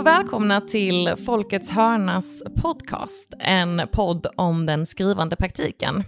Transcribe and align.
Och 0.00 0.06
välkomna 0.06 0.60
till 0.60 1.14
Folkets 1.26 1.70
hörnas 1.70 2.42
podcast, 2.62 3.34
en 3.40 3.82
podd 3.92 4.26
om 4.36 4.66
den 4.66 4.86
skrivande 4.86 5.36
praktiken. 5.36 6.04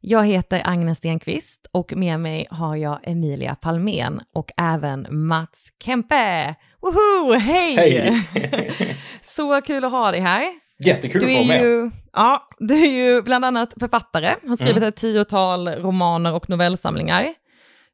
Jag 0.00 0.26
heter 0.26 0.62
Agnes 0.64 0.98
Stenqvist 0.98 1.66
och 1.72 1.96
med 1.96 2.20
mig 2.20 2.46
har 2.50 2.76
jag 2.76 2.98
Emilia 3.02 3.54
Palmén 3.54 4.20
och 4.34 4.50
även 4.56 5.06
Mats 5.10 5.68
Kempe. 5.84 6.54
Woho! 6.82 7.32
Hej! 7.38 7.76
Hej! 7.76 8.96
Så 9.22 9.60
kul 9.62 9.84
att 9.84 9.92
ha 9.92 10.10
dig 10.10 10.20
här. 10.20 10.44
Jättekul 10.84 11.20
Du 11.20 11.26
att 11.26 11.32
vara 11.34 11.46
med. 11.46 11.62
ju, 11.62 11.90
ja, 12.12 12.48
du 12.58 12.74
är 12.74 12.90
ju 12.90 13.22
bland 13.22 13.44
annat 13.44 13.74
författare, 13.80 14.34
har 14.48 14.56
skrivit 14.56 14.76
Mm. 14.76 14.88
ett 14.88 14.96
tiotal 14.96 15.68
romaner 15.68 16.34
och 16.34 16.50
novellsamlingar. 16.50 17.26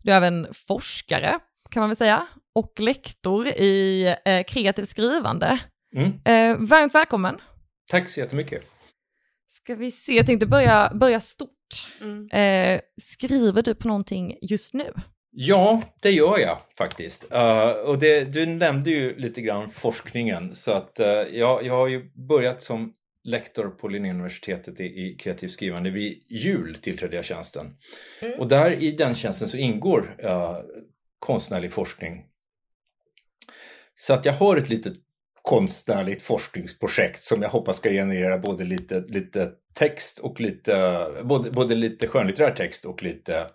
Du 0.02 0.12
är 0.12 0.16
även 0.16 0.46
forskare, 0.68 1.38
kan 1.70 1.80
man 1.80 1.90
väl 1.90 1.96
säga, 1.96 2.26
och 2.54 2.80
lektor 2.80 3.48
i 3.48 4.06
eh, 4.24 4.42
kreativt 4.44 4.88
skrivande. 4.88 5.60
Mm. 5.96 6.08
Eh, 6.08 6.68
varmt 6.68 6.94
välkommen. 6.94 7.40
Tack 7.90 8.08
så 8.08 8.20
jättemycket. 8.20 8.62
Ska 9.48 9.74
vi 9.74 9.90
se, 9.90 10.12
jag 10.12 10.26
tänkte 10.26 10.46
börja, 10.46 10.92
börja 10.94 11.20
stort. 11.20 11.50
Mm. 12.00 12.28
Eh, 12.30 12.80
skriver 13.02 13.62
du 13.62 13.74
på 13.74 13.88
någonting 13.88 14.38
just 14.42 14.74
nu? 14.74 14.92
Ja, 15.32 15.82
det 16.00 16.10
gör 16.10 16.38
jag 16.38 16.58
faktiskt. 16.78 17.32
Eh, 17.32 17.70
och 17.70 17.98
det, 17.98 18.24
du 18.24 18.46
nämnde 18.46 18.90
ju 18.90 19.16
lite 19.18 19.40
grann 19.40 19.70
forskningen 19.70 20.54
så 20.54 20.72
att 20.72 21.00
eh, 21.00 21.06
jag, 21.32 21.66
jag 21.66 21.74
har 21.74 21.88
ju 21.88 22.10
börjat 22.28 22.62
som 22.62 22.92
lektor 23.24 23.68
på 23.68 23.88
Linnéuniversitetet 23.88 24.80
i, 24.80 24.84
i 24.84 25.16
kreativt 25.18 25.52
skrivande. 25.52 25.90
Vid 25.90 26.22
jul 26.30 26.76
tillträdde 26.82 27.16
jag 27.16 27.24
tjänsten. 27.24 27.66
Och 28.38 28.48
där 28.48 28.70
i 28.70 28.92
den 28.92 29.14
tjänsten 29.14 29.48
så 29.48 29.56
ingår 29.56 30.16
uh, 30.24 30.56
konstnärlig 31.18 31.72
forskning. 31.72 32.24
Så 34.00 34.14
att 34.14 34.24
jag 34.24 34.32
har 34.32 34.56
ett 34.56 34.68
litet 34.68 34.92
konstnärligt 35.42 36.22
forskningsprojekt 36.22 37.22
som 37.22 37.42
jag 37.42 37.48
hoppas 37.48 37.76
ska 37.76 37.90
generera 37.90 38.38
både 38.38 38.64
lite, 38.64 39.00
lite 39.00 39.50
text 39.74 40.18
och 40.18 40.40
lite, 40.40 41.06
både, 41.22 41.50
både 41.50 41.74
lite 41.74 42.06
skönlitterär 42.08 42.50
text 42.54 42.84
och 42.84 43.02
lite 43.02 43.46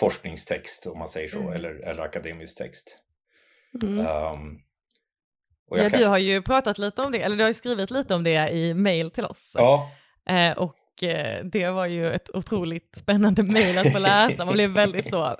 forskningstext 0.00 0.86
om 0.86 0.98
man 0.98 1.08
säger 1.08 1.28
så, 1.28 1.38
Mm. 1.38 1.52
eller, 1.52 1.70
eller 1.74 2.02
akademisk 2.02 2.58
text. 2.58 2.96
Mm. 3.82 3.98
Um, 3.98 4.58
och 5.70 5.78
jag 5.78 5.84
Ja, 5.84 5.90
kan- 5.90 6.00
du 6.00 6.06
har 6.06 6.18
ju 6.18 6.42
pratat 6.42 6.78
lite 6.78 7.02
om 7.02 7.12
det, 7.12 7.22
eller 7.22 7.36
du 7.36 7.42
har 7.42 7.48
ju 7.48 7.54
skrivit 7.54 7.90
lite 7.90 8.14
om 8.14 8.24
det 8.24 8.50
i 8.50 8.74
mail 8.74 9.10
till 9.10 9.24
oss. 9.24 9.52
ja, 9.54 9.90
Eh, 10.28 10.58
och 10.58 10.74
eh, 11.02 11.44
det 11.44 11.70
var 11.70 11.86
ju 11.86 12.12
ett 12.12 12.30
otroligt 12.34 12.96
spännande 12.96 13.42
mail 13.42 13.78
att 13.78 13.92
få 13.92 13.98
läsa. 13.98 14.44
Man 14.44 14.54
blev 14.54 14.70
väldigt 14.70 15.10
så 15.10 15.36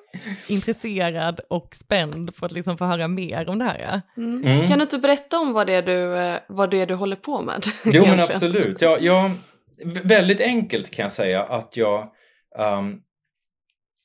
intresserad 0.48 1.40
och 1.50 1.74
spänd 1.74 2.36
på 2.36 2.46
att 2.46 2.52
liksom 2.52 2.78
få 2.78 2.84
höra 2.84 3.08
mer 3.08 3.48
om 3.48 3.58
det 3.58 3.64
här. 3.64 4.02
Mm. 4.16 4.44
Mm. 4.44 4.68
Kan 4.68 4.78
du 4.78 4.82
inte 4.82 4.98
berätta 4.98 5.38
om 5.38 5.52
vad 5.52 5.66
det 5.66 5.74
är 5.74 5.82
du, 5.82 6.16
eh, 6.16 6.40
vad 6.48 6.70
det 6.70 6.80
är 6.80 6.86
du 6.86 6.94
håller 6.94 7.16
på 7.16 7.42
med? 7.42 7.64
Jo 7.84 8.06
men 8.06 8.20
absolut. 8.20 8.80
Jag, 8.80 9.02
jag, 9.02 9.30
väldigt 10.04 10.40
enkelt 10.40 10.90
kan 10.90 11.02
jag 11.02 11.12
säga 11.12 11.42
att 11.42 11.77
jag 11.77 12.12
ehm, 12.58 12.96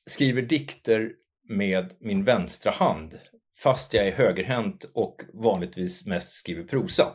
skriver 0.06 0.42
dikter 0.42 1.10
med 1.48 1.92
min 2.00 2.24
vänstra 2.24 2.72
hand 2.72 3.18
fast 3.62 3.94
jag 3.94 4.06
är 4.06 4.12
högerhänt 4.12 4.84
och 4.94 5.22
vanligtvis 5.34 6.06
mest 6.06 6.32
skriver 6.32 6.62
prosa. 6.62 7.06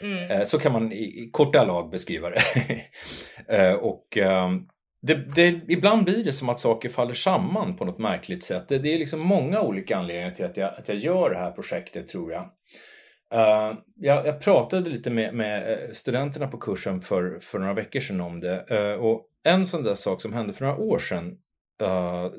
Mm. 0.00 0.30
Eh, 0.30 0.44
så 0.44 0.58
kan 0.58 0.72
man 0.72 0.92
i, 0.92 1.04
i 1.04 1.30
korta 1.32 1.64
lag 1.64 1.90
beskriva 1.90 2.30
det. 2.30 2.42
Eh, 3.48 3.72
och 3.72 4.16
ehm, 4.16 4.66
det, 5.02 5.14
det, 5.14 5.60
ibland 5.68 6.04
blir 6.04 6.24
det 6.24 6.32
som 6.32 6.48
att 6.48 6.58
saker 6.58 6.88
faller 6.88 7.14
samman 7.14 7.76
på 7.76 7.84
något 7.84 7.98
märkligt 7.98 8.42
sätt. 8.42 8.68
Det, 8.68 8.78
det 8.78 8.94
är 8.94 8.98
liksom 8.98 9.20
många 9.20 9.60
olika 9.60 9.96
anledningar 9.96 10.30
till 10.30 10.44
att 10.44 10.56
jag, 10.56 10.70
att 10.78 10.88
jag 10.88 10.96
gör 10.96 11.30
det 11.30 11.38
här 11.38 11.50
projektet 11.50 12.08
tror 12.08 12.32
jag. 12.32 12.50
Uh, 13.34 13.78
jag, 13.94 14.26
jag 14.26 14.40
pratade 14.40 14.90
lite 14.90 15.10
med, 15.10 15.34
med 15.34 15.78
studenterna 15.92 16.48
på 16.48 16.58
kursen 16.58 17.00
för, 17.00 17.38
för 17.38 17.58
några 17.58 17.74
veckor 17.74 18.00
sedan 18.00 18.20
om 18.20 18.40
det. 18.40 18.66
uh, 18.70 19.04
och 19.04 19.26
en 19.44 19.66
sån 19.66 19.82
där 19.82 19.94
sak 19.94 20.22
som 20.22 20.32
hände 20.32 20.52
för 20.52 20.64
några 20.64 20.78
år 20.78 20.98
sedan 20.98 21.26
uh, 21.82 22.30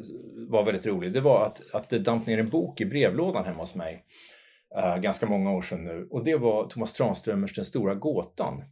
var 0.49 0.63
väldigt 0.65 0.85
rolig. 0.85 1.13
Det 1.13 1.21
var 1.21 1.45
att, 1.45 1.75
att 1.75 1.89
det 1.89 1.99
damp 1.99 2.27
ner 2.27 2.39
en 2.39 2.49
bok 2.49 2.81
i 2.81 2.85
brevlådan 2.85 3.45
hemma 3.45 3.59
hos 3.59 3.75
mig 3.75 4.03
eh, 4.77 4.97
ganska 4.97 5.25
många 5.25 5.51
år 5.51 5.61
sedan 5.61 5.83
nu. 5.83 6.07
Och 6.11 6.23
det 6.23 6.35
var 6.35 6.67
Thomas 6.67 6.93
Tranströmers 6.93 7.55
Den 7.55 7.65
stora 7.65 7.95
gåtan. 7.95 8.63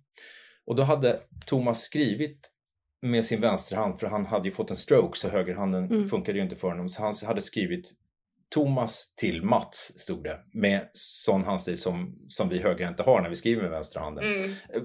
Och 0.66 0.76
då 0.76 0.84
hade 0.84 1.20
Thomas 1.46 1.82
skrivit 1.82 2.52
med 3.02 3.26
sin 3.26 3.42
vänsterhand, 3.42 4.00
för 4.00 4.08
han 4.08 4.26
hade 4.26 4.48
ju 4.48 4.54
fått 4.54 4.70
en 4.70 4.78
stroke 4.78 5.20
så 5.20 5.30
högerhanden 5.30 5.86
Mm. 5.86 6.10
funkade 6.10 6.38
ju 6.38 6.44
inte 6.44 6.56
för 6.56 6.68
honom. 6.68 6.90
Så 6.90 7.02
han 7.02 7.14
hade 7.26 7.42
skrivit 7.42 7.92
Thomas 8.50 9.16
till 9.16 9.44
Mats, 9.44 9.94
stod 9.98 10.24
det, 10.24 10.40
med 10.54 10.90
sån 10.94 11.44
handstil 11.44 11.78
som, 11.78 12.16
som 12.28 12.50
vi 12.50 12.60
högerhänta 12.60 13.04
har 13.04 13.22
när 13.22 13.30
vi 13.30 13.36
skriver 13.36 13.62
med 13.62 13.72
vänsterhanden. 13.72 14.24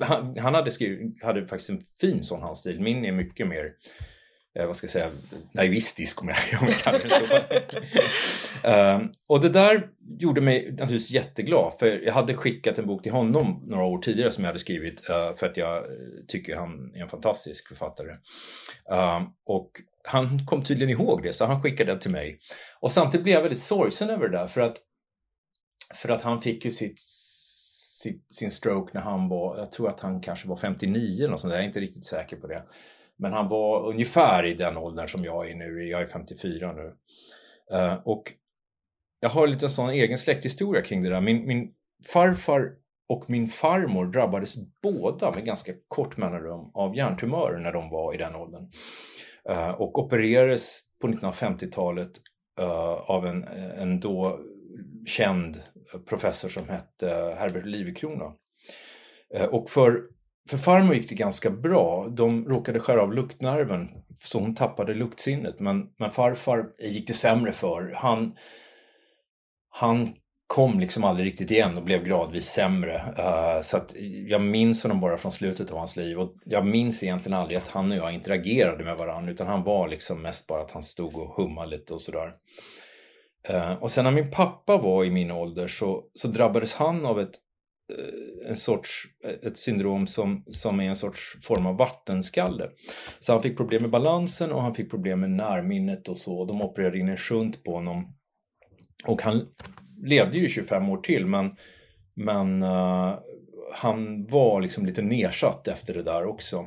Han, 0.00 0.38
han 0.38 0.54
hade, 0.54 0.70
skrivit, 0.70 1.22
hade 1.22 1.46
faktiskt 1.46 1.70
en 1.70 1.82
fin 2.00 2.22
sån 2.22 2.42
handstil. 2.42 2.80
Min 2.80 3.04
är 3.04 3.12
mycket 3.12 3.48
mer, 3.48 3.72
eh, 4.58 4.66
vad 4.66 4.76
ska 4.76 4.84
jag 4.84 4.90
säga, 4.90 5.10
naivistisk 5.52 6.22
om 6.22 6.28
jag, 6.28 6.36
om 6.62 6.68
jag 6.68 6.78
kallar 6.78 6.98
det 6.98 7.10
så. 7.10 7.36
Ehm, 8.68 9.12
och 9.26 9.40
det 9.40 9.48
där 9.48 9.88
gjorde 10.18 10.40
mig 10.40 10.70
naturligtvis 10.70 11.10
jätteglad 11.10 11.72
för 11.78 11.86
jag 11.86 12.12
hade 12.12 12.34
skickat 12.34 12.78
en 12.78 12.86
bok 12.86 13.02
till 13.02 13.12
honom 13.12 13.62
några 13.66 13.84
år 13.84 13.98
tidigare 13.98 14.32
som 14.32 14.44
jag 14.44 14.48
hade 14.48 14.58
skrivit 14.58 15.08
eh, 15.10 15.34
för 15.34 15.46
att 15.46 15.56
jag 15.56 15.84
tycker 16.28 16.56
han 16.56 16.94
är 16.94 17.02
en 17.02 17.08
fantastisk 17.08 17.68
författare. 17.68 18.10
Ehm, 18.90 19.24
och 19.46 19.70
han 20.04 20.46
kom 20.46 20.64
tydligen 20.64 21.00
ihåg 21.00 21.22
det 21.22 21.32
så 21.32 21.44
han 21.44 21.62
skickade 21.62 21.92
den 21.92 21.98
till 21.98 22.10
mig. 22.10 22.38
Och 22.80 22.92
samtidigt 22.92 23.24
blev 23.24 23.34
jag 23.34 23.42
väldigt 23.42 23.58
sorgsen 23.58 24.10
över 24.10 24.28
det 24.28 24.38
där 24.38 24.46
för 24.46 24.60
att, 24.60 24.76
för 25.94 26.08
att 26.08 26.22
han 26.22 26.42
fick 26.42 26.64
ju 26.64 26.70
sitt, 26.70 27.00
sin 28.30 28.50
stroke 28.50 28.90
när 28.94 29.00
han 29.00 29.28
var, 29.28 29.58
jag 29.58 29.72
tror 29.72 29.88
att 29.88 30.00
han 30.00 30.20
kanske 30.20 30.48
var 30.48 30.56
59 30.56 31.18
eller 31.18 31.28
något 31.30 31.40
sånt 31.40 31.50
där, 31.50 31.56
jag 31.56 31.64
är 31.64 31.68
inte 31.68 31.80
riktigt 31.80 32.04
säker 32.04 32.36
på 32.36 32.46
det. 32.46 32.62
Men 33.18 33.32
han 33.32 33.48
var 33.48 33.86
ungefär 33.86 34.46
i 34.46 34.54
den 34.54 34.76
åldern 34.76 35.08
som 35.08 35.24
jag 35.24 35.50
är 35.50 35.54
nu, 35.54 35.88
jag 35.88 36.02
är 36.02 36.06
54 36.06 36.72
nu. 36.72 36.96
Eh, 37.72 37.94
och 38.04 38.32
jag 39.20 39.28
har 39.28 39.44
en 39.44 39.52
liten 39.52 39.70
sån 39.70 39.90
egen 39.90 40.18
släkthistoria 40.18 40.82
kring 40.82 41.02
det 41.02 41.08
där. 41.08 41.20
Min, 41.20 41.46
min 41.46 41.72
farfar 42.12 42.72
och 43.08 43.24
min 43.28 43.46
farmor 43.46 44.06
drabbades 44.06 44.56
båda 44.82 45.30
med 45.30 45.44
ganska 45.44 45.72
kort 45.88 46.16
mellanrum 46.16 46.70
av 46.74 46.96
hjärntumörer 46.96 47.58
när 47.58 47.72
de 47.72 47.90
var 47.90 48.14
i 48.14 48.18
den 48.18 48.34
åldern. 48.34 48.70
Eh, 49.48 49.70
och 49.70 49.98
opererades 49.98 50.80
på 51.00 51.08
1950-talet 51.08 52.10
eh, 52.60 53.10
av 53.10 53.26
en, 53.26 53.44
en 53.78 54.00
då 54.00 54.40
känd 55.06 55.60
professor 56.06 56.48
som 56.48 56.68
hette 56.68 57.36
Herbert 57.38 57.66
Livekrona. 57.66 58.32
Och 59.50 59.70
för, 59.70 60.02
för 60.48 60.58
farmor 60.58 60.94
gick 60.94 61.08
det 61.08 61.14
ganska 61.14 61.50
bra. 61.50 62.08
De 62.08 62.48
råkade 62.48 62.80
skära 62.80 63.02
av 63.02 63.14
luktnerven 63.14 63.88
så 64.24 64.40
hon 64.40 64.54
tappade 64.54 64.94
luktsinnet. 64.94 65.60
Men, 65.60 65.86
men 65.98 66.10
farfar 66.10 66.66
gick 66.78 67.06
det 67.06 67.14
sämre 67.14 67.52
för. 67.52 67.92
Han, 67.96 68.32
han 69.70 70.14
kom 70.46 70.80
liksom 70.80 71.04
aldrig 71.04 71.26
riktigt 71.26 71.50
igen 71.50 71.76
och 71.76 71.84
blev 71.84 72.04
gradvis 72.04 72.46
sämre. 72.46 72.94
Uh, 72.94 73.62
så 73.62 73.76
att 73.76 73.94
jag 74.28 74.40
minns 74.40 74.82
honom 74.82 75.00
bara 75.00 75.18
från 75.18 75.32
slutet 75.32 75.70
av 75.70 75.78
hans 75.78 75.96
liv. 75.96 76.18
Och 76.18 76.34
jag 76.44 76.66
minns 76.66 77.02
egentligen 77.02 77.38
aldrig 77.38 77.58
att 77.58 77.68
han 77.68 77.92
och 77.92 77.98
jag 77.98 78.12
interagerade 78.12 78.84
med 78.84 78.96
varandra. 78.96 79.32
Utan 79.32 79.46
han 79.46 79.64
var 79.64 79.88
liksom 79.88 80.22
mest 80.22 80.46
bara 80.46 80.62
att 80.62 80.70
han 80.70 80.82
stod 80.82 81.16
och 81.16 81.34
hummade 81.34 81.70
lite 81.70 81.94
och 81.94 82.00
sådär. 82.00 82.32
Uh, 83.50 83.72
och 83.72 83.90
sen 83.90 84.04
när 84.04 84.10
min 84.10 84.30
pappa 84.30 84.76
var 84.76 85.04
i 85.04 85.10
min 85.10 85.30
ålder 85.30 85.68
så, 85.68 86.04
så 86.14 86.28
drabbades 86.28 86.74
han 86.74 87.06
av 87.06 87.20
ett, 87.20 87.38
Eh, 87.98 88.50
en 88.50 88.56
sorts, 88.56 89.04
eh, 89.24 89.48
ett 89.48 89.56
syndrom 89.56 90.06
som, 90.06 90.44
som 90.50 90.80
är 90.80 90.88
en 90.88 90.96
sorts 90.96 91.38
form 91.42 91.66
av 91.66 91.76
vattenskalle. 91.76 92.70
Så 93.18 93.32
han 93.32 93.42
fick 93.42 93.56
problem 93.56 93.82
med 93.82 93.90
balansen 93.90 94.52
och 94.52 94.62
han 94.62 94.74
fick 94.74 94.90
problem 94.90 95.20
med 95.20 95.30
närminnet 95.30 96.08
och 96.08 96.18
så. 96.18 96.44
De 96.44 96.62
opererade 96.62 96.98
in 96.98 97.08
en 97.08 97.16
shunt 97.16 97.64
på 97.64 97.74
honom. 97.74 98.14
Och 99.04 99.22
han 99.22 99.46
levde 100.04 100.38
ju 100.38 100.48
25 100.48 100.88
år 100.88 100.96
till 100.98 101.26
men, 101.26 101.50
men 102.14 102.62
uh, 102.62 103.18
han 103.74 104.26
var 104.26 104.60
liksom 104.60 104.86
lite 104.86 105.02
nedsatt 105.02 105.68
efter 105.68 105.94
det 105.94 106.02
där 106.02 106.26
också. 106.26 106.66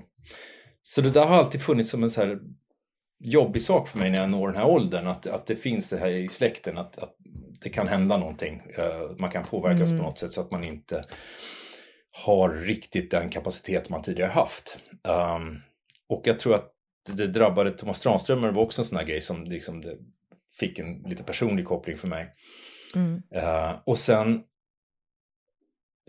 Så 0.82 1.02
det 1.02 1.10
där 1.10 1.26
har 1.26 1.38
alltid 1.38 1.62
funnits 1.62 1.90
som 1.90 2.04
en 2.04 2.10
så 2.10 2.22
här 2.22 2.40
jobbig 3.20 3.62
sak 3.62 3.88
för 3.88 4.00
mig 4.00 4.10
när 4.12 4.18
jag 4.18 4.30
når 4.30 4.48
den 4.48 4.58
här 4.58 4.68
åldern. 4.68 5.08
Att, 5.08 5.28
att 5.28 5.46
det 5.46 5.56
finns 5.56 5.90
det 5.90 5.98
här 5.98 6.10
i 6.10 6.28
släkten, 6.28 6.78
att, 6.78 6.98
att 6.98 7.16
det 7.62 7.70
kan 7.70 7.88
hända 7.88 8.18
någonting. 8.18 8.62
Eh, 8.78 9.18
man 9.20 9.32
kan 9.32 9.44
påverkas 9.44 9.90
Mm. 9.90 10.02
på 10.02 10.08
något 10.08 10.18
sätt 10.18 10.32
så 10.32 10.42
att 10.42 10.52
man 10.52 10.64
inte 10.64 11.06
har 12.24 12.50
riktigt 12.50 13.12
den 13.12 13.30
kapacitet 13.30 13.90
man 13.90 14.02
tidigare 14.02 14.30
haft. 14.32 14.78
Um, 15.38 15.62
och 16.10 16.22
jag 16.28 16.40
tror 16.40 16.56
att 16.56 16.72
det 17.10 17.28
drabbade 17.28 17.72
Thomas 17.72 18.02
Tranströmer 18.02 18.52
var 18.52 18.64
också 18.64 18.82
en 18.82 18.86
sån 18.86 18.98
här 18.98 19.06
grej 19.06 19.22
som 19.22 19.44
liksom 19.44 19.82
det 19.82 19.98
fick 20.60 20.80
en 20.80 21.04
lite 21.06 21.24
personlig 21.24 21.66
koppling 21.66 21.98
för 21.98 22.08
mig. 22.08 22.32
Mm. 22.96 23.14
Uh, 23.36 23.80
och 23.86 23.98
sen 23.98 24.44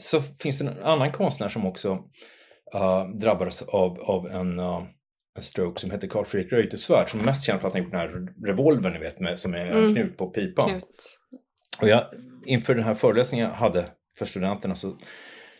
så 0.02 0.22
finns 0.22 0.58
det 0.58 0.66
en 0.66 0.82
annan 0.82 1.12
konstnär 1.12 1.48
som 1.48 1.66
också 1.66 1.90
uh, 2.74 3.08
drabbades 3.08 3.62
av, 3.62 4.00
av 4.00 4.26
en, 4.26 4.58
uh, 4.58 4.76
en 4.76 4.86
stroke 5.42 5.80
som 5.80 5.90
heter 5.90 6.08
Carl 6.08 6.24
Fredrik 6.24 6.52
Reuterswärd 6.52 7.10
som 7.10 7.20
är 7.20 7.24
mest 7.24 7.44
känd 7.44 7.60
för 7.60 7.68
att 7.68 7.74
han 7.74 7.82
gjort 7.82 7.92
den 7.92 8.00
här 8.00 8.28
revolvern 8.46 8.92
ni 8.92 8.98
vet 8.98 9.20
med, 9.20 9.38
som 9.38 9.54
är 9.54 9.66
en 9.66 9.78
mm. 9.78 9.94
knut 9.94 10.16
på 10.16 10.30
pipan. 10.30 10.68
Knut. 10.68 11.18
Och 11.80 11.88
jag, 11.88 12.04
inför 12.46 12.74
den 12.74 12.84
här 12.84 12.94
föreläsningen 12.94 13.48
jag 13.48 13.54
hade 13.54 13.88
för 14.18 14.24
studenterna 14.24 14.74
så 14.74 14.98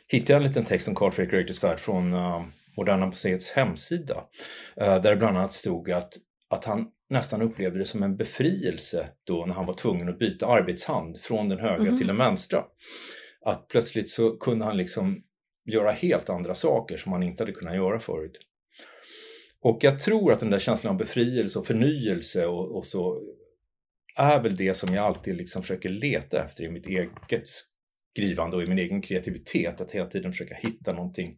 hittade 0.09 0.33
jag 0.33 0.43
en 0.43 0.49
liten 0.49 0.65
text 0.65 0.89
om 0.89 0.95
Carl 0.95 1.11
Fredrik 1.11 1.35
Reuterswärd 1.35 1.79
från 1.79 2.13
uh, 2.13 2.45
Moderna 2.77 3.07
Museets 3.07 3.51
hemsida. 3.51 4.15
Uh, 4.81 4.87
där 4.87 5.11
det 5.11 5.17
bland 5.17 5.37
annat 5.37 5.53
stod 5.53 5.91
att, 5.91 6.13
att 6.51 6.65
han 6.65 6.87
nästan 7.11 7.43
upplevde 7.43 7.79
det 7.79 7.85
som 7.85 8.03
en 8.03 8.17
befrielse 8.17 9.09
då 9.27 9.47
när 9.47 9.55
han 9.55 9.67
var 9.67 9.75
tvungen 9.75 10.09
att 10.09 10.19
byta 10.19 10.47
arbetshand 10.47 11.19
från 11.19 11.49
den 11.49 11.59
högra 11.59 11.87
mm. 11.87 11.99
till 11.99 12.07
den 12.07 12.17
vänstra. 12.17 12.65
Att 13.45 13.69
plötsligt 13.69 14.11
så 14.11 14.37
kunde 14.37 14.65
han 14.65 14.77
liksom 14.77 15.23
göra 15.67 15.91
helt 15.91 16.31
andra 16.31 16.55
saker 16.55 16.97
som 16.97 17.13
han 17.13 17.23
inte 17.23 17.43
hade 17.43 17.53
kunnat 17.53 17.75
göra 17.75 17.99
förut. 17.99 18.39
Och 19.67 19.79
jag 19.85 19.99
tror 19.99 20.33
att 20.33 20.41
den 20.41 20.51
där 20.51 20.59
känslan 20.59 20.93
av 20.93 20.99
befrielse 20.99 21.59
och 21.59 21.67
förnyelse 21.67 22.47
och, 22.47 22.77
och 22.77 22.85
så 22.85 23.21
är 24.17 24.43
väl 24.43 24.57
det 24.57 24.75
som 24.75 24.95
jag 24.95 25.05
alltid 25.05 25.37
liksom 25.37 25.63
försöker 25.63 25.89
leta 25.89 26.45
efter 26.45 26.65
i 26.65 26.69
mitt 26.69 26.87
eget 26.87 27.49
skrivande 28.13 28.57
och 28.57 28.63
i 28.63 28.67
min 28.67 28.79
egen 28.79 29.03
kreativitet. 29.03 29.81
Att 29.81 29.93
hela 29.93 30.07
tiden 30.07 30.33
försöka 30.33 30.55
hitta 30.55 30.93
någonting, 30.93 31.37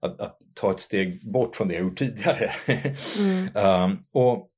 att, 0.00 0.20
att 0.20 0.38
ta 0.54 0.70
ett 0.70 0.80
steg 0.80 1.32
bort 1.32 1.56
från 1.56 1.68
det 1.68 1.74
jag 1.74 1.82
gjort 1.82 1.98
tidigare. 1.98 2.50
Mm. 3.18 3.56
um, 3.56 4.02
och, 4.12 4.50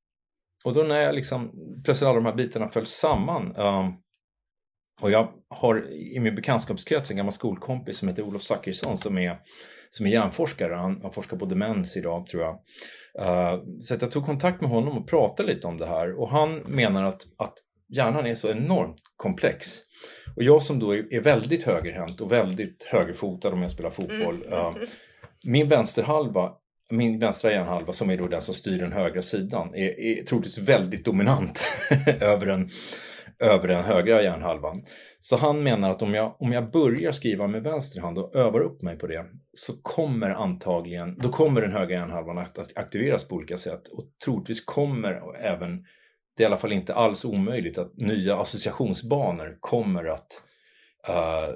och 0.65 0.75
då 0.75 0.83
när 0.83 1.01
jag 1.01 1.15
liksom, 1.15 1.51
plötsligt 1.85 2.09
alla 2.09 2.17
de 2.17 2.27
här 2.27 2.35
bitarna 2.35 2.69
föll 2.69 2.87
samman 2.87 3.57
um, 3.57 3.95
och 5.01 5.11
jag 5.11 5.33
har 5.49 5.91
i 5.93 6.21
min 6.21 6.35
bekantskapskrets 6.35 7.11
en 7.11 7.17
gammal 7.17 7.33
skolkompis 7.33 7.97
som 7.97 8.09
heter 8.09 8.23
Olof 8.23 8.43
Zachrisson 8.43 8.99
som 8.99 9.19
är, 9.19 9.39
som 9.97 10.07
är 10.07 10.11
hjärnforskare. 10.11 10.75
Han, 10.75 11.01
han 11.03 11.13
forskar 11.13 11.37
på 11.37 11.47
demens 11.47 11.97
idag 11.97 12.27
tror 12.27 12.43
jag. 12.43 12.55
Uh, 13.21 13.63
så 13.83 13.95
jag 14.01 14.11
tog 14.11 14.27
kontakt 14.27 14.61
med 14.61 14.71
honom 14.71 14.99
och 14.99 15.09
pratade 15.09 15.55
lite 15.55 15.67
om 15.67 15.79
det 15.79 15.87
här 15.87 16.21
och 16.21 16.31
han 16.31 16.55
menar 16.55 17.05
att, 17.05 17.23
att 17.39 17.55
hjärnan 17.89 18.27
är 18.27 18.35
så 18.35 18.51
enormt 18.51 18.97
komplex. 19.17 19.79
Och 20.37 20.43
jag 20.43 20.63
som 20.63 20.79
då 20.79 20.95
är, 20.95 21.21
väldigt 21.21 21.65
högerhänt 21.65 22.21
och 22.21 22.33
väldigt 22.33 22.85
högerfotad 22.91 23.49
om 23.53 23.63
jag 23.63 23.71
spelar 23.71 23.91
fotboll. 23.91 24.45
Mm. 24.47 24.59
Uh, 24.59 24.75
min 25.45 25.69
vänsterhalva 25.69 26.53
min 26.91 27.19
vänstra 27.19 27.53
hjärnhalva 27.53 27.93
som 27.93 28.11
är 28.11 28.17
då 28.17 28.29
den 28.29 28.41
som 28.41 28.55
styr 28.55 28.79
den 28.79 28.93
högra 28.93 29.23
sidan 29.23 29.75
är, 29.75 30.01
är 30.01 30.25
troligtvis 30.25 30.69
väldigt 30.69 31.05
dominant 31.05 31.61
över 32.21 32.47
den 32.47 32.71
över 33.43 33.69
den 33.69 33.85
högra 33.85 34.23
hjärnhalvan. 34.23 34.83
Så 35.19 35.37
han 35.37 35.63
menar 35.63 35.91
att 35.91 36.03
om 36.03 36.15
jag, 36.15 36.37
om 36.39 36.53
jag 36.53 36.71
börjar 36.71 37.13
skriva 37.13 37.47
med 37.47 37.63
vänster 37.63 38.01
hand 38.01 38.19
och 38.19 38.37
övar 38.37 38.61
upp 38.61 38.83
mig 38.83 38.99
på 38.99 39.07
det 39.07 39.25
så 39.53 39.73
kommer 39.83 40.31
antagligen, 40.31 41.19
då 41.19 41.29
kommer 41.29 41.61
den 41.61 41.73
högra 41.73 41.95
hjärnhalvan 41.95 42.39
att 42.39 42.77
aktiveras 42.77 43.29
på 43.29 43.35
olika 43.35 43.57
sätt 43.57 43.89
och 43.89 44.05
troligtvis 44.25 44.65
kommer 44.65 45.37
även, 45.41 45.85
det 46.37 46.43
är 46.43 46.45
i 46.45 46.47
alla 46.47 46.59
fall 46.59 46.73
inte 46.73 46.95
alls 46.95 47.25
omöjligt 47.25 47.79
att 47.79 47.97
nya 47.97 48.37
associationsbanor 48.37 49.57
kommer 49.61 50.05
att 50.05 50.43
uh, 51.09 51.55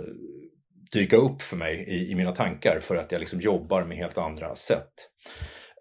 dyka 0.93 1.17
upp 1.17 1.43
för 1.43 1.57
mig 1.57 1.85
i, 1.89 2.11
i 2.11 2.15
mina 2.15 2.33
tankar 2.33 2.81
för 2.81 2.97
att 2.97 3.13
jag 3.13 3.19
liksom 3.19 3.41
jobbar 3.41 3.85
med 3.85 3.97
helt 3.97 4.19
andra 4.19 4.55
sätt. 4.55 4.93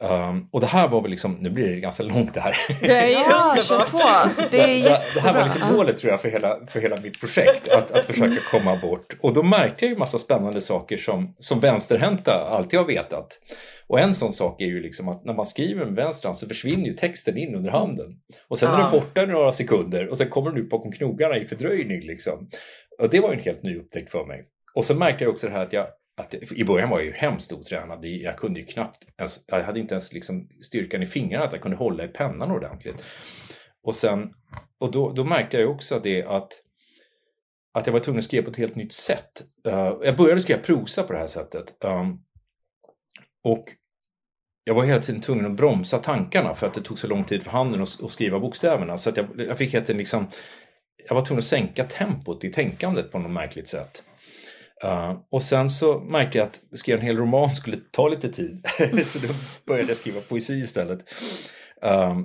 Um, 0.04 0.50
och 0.52 0.62
det 0.62 0.68
här 0.68 0.88
var 0.88 1.02
väl 1.02 1.12
liksom, 1.12 1.38
nu 1.40 1.50
blir 1.50 1.70
det 1.70 1.80
ganska 1.80 2.04
långt 2.04 2.34
det 2.34 2.40
här. 2.40 2.56
Ja, 2.82 3.58
kör 3.62 3.80
på! 3.80 4.30
Det, 4.52 4.58
är 4.60 4.84
det, 4.84 5.02
det 5.14 5.20
här 5.20 5.34
var 5.34 5.44
liksom 5.44 5.74
målet 5.74 5.98
tror 5.98 6.12
jag 6.12 6.22
för 6.22 6.30
hela, 6.30 6.60
för 6.68 6.80
hela 6.80 6.98
mitt 7.02 7.20
projekt, 7.20 7.68
att, 7.72 7.92
att 7.92 8.06
försöka 8.06 8.42
komma 8.52 8.78
bort. 8.78 9.18
Och 9.22 9.34
då 9.34 9.44
märkte 9.44 9.86
jag 9.86 9.92
ju 9.92 9.98
massa 9.98 10.18
spännande 10.18 10.62
saker 10.62 10.98
som, 10.98 11.36
som 11.40 11.60
vänsterhänta 11.60 12.48
alltid 12.50 12.80
har 12.80 12.86
vetat. 12.86 13.40
Och 13.88 14.00
en 14.00 14.14
sån 14.14 14.34
sak 14.34 14.62
är 14.62 14.66
ju 14.66 14.82
liksom 14.82 15.10
att 15.10 15.26
när 15.26 15.34
man 15.34 15.46
skriver 15.46 15.86
med 15.86 15.96
vänsterhand 15.96 16.38
så 16.38 16.48
försvinner 16.48 16.86
ju 16.86 16.94
texten 16.94 17.38
in 17.38 17.56
under 17.56 17.72
handen. 17.72 18.20
Och 18.48 18.60
sen 18.60 18.70
ja. 18.70 18.78
är 18.78 18.82
den 18.82 18.92
borta 18.92 19.26
några 19.26 19.54
sekunder 19.54 20.08
och 20.08 20.18
sen 20.18 20.30
kommer 20.30 20.52
den 20.52 20.60
ut 20.60 20.70
bakom 20.70 20.92
knogarna 20.92 21.38
i 21.38 21.46
fördröjning 21.46 22.02
liksom. 22.02 22.50
Och 23.02 23.10
det 23.10 23.20
var 23.20 23.30
ju 23.30 23.36
en 23.36 23.44
helt 23.44 23.64
ny 23.64 23.78
upptäckt 23.78 24.12
för 24.12 24.26
mig. 24.26 24.46
Och 24.76 24.86
så 24.86 24.96
märkte 24.96 25.24
jag 25.24 25.32
också 25.32 25.48
det 25.48 25.54
här 25.54 25.64
att 25.64 25.74
jag 25.74 25.88
att 26.18 26.34
I 26.52 26.64
början 26.64 26.90
var 26.90 27.00
jag 27.00 27.06
ju 27.06 27.14
hemskt 27.14 27.54
otränad. 27.54 28.06
Jag 28.06 28.38
kunde 28.38 28.60
ju 28.60 28.66
knappt, 28.66 29.08
ens, 29.18 29.40
jag 29.48 29.64
hade 29.64 29.80
inte 29.80 29.94
ens 29.94 30.14
liksom 30.14 30.50
styrkan 30.62 31.04
i 31.04 31.06
fingrarna 31.06 31.46
att 31.46 31.54
jag 31.54 31.62
kunde 31.62 31.78
hålla 31.78 32.04
i 32.04 32.08
pennan 32.08 32.52
ordentligt. 32.52 33.04
Och 33.84 33.96
sen, 33.96 34.34
och 34.80 34.92
då, 34.92 35.12
då 35.12 35.24
märkte 35.24 35.58
jag 35.58 35.72
också 35.72 36.00
det 36.00 36.24
att, 36.24 36.54
att 37.74 37.88
jag 37.88 37.94
var 37.94 38.00
tvungen 38.00 38.20
att 38.20 38.26
skriva 38.26 38.46
på 38.46 38.52
ett 38.52 38.58
helt 38.58 38.76
nytt 38.76 38.94
sätt. 38.94 39.44
Uh, 39.68 39.94
jag 40.04 40.18
började 40.18 40.42
skriva 40.42 40.62
prosa 40.62 41.04
på 41.04 41.14
det 41.14 41.20
här 41.20 41.28
sättet. 41.28 41.76
Um, 41.84 42.20
och 43.44 43.66
jag 44.64 44.74
var 44.76 44.84
hela 44.84 45.02
tiden 45.02 45.22
tvungen 45.22 45.46
att 45.46 45.52
bromsa 45.52 46.00
tankarna 46.00 46.54
för 46.54 46.68
att 46.68 46.74
det 46.74 46.82
tog 46.82 47.00
så 47.00 47.08
lång 47.08 47.24
tid 47.24 47.44
för 47.44 47.52
handen 47.52 47.82
att, 47.82 48.04
att 48.04 48.12
skriva 48.12 48.40
bokstäverna. 48.40 48.98
Så 48.98 49.10
att 49.10 49.18
jag, 49.18 49.28
jag 49.38 49.58
fick 49.58 49.74
hela 49.74 49.86
tiden 49.86 49.98
liksom, 49.98 50.28
jag 51.08 51.16
var 51.16 51.26
tvungen 51.26 51.40
att 51.40 51.46
sänka 51.46 51.84
tempot 51.84 52.44
i 52.44 52.52
tänkandet 52.52 53.12
på 53.12 53.20
något 53.20 53.32
märkligt 53.32 53.68
sätt. 53.68 54.04
Uh, 54.86 55.20
och 55.32 55.44
sen 55.44 55.70
så 55.70 56.00
märkte 56.00 56.38
jag 56.38 56.48
att 56.48 56.62
skriva 56.74 57.00
en 57.00 57.06
hel 57.06 57.18
roman 57.18 57.56
skulle 57.56 57.78
ta 57.92 58.08
lite 58.08 58.30
tid. 58.30 58.68
så 59.06 59.20
då 59.20 59.34
började 59.68 59.88
jag 59.88 59.98
skriva 59.98 60.22
poesi 60.22 60.54
istället. 60.54 61.00
Uh, 61.86 62.20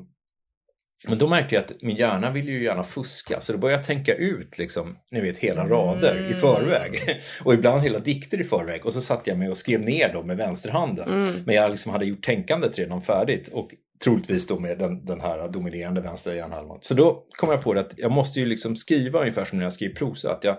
men 1.08 1.18
då 1.18 1.28
märkte 1.28 1.54
jag 1.54 1.64
att 1.64 1.82
min 1.82 1.96
hjärna 1.96 2.30
ville 2.30 2.52
ju 2.52 2.64
gärna 2.64 2.82
fuska 2.82 3.40
så 3.40 3.52
då 3.52 3.58
började 3.58 3.78
jag 3.78 3.86
tänka 3.86 4.14
ut 4.14 4.58
liksom, 4.58 4.96
ni 5.10 5.20
vet 5.20 5.38
hela 5.38 5.68
rader 5.68 6.16
mm. 6.16 6.32
i 6.32 6.34
förväg. 6.34 7.22
och 7.44 7.54
ibland 7.54 7.82
hela 7.82 7.98
dikter 7.98 8.40
i 8.40 8.44
förväg. 8.44 8.86
Och 8.86 8.92
så 8.92 9.00
satt 9.00 9.26
jag 9.26 9.38
med 9.38 9.50
och 9.50 9.56
skrev 9.56 9.80
ner 9.80 10.12
dem 10.12 10.26
med 10.26 10.36
vänsterhanden. 10.36 11.08
Mm. 11.08 11.42
Men 11.46 11.54
jag 11.54 11.70
liksom 11.70 11.92
hade 11.92 12.04
gjort 12.04 12.24
tänkandet 12.24 12.78
redan 12.78 13.02
färdigt. 13.02 13.48
Och 13.48 13.70
troligtvis 14.04 14.46
då 14.46 14.58
med 14.58 14.78
den, 14.78 15.04
den 15.04 15.20
här 15.20 15.48
dominerande 15.48 16.00
vänstra 16.00 16.34
hjärnhalvan. 16.34 16.78
Så 16.80 16.94
då 16.94 17.24
kom 17.30 17.50
jag 17.50 17.62
på 17.62 17.74
det 17.74 17.80
att 17.80 17.94
jag 17.96 18.12
måste 18.12 18.40
ju 18.40 18.46
liksom 18.46 18.76
skriva 18.76 19.20
ungefär 19.20 19.44
som 19.44 19.58
när 19.58 19.64
jag 19.64 19.72
skriver 19.72 19.94
prosa. 19.94 20.32
Att 20.32 20.44
jag 20.44 20.56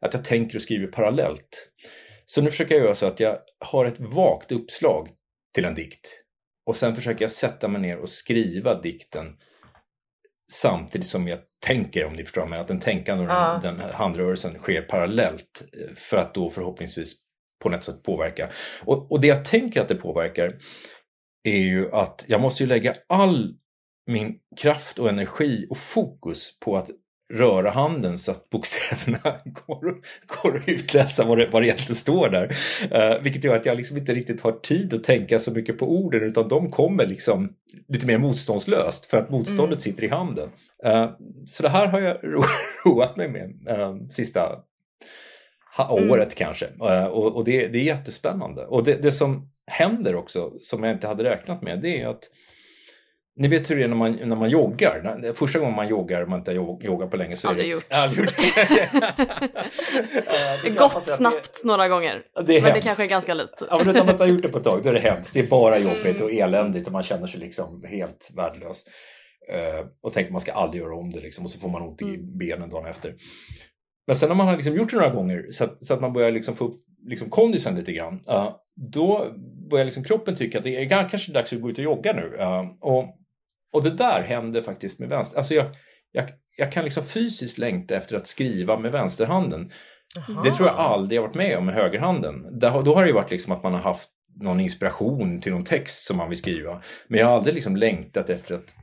att 0.00 0.14
jag 0.14 0.24
tänker 0.24 0.56
och 0.56 0.62
skriver 0.62 0.86
parallellt. 0.86 1.70
Så 2.24 2.42
nu 2.42 2.50
försöker 2.50 2.74
jag 2.74 2.84
göra 2.84 2.94
så 2.94 3.06
att 3.06 3.20
jag 3.20 3.38
har 3.64 3.84
ett 3.84 4.00
vagt 4.00 4.52
uppslag 4.52 5.08
till 5.54 5.64
en 5.64 5.74
dikt. 5.74 6.22
Och 6.66 6.76
sen 6.76 6.96
försöker 6.96 7.22
jag 7.24 7.30
sätta 7.30 7.68
mig 7.68 7.80
ner 7.80 7.98
och 7.98 8.08
skriva 8.08 8.80
dikten 8.80 9.36
samtidigt 10.52 11.06
som 11.06 11.28
jag 11.28 11.38
tänker, 11.66 12.06
om 12.06 12.12
ni 12.12 12.24
förstår 12.24 12.46
mig, 12.46 12.58
att 12.58 12.68
den 12.68 12.80
tänkande 12.80 13.24
och 13.24 13.30
ja. 13.30 13.60
den, 13.62 13.80
handrörelsen 13.80 14.58
sker 14.58 14.82
parallellt 14.82 15.62
eh, 15.72 15.94
för 15.94 16.16
att 16.16 16.34
då 16.34 16.50
förhoppningsvis 16.50 17.14
på 17.62 17.68
något 17.68 17.84
sätt 17.84 18.02
påverka. 18.02 18.50
Och, 18.84 19.12
och 19.12 19.20
det 19.20 19.26
jag 19.26 19.44
tänker 19.44 19.80
att 19.80 19.88
det 19.88 19.94
påverkar 19.94 20.58
är 21.44 21.58
ju 21.58 21.92
att 21.92 22.24
jag 22.28 22.40
måste 22.40 22.62
ju 22.62 22.68
lägga 22.68 22.96
all 23.08 23.54
min 24.06 24.38
kraft 24.60 24.98
och 24.98 25.08
energi 25.08 25.66
och 25.70 25.78
fokus 25.78 26.58
på 26.58 26.76
att 26.76 26.90
röra 27.30 27.70
handen 27.70 28.18
så 28.18 28.30
att 28.30 28.50
bokstäverna 28.50 29.18
går, 29.66 29.94
går 30.26 30.56
att 30.56 30.68
utläsa 30.68 31.24
vad 31.24 31.38
det, 31.38 31.48
vad 31.52 31.62
det 31.62 31.66
egentligen 31.66 31.94
står 31.94 32.28
där. 32.28 32.56
Uh, 32.82 33.22
vilket 33.22 33.44
gör 33.44 33.56
att 33.56 33.66
jag 33.66 33.76
liksom 33.76 33.96
inte 33.96 34.14
riktigt 34.14 34.40
har 34.40 34.52
tid 34.52 34.94
att 34.94 35.04
tänka 35.04 35.40
så 35.40 35.52
mycket 35.52 35.78
på 35.78 35.90
orden 35.90 36.22
utan 36.22 36.48
de 36.48 36.70
kommer 36.70 37.06
liksom 37.06 37.52
lite 37.88 38.06
mer 38.06 38.18
motståndslöst 38.18 39.06
för 39.06 39.16
att 39.16 39.30
motståndet 39.30 39.66
mm. 39.70 39.80
sitter 39.80 40.04
i 40.04 40.08
handen. 40.08 40.48
Uh, 40.86 41.10
så 41.46 41.62
det 41.62 41.68
här 41.68 41.86
har 41.86 42.00
jag 42.00 42.16
ro 42.22 42.42
roat 42.84 43.16
mig 43.16 43.28
med 43.28 43.78
uh, 43.78 44.06
sista 44.08 44.62
mm. 45.90 46.10
året 46.10 46.34
kanske. 46.34 46.66
och, 47.10 47.36
och 47.36 47.44
det, 47.44 47.68
det, 47.68 47.78
är 47.78 47.84
jättespännande. 47.84 48.66
Och 48.66 48.84
det, 48.84 49.02
det 49.02 49.12
som 49.12 49.50
händer 49.66 50.14
också, 50.14 50.52
som 50.60 50.84
jag 50.84 50.94
inte 50.94 51.06
hade 51.06 51.24
räknat 51.24 51.62
med, 51.62 51.82
det 51.82 52.00
är 52.00 52.08
att 52.08 52.22
ni 53.40 53.48
vet 53.48 53.70
hur 53.70 53.76
det 53.76 53.84
är 53.84 53.88
när 53.88 53.96
man, 53.96 54.12
när 54.12 54.36
man 54.36 54.50
joggar. 54.50 55.32
Första 55.34 55.58
gången 55.58 55.74
man 55.74 55.88
joggar, 55.88 56.26
man 56.26 56.38
inte 56.38 56.50
har 56.50 56.54
joggat 56.84 57.10
på 57.10 57.16
länge. 57.16 57.36
Så 57.36 57.48
Aldrig 57.48 57.66
är 57.66 57.68
det, 57.68 57.74
gjort. 57.74 57.84
Aldrig 57.90 58.28
gjort. 60.72 60.78
Gått 60.78 61.06
snabbt 61.06 61.60
det, 61.62 61.68
några 61.68 61.88
gånger. 61.88 62.22
Det 62.46 62.56
är 62.56 62.62
men 62.62 62.70
hemskt. 62.70 62.74
det 62.74 62.86
kanske 62.86 63.04
är 63.04 63.08
ganska 63.08 63.34
lite. 63.34 63.66
ja, 63.70 63.82
men 63.84 63.94
när 63.94 64.04
man 64.04 64.10
inte 64.10 64.22
har 64.22 64.28
gjort 64.28 64.42
det 64.42 64.48
på 64.48 64.58
ett 64.58 64.64
tag, 64.64 64.82
då 64.82 64.88
är 64.88 64.94
det 64.94 65.00
hemskt. 65.00 65.34
Det 65.34 65.40
är 65.40 65.46
bara 65.46 65.78
jobbigt 65.78 66.20
och 66.20 66.32
eländigt 66.32 66.86
och 66.86 66.92
man 66.92 67.02
känner 67.02 67.26
sig 67.26 67.40
liksom 67.40 67.84
helt 67.88 68.30
värdelös. 68.36 68.84
Uh, 69.54 69.86
och 70.02 70.12
tänker 70.12 70.32
man 70.32 70.40
ska 70.40 70.52
aldrig 70.52 70.82
göra 70.82 70.94
om 70.94 71.10
det 71.10 71.20
liksom, 71.20 71.44
och 71.44 71.50
så 71.50 71.58
får 71.58 71.68
man 71.68 71.82
ont 71.82 72.02
i 72.02 72.04
mm. 72.04 72.38
benen 72.38 72.70
dagen 72.70 72.86
efter. 72.86 73.14
Men 74.06 74.16
sen 74.16 74.28
när 74.28 74.36
man 74.36 74.46
har 74.46 74.56
liksom 74.56 74.74
gjort 74.74 74.90
det 74.90 74.96
några 74.96 75.10
gånger 75.10 75.46
så 75.50 75.64
att, 75.64 75.84
så 75.84 75.94
att 75.94 76.00
man 76.00 76.12
börjar 76.12 76.30
liksom 76.30 76.56
få 76.56 76.64
upp 76.64 76.80
liksom 77.06 77.30
kondisen 77.30 77.74
lite 77.74 77.92
grann. 77.92 78.14
Uh, 78.28 78.50
då 78.92 79.34
börjar 79.70 79.84
liksom 79.84 80.04
kroppen 80.04 80.36
tycka 80.36 80.58
att 80.58 80.64
det 80.64 80.76
är 80.76 81.08
kanske 81.08 81.32
dags 81.32 81.52
att 81.52 81.60
gå 81.60 81.70
ut 81.70 81.78
och 81.78 81.84
jogga 81.84 82.12
nu. 82.12 82.36
Uh, 82.38 82.70
och 82.80 83.16
och 83.72 83.82
det 83.82 83.90
där 83.90 84.22
händer 84.22 84.62
faktiskt 84.62 84.98
med 84.98 85.08
vänster. 85.08 85.38
Alltså 85.38 85.54
jag, 85.54 85.66
jag, 86.12 86.24
jag 86.56 86.72
kan 86.72 86.84
liksom 86.84 87.04
fysiskt 87.04 87.58
längta 87.58 87.94
efter 87.94 88.16
att 88.16 88.26
skriva 88.26 88.78
med 88.78 88.92
vänsterhanden. 88.92 89.72
Aha. 90.18 90.42
Det 90.42 90.50
tror 90.50 90.68
jag 90.68 90.76
aldrig 90.76 91.16
jag 91.18 91.22
varit 91.22 91.34
med 91.34 91.58
om 91.58 91.66
med 91.66 91.74
högerhanden. 91.74 92.58
Då 92.58 92.68
har 92.68 93.02
det 93.02 93.06
ju 93.06 93.14
varit 93.14 93.30
liksom 93.30 93.52
att 93.52 93.62
man 93.62 93.74
har 93.74 93.80
haft 93.80 94.10
någon 94.40 94.60
inspiration 94.60 95.40
till 95.40 95.52
någon 95.52 95.64
text 95.64 96.06
som 96.06 96.16
man 96.16 96.28
vill 96.28 96.38
skriva. 96.38 96.82
Men 97.08 97.20
jag 97.20 97.26
har 97.26 97.36
aldrig 97.36 97.54
liksom 97.54 97.76
längtat 97.76 98.30
efter 98.30 98.54
att 98.54 98.76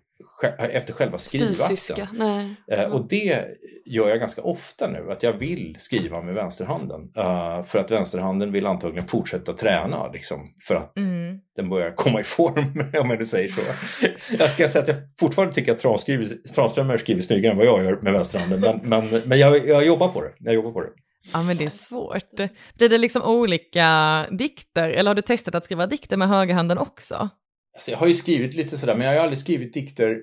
efter 0.59 0.93
själva 0.93 1.17
skrivakten. 1.17 2.55
Eh, 2.71 2.83
och 2.83 3.07
det 3.07 3.45
gör 3.85 4.09
jag 4.09 4.19
ganska 4.19 4.41
ofta 4.41 4.87
nu, 4.87 5.11
att 5.11 5.23
jag 5.23 5.33
vill 5.33 5.75
skriva 5.79 6.21
med 6.21 6.33
vänsterhanden. 6.33 7.01
Uh, 7.01 7.63
för 7.63 7.79
att 7.79 7.91
vänsterhanden 7.91 8.51
vill 8.51 8.65
antagligen 8.65 9.07
fortsätta 9.07 9.53
träna, 9.53 10.11
liksom, 10.11 10.53
för 10.67 10.75
att 10.75 10.97
mm. 10.97 11.39
den 11.55 11.69
börjar 11.69 11.91
komma 11.91 12.19
i 12.19 12.23
form, 12.23 12.89
om 13.01 13.09
jag 13.09 13.19
nu 13.19 13.25
säger 13.25 13.47
så. 13.47 13.61
jag 14.39 14.49
ska 14.49 14.67
säga 14.67 14.81
att 14.81 14.87
jag 14.87 14.97
fortfarande 15.19 15.53
tycker 15.53 15.71
att 15.71 15.79
Tranströmer 16.55 16.97
skriver 16.97 17.21
snyggare 17.21 17.51
än 17.51 17.57
vad 17.57 17.67
jag 17.67 17.83
gör 17.83 17.99
med 18.01 18.13
vänsterhanden, 18.13 18.59
men, 18.59 18.79
men, 18.83 19.21
men 19.25 19.39
jag, 19.39 19.67
jag, 19.67 19.85
jobbar 19.85 20.07
på 20.07 20.21
det. 20.21 20.33
jag 20.39 20.53
jobbar 20.53 20.71
på 20.71 20.81
det. 20.81 20.89
Ja 21.33 21.43
men 21.43 21.57
det 21.57 21.63
är 21.63 21.69
svårt. 21.69 22.51
Blir 22.77 22.89
det 22.89 22.97
liksom 22.97 23.21
olika 23.23 24.25
dikter, 24.31 24.89
eller 24.89 25.09
har 25.09 25.15
du 25.15 25.21
testat 25.21 25.55
att 25.55 25.65
skriva 25.65 25.87
dikter 25.87 26.17
med 26.17 26.27
högerhanden 26.27 26.77
också? 26.77 27.29
Alltså 27.77 27.91
jag 27.91 27.97
har 27.97 28.07
ju 28.07 28.13
skrivit 28.13 28.53
lite 28.55 28.77
sådär, 28.77 28.95
men 28.95 29.07
jag 29.07 29.13
har 29.13 29.19
aldrig 29.19 29.37
skrivit 29.37 29.73
dikter 29.73 30.21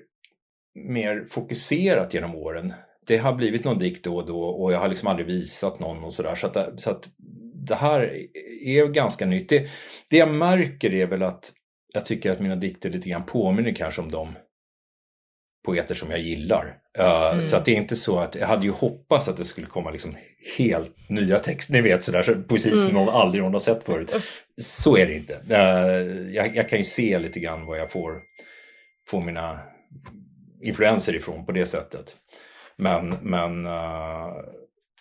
mer 0.75 1.25
fokuserat 1.29 2.13
genom 2.13 2.35
åren. 2.35 2.73
Det 3.07 3.17
har 3.17 3.33
blivit 3.33 3.63
någon 3.63 3.79
dikt 3.79 4.03
då 4.03 4.15
och 4.15 4.25
då 4.25 4.39
och 4.39 4.73
jag 4.73 4.79
har 4.79 4.87
liksom 4.87 5.07
aldrig 5.07 5.27
visat 5.27 5.79
någon 5.79 6.03
och 6.03 6.13
sådär. 6.13 6.35
Så, 6.35 6.47
att, 6.47 6.81
så 6.81 6.91
att 6.91 7.09
det 7.67 7.75
här 7.75 8.27
är 8.65 8.87
ganska 8.87 9.25
nytt. 9.25 9.49
Det, 9.49 9.69
det 10.09 10.17
jag 10.17 10.33
märker 10.33 10.93
är 10.93 11.05
väl 11.05 11.23
att 11.23 11.53
jag 11.93 12.05
tycker 12.05 12.31
att 12.31 12.39
mina 12.39 12.55
dikter 12.55 12.89
lite 12.89 13.09
grann 13.09 13.25
påminner 13.25 13.75
kanske 13.75 14.01
om 14.01 14.11
de 14.11 14.35
poeter 15.65 15.95
som 15.95 16.11
jag 16.11 16.19
gillar. 16.19 16.65
Uh, 16.99 17.05
mm. 17.05 17.41
Så 17.41 17.55
att 17.55 17.65
det 17.65 17.71
är 17.71 17.75
inte 17.75 17.95
så 17.95 18.19
att 18.19 18.35
jag 18.35 18.47
hade 18.47 18.65
ju 18.65 18.71
hoppats 18.71 19.27
att 19.27 19.37
det 19.37 19.45
skulle 19.45 19.67
komma 19.67 19.91
liksom 19.91 20.17
helt 20.57 21.09
nya 21.09 21.39
texter, 21.39 21.73
ni 21.73 21.81
vet 21.81 22.03
sådär, 22.03 22.23
så 22.23 22.35
poesi 22.35 22.69
som 22.69 22.91
mm. 22.91 22.93
någon 22.93 23.09
aldrig 23.09 23.43
någon 23.43 23.53
har 23.53 23.59
sett 23.59 23.83
förut. 23.83 24.15
Så 24.61 24.97
är 24.97 25.05
det 25.05 25.13
inte. 25.13 25.33
Uh, 25.33 26.35
jag, 26.35 26.55
jag, 26.55 26.69
kan 26.69 26.77
ju 26.77 26.85
se 26.85 27.19
lite 27.19 27.39
grann 27.39 27.65
vad 27.65 27.79
jag 27.79 27.91
får, 27.91 28.21
får 29.07 29.21
mina 29.21 29.59
influenser 30.63 31.15
ifrån 31.15 31.45
på 31.45 31.51
det 31.51 31.65
sättet. 31.65 32.15
Men, 32.77 33.09
men, 33.21 33.65
uh, 33.65 34.33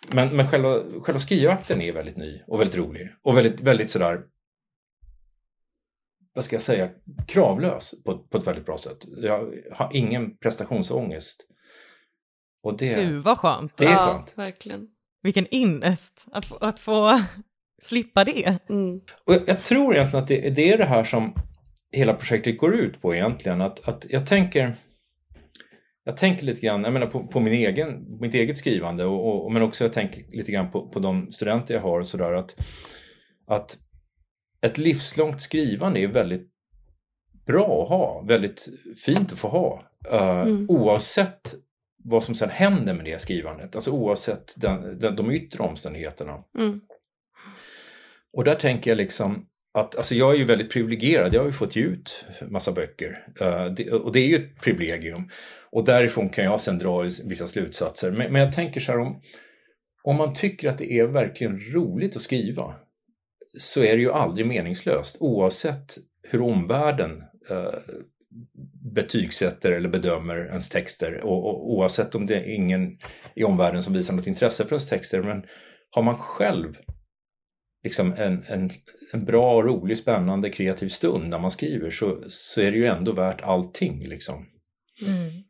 men, 0.09 0.37
men 0.37 0.49
själva, 0.49 0.83
själva 1.03 1.21
skrivakten 1.21 1.81
är 1.81 1.93
väldigt 1.93 2.17
ny 2.17 2.43
och 2.47 2.61
väldigt 2.61 2.77
rolig 2.77 3.09
och 3.23 3.37
väldigt, 3.37 3.61
väldigt 3.61 3.91
sådär 3.91 4.21
vad 6.35 6.45
ska 6.45 6.57
jag 6.57 6.63
säga, 6.63 6.91
kravlös 7.27 7.95
på, 8.05 8.19
på 8.19 8.39
ett 8.39 8.47
väldigt 8.47 8.67
bra 8.67 8.79
sätt. 8.79 9.05
Jag 9.17 9.55
har 9.73 9.91
ingen 9.93 10.37
prestationsångest. 10.37 11.47
Och 12.63 12.79
det, 12.79 12.95
Gud 12.95 13.23
vad 13.23 13.39
skönt. 13.39 13.77
Det 13.77 13.85
är 13.85 13.91
ja, 13.91 14.13
skönt. 14.13 14.33
Verkligen. 14.37 14.89
Vilken 15.23 15.47
innest 15.51 16.27
att 16.33 16.47
få, 16.47 16.57
att 16.57 16.81
få 16.81 17.21
slippa 17.83 18.25
det. 18.25 18.59
Mm. 18.69 19.01
Och 19.25 19.35
jag, 19.47 19.65
tror 19.65 19.95
egentligen 19.95 20.23
att 20.23 20.29
det, 20.29 20.51
det, 20.51 20.73
är 20.73 20.79
det 20.79 20.85
här 20.85 21.05
som 21.05 21.35
hela 21.93 22.15
projektet 22.15 22.59
går 22.59 22.75
ut 22.75 23.03
på 23.03 23.15
egentligen. 23.15 23.61
Att, 23.61 23.89
att 23.89 24.07
jag 24.09 24.27
tänker 24.27 24.77
jag 26.05 26.17
tänker 26.17 26.45
lite 26.45 26.61
grann 26.61 26.85
jag 26.85 26.93
menar, 26.93 27.07
på, 27.07 27.27
på 27.27 27.41
min 27.41 27.53
egen, 27.53 28.19
mitt 28.21 28.35
eget 28.35 28.59
skrivande 28.59 29.05
och, 29.05 29.45
och, 29.45 29.53
men 29.53 29.63
också 29.63 29.85
jag 29.85 29.93
tänker 29.93 30.23
lite 30.37 30.53
grann 30.53 30.71
på, 30.71 30.89
på 30.89 30.99
de 30.99 31.33
studenter 31.33 31.75
jag 31.75 31.81
har 31.81 32.01
och 32.01 32.07
sådär 32.07 32.33
att, 32.33 32.57
att 33.47 33.79
ett 34.65 34.79
livslångt 34.79 35.43
skrivande 35.43 36.01
är 36.01 36.07
väldigt 36.07 36.49
bra 37.47 37.83
att 37.83 37.89
ha, 37.89 38.25
väldigt 38.29 38.69
fint 39.05 39.33
att 39.33 39.39
få 39.39 39.49
ha. 39.49 39.85
Uh, 40.13 40.41
mm. 40.41 40.71
Oavsett 40.71 41.55
vad 42.05 42.23
som 42.23 42.35
sen 42.35 42.51
händer 42.51 42.95
med 42.95 43.05
det 43.05 43.21
skrivandet, 43.21 43.75
alltså 43.75 43.91
oavsett 43.91 44.55
den, 44.57 44.99
den, 44.99 45.17
de 45.17 45.31
yttre 45.31 45.63
omständigheterna. 45.63 46.45
Mm. 46.59 46.81
Och 48.37 48.45
där 48.45 48.55
tänker 48.55 48.91
jag 48.91 48.97
liksom 48.97 49.47
att, 49.75 49.97
alltså 49.97 50.15
jag 50.15 50.35
är 50.35 50.39
ju 50.39 50.45
väldigt 50.45 50.71
privilegierad, 50.73 51.35
jag 51.35 51.41
har 51.41 51.47
ju 51.47 51.53
fått 51.53 51.77
ge 51.77 51.83
ut 51.83 52.27
massa 52.49 52.73
böcker. 52.73 53.27
Uh, 53.43 53.75
det, 53.75 53.93
och 53.93 54.13
det 54.13 54.21
är 54.21 54.27
ju 54.27 54.37
ett 54.37 54.61
privilegium. 54.61 55.31
Och 55.71 55.85
därifrån 55.85 56.29
kan 56.29 56.45
jag 56.45 56.61
sen 56.61 56.79
dra 56.79 57.01
vissa 57.01 57.47
slutsatser. 57.47 58.11
Men, 58.11 58.33
men 58.33 58.43
jag 58.43 58.53
tänker 58.53 58.81
så 58.81 58.93
här 58.93 58.99
om, 58.99 59.23
om 60.03 60.17
man 60.17 60.35
tycker 60.35 60.69
att 60.69 60.79
det 60.79 60.93
är 60.93 61.07
verkligen 61.07 61.61
roligt 61.61 62.17
att 62.17 62.23
skriva 62.23 62.75
så 63.59 63.83
är 63.83 63.97
det 63.97 64.03
ju 64.03 64.13
aldrig 64.13 64.47
meningslöst 64.47 65.17
oavsett 65.21 65.99
hur 66.23 66.41
omvärlden 66.41 67.23
eh, 67.51 67.75
betygsätter 68.95 69.73
eller 69.73 69.89
bedömer 69.89 70.47
ens 70.47 70.69
texter 70.69 71.21
och, 71.25 71.49
och, 71.49 71.73
oavsett 71.73 72.15
om 72.15 72.27
det 72.27 72.35
är 72.35 72.55
ingen 72.55 72.99
i 73.35 73.45
omvärlden 73.45 73.83
som 73.83 73.95
visar 73.95 74.15
något 74.15 74.27
intresse 74.27 74.65
för 74.65 74.73
ens 74.73 74.89
texter. 74.89 75.23
Men 75.23 75.45
har 75.91 76.03
man 76.03 76.17
själv 76.17 76.79
liksom 77.85 78.15
en, 78.17 78.45
en, 78.47 78.71
en 79.13 79.25
bra, 79.25 79.63
rolig, 79.63 79.99
spännande, 79.99 80.51
kreativ 80.51 80.89
stund 80.89 81.29
när 81.29 81.39
man 81.39 81.51
skriver 81.51 81.91
så, 81.91 82.25
så 82.29 82.61
är 82.61 82.71
det 82.71 82.77
ju 82.77 82.87
ändå 82.87 83.13
värt 83.13 83.41
allting. 83.41 84.09
Liksom. 84.09 84.47
Mm. 85.07 85.45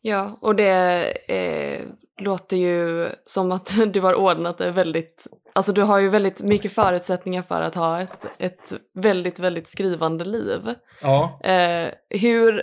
Ja, 0.00 0.38
och 0.40 0.56
det 0.56 1.12
eh, 1.28 1.86
låter 2.20 2.56
ju 2.56 3.08
som 3.24 3.52
att 3.52 3.74
du 3.92 4.00
har 4.00 4.14
ordnat 4.14 4.58
det 4.58 4.70
väldigt, 4.70 5.26
alltså 5.56 5.72
du 5.72 5.82
har 5.82 5.98
ju 5.98 6.08
väldigt 6.08 6.42
mycket 6.42 6.72
förutsättningar 6.72 7.42
för 7.42 7.60
att 7.60 7.74
ha 7.74 8.00
ett, 8.00 8.26
ett 8.38 8.72
väldigt, 8.94 9.38
väldigt 9.38 9.68
skrivande 9.68 10.24
liv. 10.24 10.60
Ja. 11.02 11.40
Eh, 11.44 11.90
hur, 12.10 12.62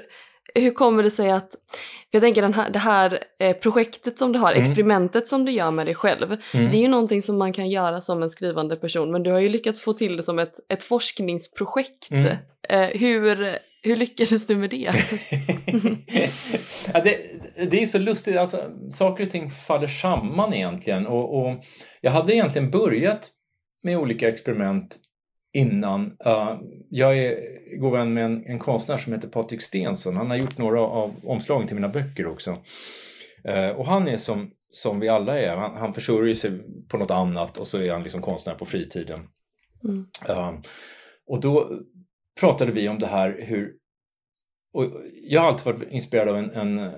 hur 0.55 0.71
kommer 0.71 1.03
det 1.03 1.11
sig 1.11 1.31
att, 1.31 1.51
för 1.51 2.09
jag 2.11 2.21
tänker 2.21 2.41
den 2.41 2.53
här, 2.53 2.69
det 2.69 2.79
här 2.79 3.23
eh, 3.39 3.55
projektet 3.55 4.19
som 4.19 4.31
du 4.31 4.39
har, 4.39 4.51
mm. 4.51 4.63
experimentet 4.63 5.27
som 5.27 5.45
du 5.45 5.51
gör 5.51 5.71
med 5.71 5.87
dig 5.87 5.95
själv, 5.95 6.37
mm. 6.53 6.71
det 6.71 6.77
är 6.77 6.81
ju 6.81 6.87
någonting 6.87 7.21
som 7.21 7.37
man 7.37 7.53
kan 7.53 7.69
göra 7.69 8.01
som 8.01 8.23
en 8.23 8.29
skrivande 8.29 8.75
person 8.75 9.11
men 9.11 9.23
du 9.23 9.31
har 9.31 9.39
ju 9.39 9.49
lyckats 9.49 9.81
få 9.81 9.93
till 9.93 10.17
det 10.17 10.23
som 10.23 10.39
ett, 10.39 10.59
ett 10.69 10.83
forskningsprojekt. 10.83 12.11
Mm. 12.11 12.37
Eh, 12.69 12.87
hur, 12.87 13.57
hur 13.83 13.95
lyckades 13.95 14.45
du 14.45 14.55
med 14.55 14.69
det? 14.69 14.77
ja, 16.93 17.01
det? 17.03 17.17
Det 17.71 17.83
är 17.83 17.85
så 17.85 17.99
lustigt, 17.99 18.37
alltså, 18.37 18.71
saker 18.91 19.23
och 19.23 19.29
ting 19.29 19.49
faller 19.49 19.87
samman 19.87 20.53
egentligen. 20.53 21.07
Och, 21.07 21.39
och 21.39 21.63
jag 22.01 22.11
hade 22.11 22.35
egentligen 22.35 22.71
börjat 22.71 23.31
med 23.83 23.97
olika 23.97 24.29
experiment 24.29 24.99
innan. 25.53 26.05
Uh, 26.05 26.59
jag 26.89 27.17
är 27.17 27.39
god 27.77 27.93
vän 27.93 28.13
med 28.13 28.25
en, 28.25 28.45
en, 28.45 28.59
konstnär 28.59 28.97
som 28.97 29.13
heter 29.13 29.27
Patrik 29.27 29.61
Stensson. 29.61 30.15
Han 30.15 30.29
har 30.29 30.37
gjort 30.37 30.57
några 30.57 30.81
av 30.81 31.15
omslagen 31.23 31.67
till 31.67 31.75
mina 31.75 31.89
böcker 31.89 32.27
också. 32.27 32.51
Uh, 33.49 33.69
och 33.69 33.85
han 33.85 34.07
är 34.07 34.17
som, 34.17 34.51
som 34.69 34.99
vi 34.99 35.09
alla 35.09 35.39
är, 35.39 35.57
han, 35.57 35.75
han 35.75 35.93
försörjer 35.93 36.35
sig 36.35 36.51
på 36.89 36.97
något 36.97 37.11
annat 37.11 37.57
och 37.57 37.67
så 37.67 37.77
är 37.77 37.91
han 37.91 38.03
liksom 38.03 38.21
konstnär 38.21 38.55
på 38.55 38.65
fritiden. 38.65 39.19
Mm. 39.83 40.05
Uh, 40.29 40.59
och 41.27 41.41
då 41.41 41.79
pratade 42.39 42.71
vi 42.71 42.89
om 42.89 42.99
det 42.99 43.07
här 43.07 43.39
hur... 43.39 43.73
Och 44.73 44.85
jag 45.23 45.41
har 45.41 45.47
alltid 45.47 45.65
varit 45.65 45.91
inspirerad 45.91 46.29
av 46.29 46.37
en, 46.37 46.51
en, 46.51 46.91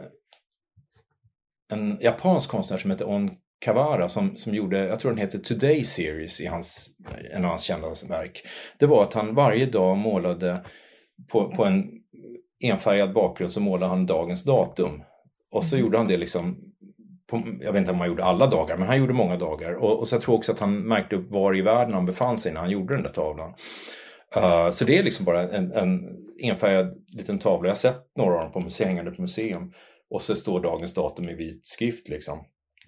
en 1.74 1.98
japansk 2.02 2.50
konstnär 2.50 2.78
som 2.78 2.92
heter 2.92 3.10
On 3.10 3.32
Kawara 3.60 4.10
som, 4.10 4.38
som 4.38 4.56
gjorde, 4.56 4.86
jag 4.86 5.00
tror 5.00 5.12
den 5.12 5.20
heter 5.20 5.40
Today 5.40 5.86
Series 5.86 6.42
i 6.42 6.46
hans, 6.46 6.90
en 7.32 7.44
av 7.44 7.50
hans 7.50 7.64
kända 7.64 7.88
verk. 7.88 8.48
Det 8.80 8.86
var 8.86 9.04
att 9.04 9.14
han 9.14 9.36
varje 9.36 9.66
dag 9.66 9.98
målade 9.98 10.66
på, 11.32 11.52
på 11.52 11.66
en 11.66 11.84
enfärgad 12.64 13.14
bakgrund 13.14 13.54
så 13.54 13.60
målade 13.60 13.90
han 13.90 14.06
dagens 14.06 14.44
datum. 14.44 15.04
Och 15.52 15.64
så 15.64 15.76
mm. 15.76 15.86
gjorde 15.86 15.98
han 15.98 16.08
det 16.08 16.18
liksom 16.18 16.58
på, 17.30 17.42
jag 17.62 17.74
vet 17.74 17.80
inte 17.80 17.92
om 17.92 18.00
han 18.00 18.08
gjorde 18.08 18.24
alla 18.24 18.48
dagar, 18.48 18.78
men 18.78 18.88
han 18.88 18.98
gjorde 18.98 19.14
många 19.14 19.38
dagar. 19.38 19.74
Och, 19.74 20.00
och 20.00 20.08
så 20.08 20.16
jag 20.16 20.22
tror 20.22 20.36
också 20.36 20.52
att 20.52 20.60
han 20.60 20.80
märkte 20.80 21.16
upp 21.16 21.32
var 21.32 21.58
i 21.58 21.62
världen 21.62 21.94
han 21.94 22.06
befann 22.06 22.38
sig 22.38 22.54
när 22.54 22.62
han 22.62 22.70
gjorde 22.70 22.94
den 22.94 23.04
där 23.04 23.12
tavlan. 23.12 23.54
Uh, 24.38 24.72
så 24.72 24.86
det 24.86 24.98
är 24.98 25.04
liksom 25.04 25.26
bara 25.26 25.50
en, 25.50 25.72
en 25.72 26.18
enfärgad 26.42 26.94
liten 27.18 27.40
tavla. 27.40 27.68
Jag 27.68 27.72
har 27.72 27.76
sett 27.76 28.18
några 28.18 28.36
av 28.36 28.42
dem 28.42 28.52
på 28.52 28.60
museum, 28.60 28.90
hängande 28.90 29.12
på 29.12 29.22
museum. 29.22 29.72
Och 30.10 30.22
så 30.22 30.36
står 30.36 30.64
dagens 30.64 30.94
datum 30.94 31.30
i 31.30 31.34
vit 31.34 31.66
skrift 31.66 32.10
liksom. 32.10 32.40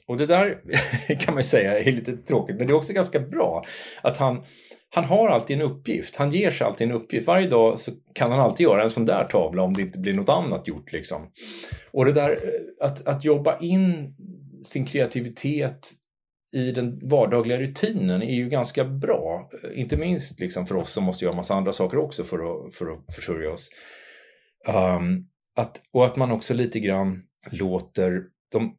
Och 0.07 0.17
det 0.17 0.25
där 0.25 0.61
kan 1.19 1.33
man 1.33 1.43
ju 1.43 1.47
säga 1.47 1.79
är 1.79 1.91
lite 1.91 2.17
tråkigt, 2.17 2.55
men 2.57 2.67
det 2.67 2.73
är 2.73 2.75
också 2.75 2.93
ganska 2.93 3.19
bra. 3.19 3.63
Att 4.01 4.17
han, 4.17 4.41
han 4.89 5.03
har 5.03 5.29
alltid 5.29 5.55
en 5.55 5.71
uppgift. 5.71 6.15
Han 6.15 6.31
ger 6.31 6.51
sig 6.51 6.67
alltid 6.67 6.89
en 6.89 6.95
uppgift. 6.95 7.27
Varje 7.27 7.49
dag 7.49 7.79
så 7.79 7.91
kan 8.13 8.31
han 8.31 8.39
alltid 8.39 8.63
göra 8.63 8.83
en 8.83 8.89
sån 8.89 9.05
där 9.05 9.25
tavla 9.25 9.63
om 9.63 9.73
det 9.73 9.81
inte 9.81 9.99
blir 9.99 10.13
något 10.13 10.29
annat 10.29 10.67
gjort. 10.67 10.91
Liksom. 10.91 11.31
Och 11.91 12.05
det 12.05 12.11
där 12.11 12.31
eh, 12.31 12.85
att, 12.85 13.07
att 13.07 13.25
jobba 13.25 13.59
in 13.59 14.15
sin 14.65 14.85
kreativitet 14.85 15.91
i 16.57 16.71
den 16.71 16.99
vardagliga 17.09 17.59
rutinen 17.59 18.21
är 18.21 18.35
ju 18.35 18.49
ganska 18.49 18.85
bra. 18.85 19.49
Inte 19.73 19.97
minst 19.97 20.39
liksom 20.39 20.67
för 20.67 20.75
oss 20.75 20.91
som 20.91 21.03
måste 21.03 21.25
göra 21.25 21.35
massa 21.35 21.55
andra 21.55 21.73
saker 21.73 21.97
också 21.97 22.23
för 22.23 22.37
att, 22.37 22.75
för 22.75 22.85
att 22.85 23.15
försörja 23.15 23.51
oss. 23.51 23.69
Um, 24.67 25.27
att, 25.55 25.81
och 25.91 26.05
att 26.05 26.15
man 26.15 26.31
också 26.31 26.53
lite 26.53 26.79
grann 26.79 27.23
låter 27.51 28.23
de 28.51 28.75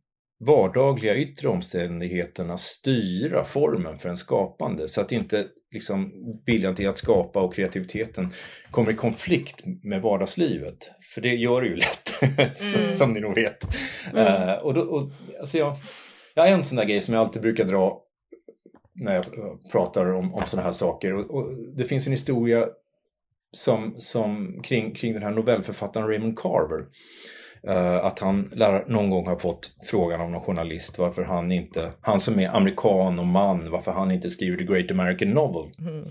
vardagliga 0.47 1.16
yttre 1.16 1.49
omständigheterna 1.49 2.58
styra 2.58 3.44
formen 3.44 3.99
för 3.99 4.08
en 4.08 4.16
skapande 4.16 4.88
så 4.88 5.00
att 5.00 5.12
inte 5.12 5.47
liksom, 5.73 6.12
viljan 6.47 6.75
till 6.75 6.88
att 6.88 6.99
skapa 6.99 7.40
och 7.40 7.54
kreativiteten 7.54 8.32
kommer 8.70 8.90
i 8.90 8.94
konflikt 8.94 9.62
med 9.82 10.02
vardagslivet. 10.02 10.90
För 11.14 11.20
det 11.20 11.35
gör 11.35 11.62
det 11.62 11.68
ju 11.68 11.76
lätt, 11.76 12.23
mm. 12.76 12.92
som 12.92 13.12
ni 13.12 13.20
nog 13.20 13.35
vet. 13.35 13.66
Mm. 14.12 14.49
Uh, 14.49 14.54
och 14.54 14.75
då, 14.75 14.80
och, 14.80 15.11
alltså 15.40 15.58
jag, 15.58 15.76
har 16.42 16.49
en 16.49 16.62
sån 16.62 16.76
där 16.76 16.85
grej 16.85 17.00
som 17.00 17.14
jag 17.14 17.21
alltid 17.21 17.42
brukar 17.42 17.64
dra 17.64 18.02
när 19.00 19.14
jag 19.14 19.25
pratar 19.73 20.12
om, 20.12 20.35
om 20.35 20.42
sådana 20.47 20.64
här 20.64 20.73
saker. 20.73 21.14
Och, 21.14 21.30
och, 21.30 21.52
det 21.76 21.85
finns 21.85 22.07
en 22.07 22.12
historia 22.12 22.68
som, 23.52 23.95
som, 23.99 24.61
kring, 24.62 24.95
kring 24.95 25.12
den 25.12 25.23
här 25.23 25.30
novellförfattaren 25.30 26.09
Raymond 26.09 26.38
Carver. 26.38 26.87
Uh, 27.68 28.04
att 28.04 28.18
han 28.18 28.50
lär, 28.52 28.85
någon 28.88 29.11
gång 29.11 29.26
har 29.26 29.37
fått 29.37 29.71
frågan 29.90 30.21
av 30.21 30.30
någon 30.30 30.40
journalist 30.40 30.99
varför 30.99 31.23
han 31.23 31.52
inte, 31.52 31.92
han 32.00 32.21
som 32.21 32.38
är 32.38 32.49
amerikan 32.49 33.18
och 33.18 33.26
man, 33.26 33.71
varför 33.71 33.92
han 33.92 34.11
inte 34.11 34.30
skriver 34.30 34.57
The 34.57 34.64
Great 34.64 34.90
American 34.90 35.30
Novel. 35.30 35.73
Mm. 35.78 36.04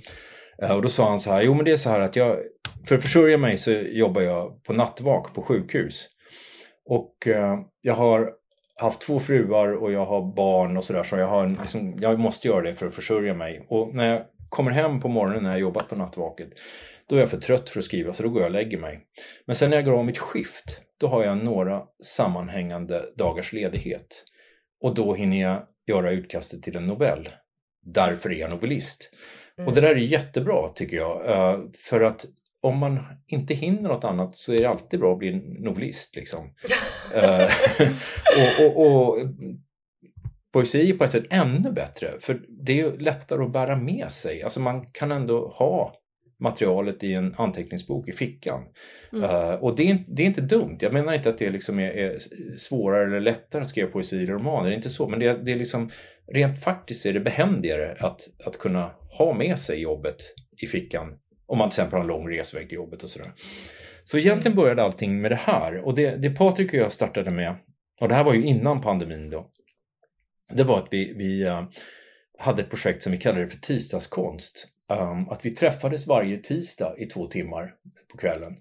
Uh, 0.64 0.76
och 0.76 0.82
då 0.82 0.90
sa 0.90 1.10
han 1.10 1.20
så 1.20 1.32
här, 1.32 1.42
jo 1.42 1.54
men 1.54 1.66
det 1.66 1.72
är 1.72 1.78
så 1.78 1.90
här 1.90 2.00
att 2.00 2.16
jag, 2.16 2.38
för 2.88 2.96
att 2.96 3.02
försörja 3.02 3.38
mig 3.38 3.58
så 3.58 3.72
jobbar 3.72 4.22
jag 4.22 4.64
på 4.64 4.74
nattvak 4.74 5.34
på 5.34 5.42
sjukhus. 5.42 6.08
Och 6.86 7.28
uh, 7.28 7.56
jag 7.82 7.94
har 7.94 8.32
haft 8.78 9.02
två 9.02 9.20
fruar 9.20 9.72
och 9.74 9.92
jag 9.92 10.06
har 10.06 10.36
barn 10.36 10.78
och 10.78 10.84
sådär 10.84 11.04
så 11.04 11.18
jag, 11.18 11.28
har 11.28 11.48
liksom, 11.48 11.98
jag 12.00 12.20
måste 12.20 12.48
göra 12.48 12.62
det 12.62 12.76
för 12.76 12.88
att 12.88 12.96
försörja 12.96 13.34
mig. 13.34 13.66
Och 13.70 13.96
när 13.96 14.12
jag 14.14 14.22
kommer 14.50 14.72
hem 14.72 15.00
på 15.00 15.08
morgonen 15.08 15.44
när 15.44 15.50
jag 15.50 15.60
jobbat 15.60 15.90
på 15.90 15.96
nattvaket 15.96 16.50
då 17.10 17.16
är 17.16 17.20
jag 17.20 17.30
för 17.30 17.38
trött 17.38 17.70
för 17.70 17.80
att 17.80 17.86
skriva 17.86 18.14
så 18.14 18.24
då 18.24 18.30
går 18.30 18.42
jag 18.42 18.48
och 18.48 18.54
lägger 18.54 18.78
mig. 18.78 19.00
Men 19.46 19.56
sen 19.56 19.70
när 19.70 19.78
jag 19.78 19.86
går 19.86 20.00
av 20.00 20.06
mitt 20.06 20.18
skift 20.18 20.82
då 21.00 21.08
har 21.08 21.24
jag 21.24 21.38
några 21.38 21.84
sammanhängande 22.04 23.02
dagars 23.18 23.54
ledighet. 23.54 24.24
Och 24.84 24.96
då 24.96 25.14
hinner 25.14 25.42
jag 25.42 25.64
göra 25.88 26.12
utkastet 26.12 26.64
till 26.64 26.76
en 26.76 26.88
novell. 26.88 27.30
Därför 27.86 28.30
är 28.30 28.36
jag 28.36 28.50
novellist. 28.50 29.12
Mm. 29.58 29.68
Och 29.68 29.76
det 29.76 29.82
där 29.82 29.90
är 29.90 29.96
jättebra 29.96 30.70
tycker 30.70 30.98
jag. 30.98 31.30
Eh, 31.30 31.60
för 31.90 32.02
att 32.02 32.26
om 32.62 32.78
man 32.78 33.00
inte 33.28 33.54
hinner 33.54 33.90
något 33.90 34.04
annat 34.04 34.36
så 34.36 34.54
är 34.54 34.58
det 34.58 34.66
alltid 34.66 35.00
bra 35.00 35.14
att 35.14 35.20
bli 35.20 35.60
novellist. 35.60 36.16
Liksom. 36.16 36.54
Eh, 37.16 37.50
och, 38.38 38.66
och, 38.66 38.86
och 38.86 39.18
poesi 40.54 40.90
är 40.90 40.98
på 40.98 41.04
ett 41.04 41.12
sätt 41.12 41.26
ännu 41.30 41.72
bättre 41.72 42.12
för 42.20 42.42
det 42.66 42.80
är 42.80 42.98
lättare 42.98 43.44
att 43.44 43.54
bära 43.54 43.76
med 43.76 44.12
sig. 44.12 44.44
Alltså 44.44 44.60
man 44.60 44.86
kan 44.92 45.12
ändå 45.12 45.48
ha 45.48 45.94
materialet 46.40 47.04
i 47.04 47.14
en 47.14 47.36
anteckningsbok 47.38 48.10
i 48.10 48.12
fickan. 48.12 48.64
Mm. 49.14 49.24
Uh, 49.24 49.54
och 49.54 49.76
det 49.76 49.92
är, 49.92 49.98
det 50.08 50.22
är, 50.22 50.26
inte 50.28 50.42
dumt. 50.42 50.78
Jag 50.80 50.94
menar 50.94 51.14
inte 51.14 51.30
att 51.30 51.38
det 51.38 51.50
liksom 51.50 51.80
är, 51.80 51.90
är, 51.90 52.18
svårare 52.58 53.06
eller 53.06 53.20
lättare 53.20 53.62
att 53.62 53.70
skriva 53.70 53.92
poesi 53.92 54.24
eller 54.24 54.34
romaner. 54.34 54.70
Det 54.70 54.74
är 54.74 54.78
inte 54.78 54.90
så. 54.90 55.08
Men 55.08 55.20
det, 55.20 55.44
det 55.46 55.52
är 55.52 55.56
liksom, 55.56 55.92
rent 56.34 56.64
faktiskt 56.64 57.06
är 57.06 57.14
det 57.14 57.20
behändigare 57.20 57.98
att, 58.00 58.22
att 58.46 58.58
kunna 58.58 58.92
ha 59.18 59.34
med 59.34 59.60
sig 59.60 59.82
jobbet 59.82 60.18
i 60.64 60.68
fickan. 60.68 61.14
Om 61.48 61.58
man 61.58 61.70
till 61.70 61.80
exempel 61.80 61.98
har 61.98 62.02
en 62.02 62.08
lång 62.08 62.30
resväg 62.30 62.70
till 62.70 62.76
jobbet 62.76 63.04
och 63.04 63.10
sådär. 63.10 63.32
Så 64.04 64.18
egentligen 64.18 64.58
började 64.58 64.84
allting 64.84 65.22
med 65.22 65.32
det 65.32 65.36
här. 65.36 65.78
Och 65.78 65.96
det, 65.96 66.16
det 66.16 66.30
Patrik 66.30 66.74
och 66.74 66.80
jag 66.80 66.92
startade 66.92 67.32
med, 67.32 67.56
och 68.02 68.10
det 68.10 68.16
här 68.16 68.24
var 68.24 68.34
ju 68.34 68.44
innan 68.44 68.82
pandemin 68.82 69.30
då. 69.30 69.52
Det 70.54 70.64
var 70.64 70.78
att 70.78 70.88
vi, 70.92 71.14
vi 71.14 71.42
eh, 71.42 71.64
hade 72.40 72.62
ett 72.62 72.70
projekt 72.70 73.04
som 73.04 73.12
vi 73.12 73.18
kallade 73.18 73.48
för 73.48 73.58
tisdagskonst 73.58 74.68
um, 74.90 75.30
att 75.30 75.46
vi 75.46 75.52
träffades 75.52 76.08
varje 76.08 76.38
tisdag 76.38 76.96
i 76.98 77.06
två 77.06 77.26
timmar 77.26 77.74
på 78.12 78.18
kvällen. 78.18 78.58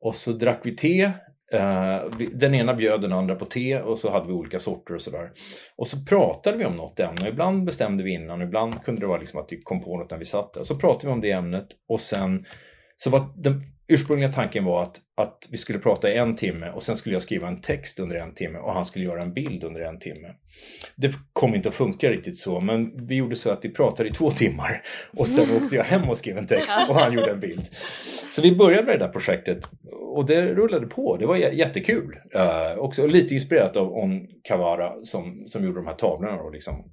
Och 0.00 0.14
så 0.14 0.32
drack 0.32 0.60
vi 0.64 0.76
te. 0.76 1.12
Eh, 1.54 2.02
den 2.32 2.54
ena 2.54 2.74
bjöd 2.74 3.00
den 3.00 3.12
andra 3.12 3.34
på 3.34 3.44
te 3.44 3.80
och 3.80 3.98
så 3.98 4.10
hade 4.10 4.26
vi 4.26 4.32
olika 4.32 4.58
sorter 4.58 4.94
och 4.94 5.02
sådär. 5.02 5.30
Och 5.76 5.86
så 5.86 6.04
pratade 6.04 6.56
vi 6.56 6.64
om 6.64 6.76
något 6.76 7.00
ämne. 7.00 7.28
Ibland 7.28 7.64
bestämde 7.64 8.04
vi 8.04 8.14
innan, 8.14 8.42
ibland 8.42 8.84
kunde 8.84 9.00
det 9.00 9.06
vara 9.06 9.18
liksom 9.18 9.40
att 9.40 9.52
vi 9.52 9.60
kom 9.60 9.84
på 9.84 9.98
något 9.98 10.10
när 10.10 10.18
vi 10.18 10.24
satt 10.24 10.52
där. 10.52 10.62
Så 10.62 10.76
pratade 10.76 11.06
vi 11.06 11.12
om 11.12 11.20
det 11.20 11.30
ämnet 11.30 11.66
och 11.88 12.00
sen 12.00 12.44
så 13.04 13.10
vad 13.10 13.42
den 13.42 13.60
ursprungliga 13.88 14.32
tanken 14.32 14.64
var 14.64 14.82
att, 14.82 15.00
att 15.16 15.48
vi 15.50 15.58
skulle 15.58 15.78
prata 15.78 16.10
i 16.10 16.16
en 16.16 16.36
timme 16.36 16.70
och 16.70 16.82
sen 16.82 16.96
skulle 16.96 17.14
jag 17.14 17.22
skriva 17.22 17.48
en 17.48 17.60
text 17.60 18.00
under 18.00 18.16
en 18.16 18.34
timme 18.34 18.58
och 18.58 18.72
han 18.72 18.84
skulle 18.84 19.04
göra 19.04 19.22
en 19.22 19.34
bild 19.34 19.64
under 19.64 19.80
en 19.80 19.98
timme. 19.98 20.28
Det 20.96 21.12
kom 21.32 21.54
inte 21.54 21.68
att 21.68 21.74
funka 21.74 22.10
riktigt 22.10 22.36
så, 22.36 22.60
men 22.60 23.06
vi 23.06 23.14
gjorde 23.14 23.36
så 23.36 23.50
att 23.50 23.64
vi 23.64 23.68
pratade 23.68 24.08
i 24.08 24.12
två 24.12 24.30
timmar 24.30 24.82
och 25.16 25.28
sen 25.28 25.56
åkte 25.56 25.76
jag 25.76 25.84
hem 25.84 26.08
och 26.08 26.16
skrev 26.16 26.38
en 26.38 26.46
text 26.46 26.76
och 26.88 26.94
han 26.94 27.12
gjorde 27.12 27.30
en 27.30 27.40
bild. 27.40 27.64
Så 28.30 28.42
vi 28.42 28.56
började 28.56 28.86
med 28.86 28.98
det 28.98 29.04
där 29.04 29.12
projektet 29.12 29.68
och 29.92 30.26
det 30.26 30.54
rullade 30.54 30.86
på. 30.86 31.16
Det 31.16 31.26
var 31.26 31.36
jättekul. 31.36 32.16
Uh, 32.36 32.78
också 32.78 33.06
lite 33.06 33.34
inspirerat 33.34 33.76
av 33.76 33.92
On 33.92 34.26
Kawara 34.42 34.92
som, 35.02 35.42
som 35.46 35.64
gjorde 35.64 35.78
de 35.78 35.86
här 35.86 35.94
tavlorna. 35.94 36.36
Då, 36.36 36.50
liksom. 36.50 36.84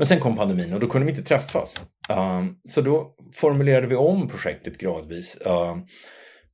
Men 0.00 0.06
sen 0.06 0.20
kom 0.20 0.36
pandemin 0.36 0.72
och 0.72 0.80
då 0.80 0.86
kunde 0.86 1.04
vi 1.04 1.10
inte 1.10 1.22
träffas. 1.22 1.84
Um, 2.08 2.56
så 2.64 2.80
då 2.80 3.14
formulerade 3.34 3.86
vi 3.86 3.96
om 3.96 4.28
projektet 4.28 4.78
gradvis. 4.78 5.38
Um, 5.46 5.86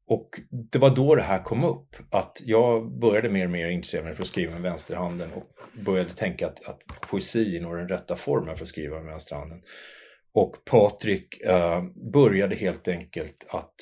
och 0.07 0.41
det 0.73 0.79
var 0.79 0.91
då 0.91 1.15
det 1.15 1.23
här 1.23 1.43
kom 1.43 1.65
upp, 1.65 1.97
att 2.11 2.43
jag 2.45 2.99
började 3.01 3.29
mer 3.29 3.45
och 3.45 3.51
mer 3.51 3.69
intressera 3.69 4.05
mig 4.05 4.15
för 4.15 4.23
att 4.23 4.29
skriva 4.29 4.53
med 4.53 4.63
vänsterhanden 4.63 5.33
och 5.33 5.45
började 5.85 6.11
tänka 6.11 6.47
att, 6.47 6.69
att 6.69 6.81
poesi 7.11 7.57
är 7.57 7.61
nog 7.61 7.77
den 7.77 7.89
rätta 7.89 8.17
formen 8.17 8.57
för 8.57 8.63
att 8.63 8.69
skriva 8.69 8.97
med 8.97 9.07
vänsterhanden. 9.07 9.63
Och 10.33 10.57
Patrik 10.65 11.47
uh, 11.49 12.11
började 12.13 12.57
helt 12.57 12.89
enkelt 12.89 13.47
att, 13.51 13.75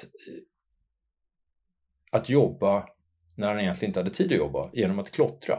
att 2.10 2.28
jobba 2.28 2.88
när 3.36 3.48
han 3.48 3.60
egentligen 3.60 3.90
inte 3.90 4.00
hade 4.00 4.14
tid 4.14 4.32
att 4.32 4.38
jobba, 4.38 4.70
genom 4.72 4.98
att 4.98 5.10
klottra. 5.10 5.58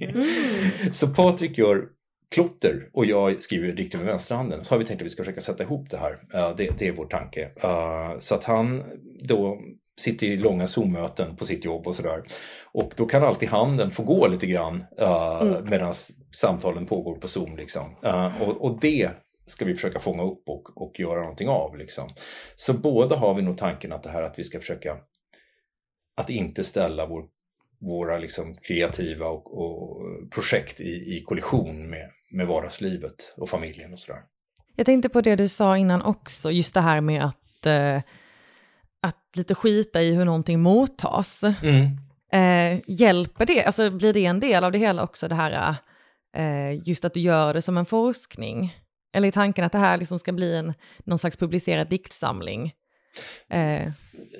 mm. 0.00 0.26
Så 0.92 1.14
Patrik 1.14 1.58
gör 1.58 1.99
klotter 2.34 2.90
och 2.92 3.06
jag 3.06 3.42
skriver 3.42 3.72
dikter 3.72 3.98
med 3.98 4.06
vänsterhanden 4.06 4.64
så 4.64 4.74
har 4.74 4.78
vi 4.78 4.84
tänkt 4.84 5.00
att 5.00 5.06
vi 5.06 5.10
ska 5.10 5.22
försöka 5.22 5.40
sätta 5.40 5.62
ihop 5.62 5.90
det 5.90 5.96
här. 5.96 6.18
Det, 6.56 6.78
det, 6.78 6.88
är 6.88 6.92
vår 6.92 7.06
tanke. 7.06 7.50
Så 8.18 8.34
att 8.34 8.44
han 8.44 8.84
då 9.20 9.58
sitter 10.00 10.26
i 10.26 10.36
långa 10.36 10.66
Zoom-möten 10.66 11.36
på 11.36 11.44
sitt 11.44 11.64
jobb 11.64 11.86
och 11.86 11.96
sådär. 11.96 12.22
Och 12.72 12.92
då 12.96 13.06
kan 13.06 13.22
alltid 13.22 13.48
handen 13.48 13.90
få 13.90 14.02
gå 14.02 14.28
lite 14.28 14.46
grann 14.46 14.84
mm. 14.98 15.64
medan 15.70 15.94
samtalen 16.36 16.86
pågår 16.86 17.16
på 17.16 17.28
Zoom. 17.28 17.56
Liksom. 17.56 17.96
Och, 18.40 18.64
och, 18.64 18.78
det 18.80 19.10
ska 19.46 19.64
vi 19.64 19.74
försöka 19.74 20.00
fånga 20.00 20.22
upp 20.22 20.48
och, 20.48 20.82
och 20.82 21.00
göra 21.00 21.20
någonting 21.20 21.48
av. 21.48 21.76
Liksom. 21.76 22.10
Så 22.54 22.74
båda 22.74 23.16
har 23.16 23.34
vi 23.34 23.42
nog 23.42 23.58
tanken 23.58 23.92
att 23.92 24.02
det 24.02 24.10
här 24.10 24.22
att 24.22 24.38
vi 24.38 24.44
ska 24.44 24.60
försöka 24.60 24.96
att 26.16 26.30
inte 26.30 26.64
ställa 26.64 27.06
vår 27.06 27.24
våra 27.80 28.18
liksom 28.18 28.54
kreativa 28.54 29.26
och, 29.26 29.58
och 29.58 30.02
projekt 30.30 30.80
i, 30.80 31.16
i 31.16 31.22
kollision 31.26 31.90
med, 31.90 32.10
med 32.30 32.46
vardagslivet 32.46 33.34
och 33.36 33.48
familjen 33.48 33.92
och 33.92 33.98
sådär. 33.98 34.22
Jag 34.76 34.86
tänkte 34.86 35.08
på 35.08 35.20
det 35.20 35.36
du 35.36 35.48
sa 35.48 35.76
innan 35.76 36.02
också, 36.02 36.50
just 36.50 36.74
det 36.74 36.80
här 36.80 37.00
med 37.00 37.24
att, 37.24 37.66
eh, 37.66 37.96
att 39.02 39.36
lite 39.36 39.54
skita 39.54 40.02
i 40.02 40.14
hur 40.14 40.24
någonting 40.24 40.60
mottas. 40.60 41.44
Mm. 41.62 41.96
Eh, 42.32 42.80
hjälper 42.86 43.46
det, 43.46 43.64
alltså 43.64 43.90
blir 43.90 44.12
det 44.12 44.26
en 44.26 44.40
del 44.40 44.64
av 44.64 44.72
det 44.72 44.78
hela 44.78 45.02
också, 45.02 45.28
det 45.28 45.34
här 45.34 45.74
eh, 46.36 46.88
just 46.88 47.04
att 47.04 47.14
du 47.14 47.20
gör 47.20 47.54
det 47.54 47.62
som 47.62 47.78
en 47.78 47.86
forskning? 47.86 48.76
Eller 49.12 49.28
är 49.28 49.32
tanken 49.32 49.64
att 49.64 49.72
det 49.72 49.78
här 49.78 49.98
liksom 49.98 50.18
ska 50.18 50.32
bli 50.32 50.56
en, 50.56 50.74
någon 50.98 51.18
slags 51.18 51.36
publicerad 51.36 51.88
diktsamling? 51.88 52.72
Eh. 53.48 53.88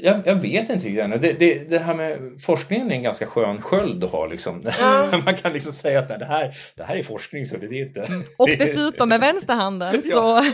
Jag, 0.03 0.23
jag, 0.25 0.35
vet 0.35 0.71
inte 0.71 0.87
riktigt 0.87 1.05
ännu. 1.05 1.19
Det, 1.19 1.33
det, 1.39 1.71
det, 1.71 1.79
här 1.79 1.95
med 1.95 2.19
forskningen 2.41 2.91
är 2.91 2.95
en 2.95 3.03
ganska 3.03 3.27
skön 3.27 3.63
sköld 3.63 4.05
att 4.05 4.11
ha. 4.11 4.27
Liksom. 4.27 4.67
Mm. 5.11 5.25
Man 5.25 5.37
kan 5.37 5.53
liksom 5.53 5.73
säga 5.73 5.99
att 5.99 6.09
det 6.09 6.25
här, 6.25 6.57
det 6.77 6.83
här 6.83 6.97
är 6.97 7.03
forskning 7.03 7.47
så 7.47 7.57
det 7.57 7.67
är 7.67 7.83
inte. 7.83 8.09
Och 8.37 8.49
dessutom 8.49 9.09
med 9.09 9.21
vänsterhanden 9.21 10.03
så. 10.13 10.45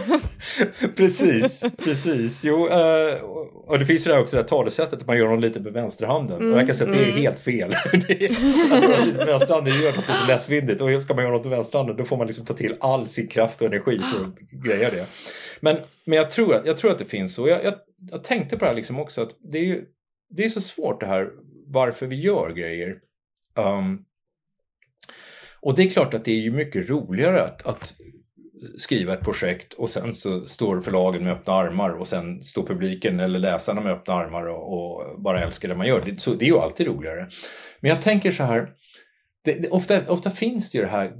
precis, 0.96 1.64
precis. 1.84 2.44
Jo, 2.44 2.68
uh, 2.68 3.14
och 3.66 3.78
det 3.78 3.86
finns 3.86 4.06
ju 4.06 4.10
där 4.10 4.20
också 4.20 4.36
det 4.36 4.42
här 4.42 4.48
talesättet 4.48 5.00
att 5.00 5.06
man 5.06 5.18
gör 5.18 5.28
något 5.28 5.40
lite 5.40 5.60
med 5.60 5.72
vänsterhanden. 5.72 6.36
Mm. 6.36 6.52
Och 6.52 6.58
jag 6.58 6.66
kan 6.66 6.76
säga 6.76 6.90
att 6.90 6.96
det 6.96 7.02
är 7.02 7.08
mm. 7.08 7.22
helt 7.22 7.38
fel. 7.38 7.74
lite 8.08 9.16
med 9.16 9.26
vänsterhanden 9.26 9.82
gör 9.82 9.92
något 9.92 10.08
lite 10.08 10.26
lättvindigt. 10.28 10.80
Och 10.80 11.02
ska 11.02 11.14
man 11.14 11.24
göra 11.24 11.34
något 11.34 11.44
med 11.44 11.50
vänsterhanden 11.50 11.96
då 11.96 12.04
får 12.04 12.16
man 12.16 12.26
liksom 12.26 12.44
ta 12.44 12.54
till 12.54 12.76
all 12.80 13.08
sin 13.08 13.28
kraft 13.28 13.60
och 13.60 13.66
energi 13.66 13.98
för 13.98 14.24
att 14.24 14.64
greja 14.64 14.90
det. 14.90 15.06
Men, 15.60 15.76
men 16.04 16.18
jag, 16.18 16.30
tror, 16.30 16.62
jag 16.64 16.78
tror 16.78 16.90
att 16.90 16.98
det 16.98 17.04
finns 17.04 17.34
så. 17.34 17.48
Jag, 17.48 17.64
jag, 17.64 17.74
jag 18.10 18.24
tänkte 18.24 18.56
på 18.56 18.64
det 18.64 18.68
här 18.68 18.76
liksom 18.76 19.00
också 19.00 19.22
att 19.22 19.36
det 19.52 19.58
är, 19.58 19.64
ju, 19.64 19.84
det 20.30 20.44
är 20.44 20.48
så 20.48 20.60
svårt 20.60 21.00
det 21.00 21.06
här 21.06 21.30
varför 21.66 22.06
vi 22.06 22.20
gör 22.20 22.52
grejer. 22.52 22.98
Um, 23.54 24.04
och 25.60 25.76
det 25.76 25.82
är 25.82 25.88
klart 25.88 26.14
att 26.14 26.24
det 26.24 26.32
är 26.32 26.40
ju 26.40 26.50
mycket 26.50 26.88
roligare 26.88 27.44
att, 27.44 27.66
att 27.66 27.96
skriva 28.78 29.14
ett 29.14 29.24
projekt 29.24 29.72
och 29.72 29.90
sen 29.90 30.14
så 30.14 30.46
står 30.46 30.80
förlagen 30.80 31.24
med 31.24 31.32
öppna 31.32 31.52
armar 31.52 31.90
och 31.90 32.08
sen 32.08 32.42
står 32.42 32.66
publiken 32.66 33.20
eller 33.20 33.38
läsarna 33.38 33.80
med 33.80 33.92
öppna 33.92 34.14
armar 34.14 34.46
och, 34.46 34.72
och 34.72 35.20
bara 35.20 35.42
älskar 35.42 35.68
det 35.68 35.74
man 35.74 35.86
gör. 35.86 36.04
Det, 36.04 36.20
så 36.20 36.34
det 36.34 36.44
är 36.44 36.46
ju 36.46 36.58
alltid 36.58 36.86
roligare. 36.86 37.28
Men 37.80 37.88
jag 37.88 38.02
tänker 38.02 38.30
så 38.30 38.42
här, 38.42 38.68
det, 39.44 39.52
det, 39.52 39.68
ofta, 39.68 40.10
ofta 40.10 40.30
finns 40.30 40.70
det 40.70 40.78
ju 40.78 40.84
det 40.84 40.90
här 40.90 41.12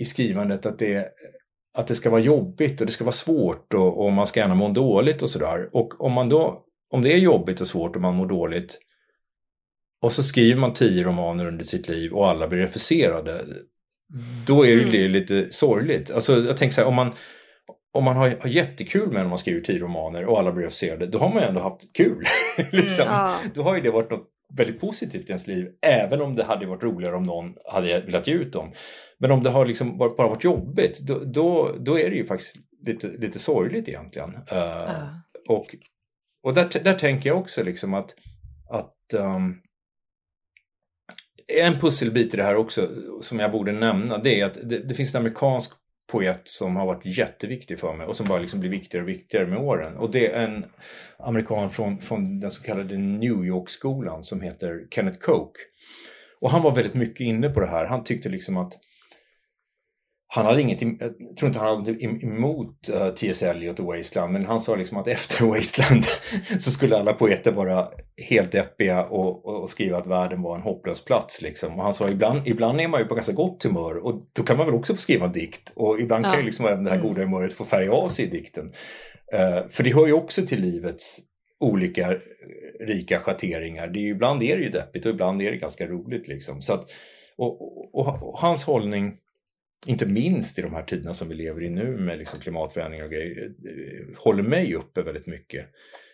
i 0.00 0.04
skrivandet 0.04 0.66
att 0.66 0.78
det, 0.78 1.08
att 1.74 1.86
det 1.86 1.94
ska 1.94 2.10
vara 2.10 2.20
jobbigt 2.20 2.80
och 2.80 2.86
det 2.86 2.92
ska 2.92 3.04
vara 3.04 3.12
svårt 3.12 3.74
och, 3.74 4.04
och 4.04 4.12
man 4.12 4.26
ska 4.26 4.40
gärna 4.40 4.54
må 4.54 4.68
dåligt 4.68 5.22
och 5.22 5.30
sådär. 5.30 5.68
Och 5.72 6.00
om 6.00 6.12
man 6.12 6.28
då, 6.28 6.60
om 6.90 7.02
det 7.02 7.12
är 7.12 7.18
jobbigt 7.18 7.60
och 7.60 7.66
svårt 7.66 7.96
och 7.96 8.02
man 8.02 8.14
mår 8.14 8.26
dåligt 8.26 8.78
och 10.02 10.12
så 10.12 10.22
skriver 10.22 10.60
man 10.60 10.72
tio 10.72 11.04
romaner 11.04 11.46
under 11.46 11.64
sitt 11.64 11.88
liv 11.88 12.12
och 12.12 12.28
alla 12.28 12.48
blir 12.48 12.58
refuserade. 12.58 13.44
Då 14.46 14.66
är 14.66 14.76
det 14.76 14.98
mm. 14.98 15.12
lite 15.12 15.52
sorgligt. 15.52 16.10
Alltså 16.10 16.32
jag 16.32 16.56
tänker 16.56 16.74
så 16.74 16.80
här, 16.80 16.88
om 16.88 16.94
man, 16.94 17.12
om 17.92 18.04
man 18.04 18.16
har, 18.16 18.36
har 18.40 18.48
jättekul 18.48 19.12
med 19.12 19.22
när 19.22 19.28
man 19.28 19.38
skriver 19.38 19.60
tio 19.60 19.78
romaner 19.78 20.24
och 20.24 20.38
alla 20.38 20.52
blir 20.52 20.64
refuserade, 20.64 21.06
då 21.06 21.18
har 21.18 21.28
man 21.28 21.42
ju 21.42 21.48
ändå 21.48 21.60
haft 21.60 21.92
kul. 21.92 22.24
liksom. 22.72 23.06
mm, 23.08 23.14
ja. 23.14 23.38
Då 23.54 23.62
har 23.62 23.74
ju 23.74 23.80
det 23.80 23.90
varit 23.90 24.10
något 24.10 24.28
väldigt 24.56 24.80
positivt 24.80 25.24
i 25.24 25.28
ens 25.28 25.46
liv. 25.46 25.68
Även 25.86 26.20
om 26.20 26.34
det 26.34 26.44
hade 26.44 26.66
varit 26.66 26.82
roligare 26.82 27.16
om 27.16 27.22
någon 27.22 27.54
hade 27.72 28.00
velat 28.00 28.26
ge 28.26 28.34
ut 28.34 28.52
dem. 28.52 28.72
Men 29.18 29.30
om 29.30 29.42
det 29.42 29.50
har 29.50 29.66
liksom 29.66 29.98
bara 29.98 30.28
varit 30.28 30.44
jobbigt 30.44 30.98
då, 31.00 31.18
då, 31.18 31.76
då 31.80 31.98
är 31.98 32.10
det 32.10 32.16
ju 32.16 32.26
faktiskt 32.26 32.56
lite, 32.86 33.08
lite 33.08 33.38
sorgligt 33.38 33.88
egentligen. 33.88 34.30
Uh, 34.30 35.16
Och, 35.48 35.76
och 36.42 36.54
där, 36.54 36.84
där 36.84 36.94
tänker 36.94 37.30
jag 37.30 37.38
också 37.38 37.62
liksom 37.62 37.94
att, 37.94 38.14
att 38.70 39.20
um, 39.20 39.60
en 41.46 41.80
pusselbit 41.80 42.34
i 42.34 42.36
det 42.36 42.42
här 42.42 42.56
också 42.56 42.88
som 43.20 43.38
jag 43.38 43.52
borde 43.52 43.72
nämna 43.72 44.18
det 44.18 44.40
är 44.40 44.46
att 44.46 44.58
det, 44.62 44.78
det 44.78 44.94
finns 44.94 45.14
en 45.14 45.20
amerikansk 45.20 45.72
poet 46.12 46.40
som 46.44 46.76
har 46.76 46.86
varit 46.86 47.18
jätteviktig 47.18 47.78
för 47.78 47.94
mig 47.94 48.06
och 48.06 48.16
som 48.16 48.28
bara 48.28 48.38
liksom 48.40 48.60
blir 48.60 48.70
viktigare 48.70 49.02
och 49.04 49.08
viktigare 49.08 49.46
med 49.46 49.58
åren. 49.58 49.96
Och 49.96 50.10
det 50.10 50.32
är 50.32 50.40
en 50.40 50.64
amerikan 51.18 51.70
från, 51.70 51.98
från 51.98 52.40
den 52.40 52.50
så 52.50 52.62
kallade 52.62 52.96
New 52.96 53.44
York-skolan 53.44 54.24
som 54.24 54.40
heter 54.40 54.86
Kenneth 54.90 55.18
Koch. 55.18 55.56
Och 56.40 56.50
han 56.50 56.62
var 56.62 56.74
väldigt 56.74 56.94
mycket 56.94 57.20
inne 57.20 57.48
på 57.48 57.60
det 57.60 57.66
här. 57.66 57.86
Han 57.86 58.04
tyckte 58.04 58.28
liksom 58.28 58.56
att 58.56 58.72
han 60.34 60.46
hade 60.46 60.60
inget, 60.60 60.82
jag 60.82 61.36
tror 61.38 61.46
inte 61.46 61.58
han 61.58 61.68
hade 61.68 61.92
något 61.92 62.22
emot 62.22 62.90
uh, 62.90 63.02
eh, 63.02 63.14
T.S. 63.14 63.42
Eliot 63.42 63.80
och 63.80 63.86
Wasteland, 63.86 64.32
men 64.32 64.46
han 64.46 64.60
sa 64.60 64.76
liksom 64.76 64.98
att 64.98 65.08
efter 65.08 65.44
Wasteland 65.54 66.04
så 66.58 66.70
skulle 66.70 66.96
alla 66.96 67.12
poeter 67.12 67.52
vara 67.52 67.88
helt 68.28 68.52
deppiga 68.52 69.04
och, 69.04 69.46
och, 69.46 69.62
och, 69.62 69.70
skriva 69.70 69.98
att 69.98 70.06
världen 70.06 70.42
var 70.42 70.56
en 70.56 70.62
hopplös 70.62 71.04
plats. 71.04 71.42
Liksom. 71.42 71.78
Och 71.78 71.84
han 71.84 71.94
sa 71.94 72.08
ibland, 72.08 72.48
ibland 72.48 72.80
är 72.80 72.88
man 72.88 73.00
ju 73.00 73.06
på 73.06 73.14
ganska 73.14 73.32
gott 73.32 73.62
humör 73.62 73.96
och 73.96 74.14
då 74.32 74.42
kan 74.42 74.56
man 74.56 74.66
väl 74.66 74.74
också 74.74 74.94
få 74.94 75.00
skriva 75.00 75.26
en 75.26 75.32
dikt 75.32 75.72
och 75.76 76.00
ibland 76.00 76.24
ja. 76.24 76.30
kan 76.30 76.40
ju 76.40 76.46
liksom 76.46 76.66
även 76.66 76.84
det 76.84 76.90
här 76.90 76.98
mm. 76.98 77.08
goda 77.08 77.24
humöret 77.24 77.52
få 77.52 77.64
färga 77.64 77.92
av 77.92 78.08
sig 78.08 78.24
i 78.24 78.28
dikten. 78.28 78.64
Uh, 79.34 79.68
för 79.68 79.84
det 79.84 79.94
hör 79.94 80.06
ju 80.06 80.12
också 80.12 80.46
till 80.46 80.60
livets 80.60 81.20
olika 81.60 82.16
rika 82.80 83.18
schatteringar. 83.18 83.86
Det 83.86 83.98
är 83.98 84.02
ju, 84.02 84.10
ibland 84.10 84.42
är 84.42 84.56
det 84.56 84.62
ju 84.62 84.70
deppigt 84.70 85.06
och 85.06 85.12
ibland 85.12 85.42
är 85.42 85.50
det 85.50 85.56
ganska 85.56 85.86
roligt. 85.86 86.28
Liksom. 86.28 86.62
Så 86.62 86.74
att, 86.74 86.90
och, 87.36 87.62
och, 87.94 88.28
och 88.28 88.38
hans 88.38 88.64
hållning 88.64 89.18
inte 89.86 90.06
minst 90.06 90.58
i 90.58 90.62
de 90.62 90.74
här 90.74 90.82
tiderna 90.82 91.14
som 91.14 91.28
vi 91.28 91.34
lever 91.34 91.62
i 91.62 91.70
nu 91.70 91.96
med 91.96 92.18
liksom 92.18 92.40
klimatförändringar 92.40 93.04
och 93.04 93.10
grejer, 93.10 93.44
eh, 93.44 94.18
håller 94.18 94.42
mig 94.42 94.74
uppe 94.74 95.02
väldigt 95.02 95.26
mycket. 95.26 95.66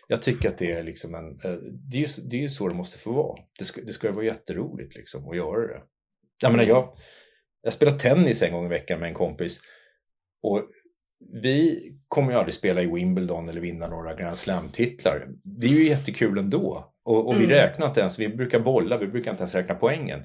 Jag 0.07 0.21
tycker 0.21 0.49
att 0.49 0.57
det 0.57 0.71
är 0.71 0.83
liksom 0.83 1.15
en, 1.15 1.29
eh, 1.29 1.59
det 1.61 1.97
är 1.97 2.01
ju, 2.01 2.07
det 2.29 2.35
är 2.35 2.41
ju 2.41 2.49
så 2.49 2.67
det 2.67 2.73
måste 2.73 2.97
få 2.97 3.11
vara. 3.11 3.39
Det 3.59 3.65
ska, 3.65 3.81
det 3.81 3.91
ska 3.91 4.11
vara 4.11 4.25
jätteroligt 4.25 4.95
liksom 4.95 5.29
att 5.29 5.37
göra 5.37 5.67
det. 5.67 5.81
Jag 6.41 6.51
menar, 6.51 6.63
jag, 6.63 6.97
jag 7.61 7.73
spelar 7.73 7.97
tennis 7.97 8.41
en 8.41 8.53
gång 8.53 8.65
i 8.65 8.69
veckan 8.69 8.99
med 8.99 9.07
en 9.07 9.13
kompis 9.13 9.61
och 10.41 10.69
vi 11.41 11.91
kommer 12.07 12.31
ju 12.31 12.37
aldrig 12.37 12.53
spela 12.53 12.81
i 12.81 12.85
Wimbledon 12.85 13.49
eller 13.49 13.61
vinna 13.61 13.87
några 13.87 14.13
Grand 14.13 14.37
Slam-titlar. 14.37 15.27
Det 15.43 15.67
är 15.67 15.71
ju 15.71 15.87
jättekul 15.87 16.37
ändå. 16.37 16.93
Och, 17.03 17.27
och 17.27 17.33
vi 17.33 17.43
mm. 17.43 17.49
räknar 17.49 17.87
inte 17.87 17.99
ens, 17.99 18.19
vi 18.19 18.29
brukar 18.29 18.59
bolla, 18.59 18.97
vi 18.97 19.07
brukar 19.07 19.31
inte 19.31 19.41
ens 19.41 19.55
räkna 19.55 19.75
poängen 19.75 20.23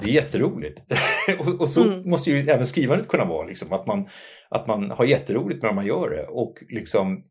det 0.00 0.10
är 0.10 0.14
jätteroligt. 0.14 0.82
och, 1.38 1.60
och, 1.60 1.68
så 1.68 1.84
mm. 1.84 2.10
måste 2.10 2.30
ju 2.30 2.50
även 2.50 2.66
skrivandet 2.66 3.08
kunna 3.08 3.24
vara, 3.24 3.46
liksom, 3.46 3.72
att, 3.72 3.86
man, 3.86 4.08
att 4.48 4.66
man 4.66 4.90
har 4.90 5.04
jätteroligt 5.04 5.62
när 5.62 5.72
man 5.72 5.86
gör 5.86 6.10
det. 6.10 6.26
Och 6.26 6.58
liksom, 6.68 7.24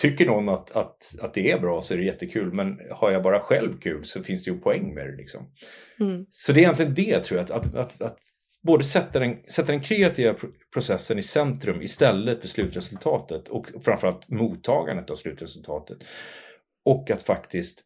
tycker 0.00 0.26
någon 0.26 0.48
att, 0.48 0.76
att, 0.76 1.14
att 1.22 1.34
det 1.34 1.50
är 1.50 1.60
bra 1.60 1.82
så 1.82 1.94
är 1.94 1.98
det 1.98 2.04
jättekul, 2.04 2.52
men 2.52 2.78
har 2.90 3.10
jag 3.10 3.22
bara 3.22 3.40
själv 3.40 3.78
kul 3.80 4.04
så 4.04 4.22
finns 4.22 4.44
det 4.44 4.50
ju 4.50 4.54
en 4.54 4.62
poäng 4.62 4.94
med 4.94 5.06
det. 5.06 5.16
Liksom. 5.16 5.50
Mm. 6.00 6.26
Så 6.30 6.52
det 6.52 6.60
är 6.60 6.62
egentligen 6.62 6.94
det, 6.94 7.24
tror 7.24 7.38
jag, 7.38 7.44
att, 7.44 7.50
att, 7.50 7.74
att, 7.74 8.02
att 8.02 8.18
både 8.62 8.84
sätta 8.84 9.18
den, 9.18 9.36
sätta 9.48 9.72
den 9.72 9.80
kreativa 9.80 10.34
processen 10.72 11.18
i 11.18 11.22
centrum 11.22 11.82
istället 11.82 12.40
för 12.40 12.48
slutresultatet 12.48 13.48
och 13.48 13.66
framförallt 13.84 14.28
mottagandet 14.28 15.10
av 15.10 15.14
slutresultatet. 15.14 15.98
Och 16.84 17.10
att 17.10 17.22
faktiskt 17.22 17.84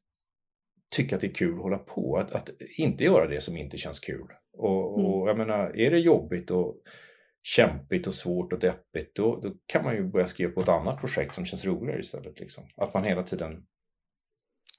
tycka 0.92 1.14
att 1.14 1.20
det 1.20 1.26
är 1.26 1.34
kul 1.34 1.54
att 1.54 1.62
hålla 1.62 1.78
på. 1.78 2.16
Att, 2.16 2.32
att 2.32 2.50
inte 2.78 3.04
göra 3.04 3.26
det 3.26 3.40
som 3.40 3.56
inte 3.56 3.76
känns 3.76 4.00
kul. 4.00 4.26
Och, 4.52 4.98
mm. 4.98 5.10
och 5.10 5.28
jag 5.28 5.38
menar, 5.38 5.76
är 5.76 5.90
det 5.90 5.98
jobbigt 5.98 6.50
och 6.50 6.76
kämpigt 7.42 8.06
och 8.06 8.14
svårt 8.14 8.52
och 8.52 8.58
deppigt 8.58 9.14
då, 9.14 9.40
då 9.40 9.54
kan 9.66 9.84
man 9.84 9.94
ju 9.94 10.08
börja 10.08 10.26
skriva 10.26 10.52
på 10.52 10.60
ett 10.60 10.68
annat 10.68 11.00
projekt 11.00 11.34
som 11.34 11.44
känns 11.44 11.64
roligare 11.64 12.00
istället. 12.00 12.40
Liksom. 12.40 12.64
Att 12.76 12.94
man 12.94 13.04
hela 13.04 13.22
tiden 13.22 13.66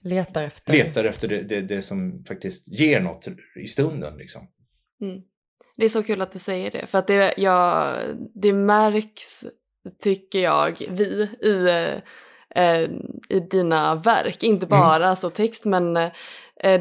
letar 0.02 0.44
efter, 0.44 0.74
letar 0.74 1.04
efter 1.04 1.28
det, 1.28 1.42
det, 1.42 1.62
det 1.62 1.82
som 1.82 2.24
faktiskt 2.28 2.68
ger 2.68 3.02
något 3.02 3.28
i 3.56 3.68
stunden. 3.68 4.18
Liksom. 4.18 4.48
Mm. 5.02 5.22
Det 5.78 5.86
är 5.86 5.90
så 5.90 6.04
kul 6.04 6.22
att 6.22 6.32
du 6.32 6.40
säger 6.40 6.72
det, 6.72 6.88
för 6.88 6.98
att 6.98 7.08
det, 7.08 7.34
ja, 7.38 7.96
det 8.34 8.54
märks, 8.54 9.46
tycker 10.00 10.40
jag, 10.40 10.88
vi 10.90 11.30
i 11.42 12.02
eh, 12.56 12.82
i 13.30 13.40
dina 13.52 13.96
verk. 13.96 14.44
Inte 14.44 14.66
mm. 14.66 14.80
bara 14.80 15.06
mm. 15.06 15.16
så 15.16 15.30
text 15.30 15.66
men 15.66 15.98
eh, 15.98 16.12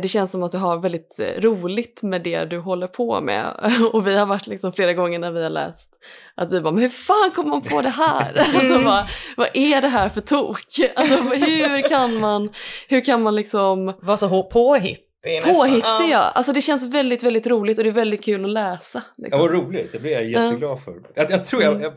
det 0.03 0.09
känns 0.09 0.31
som 0.31 0.43
att 0.43 0.53
du 0.53 0.59
har 0.59 0.79
väldigt 0.79 1.21
eh, 1.21 1.41
roligt 1.41 2.03
med 2.03 2.23
det 2.23 2.45
du 2.45 2.59
håller 2.59 2.87
på 2.87 3.21
med. 3.21 3.73
Och 3.93 4.07
vi 4.07 4.17
har 4.17 4.27
varit 4.27 4.47
liksom 4.47 4.73
flera 4.73 4.93
gånger 4.93 5.19
när 5.19 5.33
vi 5.33 5.43
har 5.43 5.51
läst 5.51 5.89
att 6.35 6.53
vi 6.53 6.61
bara, 6.61 6.73
men 6.73 6.83
hur 6.83 6.89
fan 6.89 7.31
kom 7.31 7.49
man 7.49 7.61
på 7.61 7.83
det 7.83 7.89
här? 7.89 8.39
alltså 8.55 8.85
bara, 8.85 9.09
vad 9.37 9.49
är 9.55 9.81
det 9.81 9.89
här 9.89 10.09
för 10.09 10.21
tok? 10.21 10.59
Alltså 10.97 11.23
hur 11.23 11.89
kan 11.89 12.15
man, 12.17 12.51
hur 12.89 13.01
kan 13.05 13.23
man 13.23 13.35
liksom... 13.35 13.93
Vara 14.03 14.17
så 14.17 14.43
påhitt? 14.43 15.09
Påhittig 15.45 16.11
ja. 16.11 16.19
Alltså 16.19 16.53
det 16.53 16.61
känns 16.61 16.83
väldigt, 16.83 17.23
väldigt 17.23 17.47
roligt 17.47 17.79
och 17.79 17.85
det 17.85 17.91
är 17.91 17.95
väldigt 17.95 18.25
kul 18.25 18.45
att 18.45 18.51
läsa. 18.51 19.03
Liksom. 19.17 19.41
Ja, 19.41 19.47
vad 19.47 19.53
roligt. 19.53 19.93
Det 19.93 19.99
blir 19.99 20.13
jag 20.13 20.25
jätteglad 20.25 20.83
för. 20.83 20.95
Jag, 21.15 21.31
jag 21.31 21.45
tror 21.45 21.63
jag, 21.63 21.71
mm. 21.71 21.83
jag, 21.83 21.93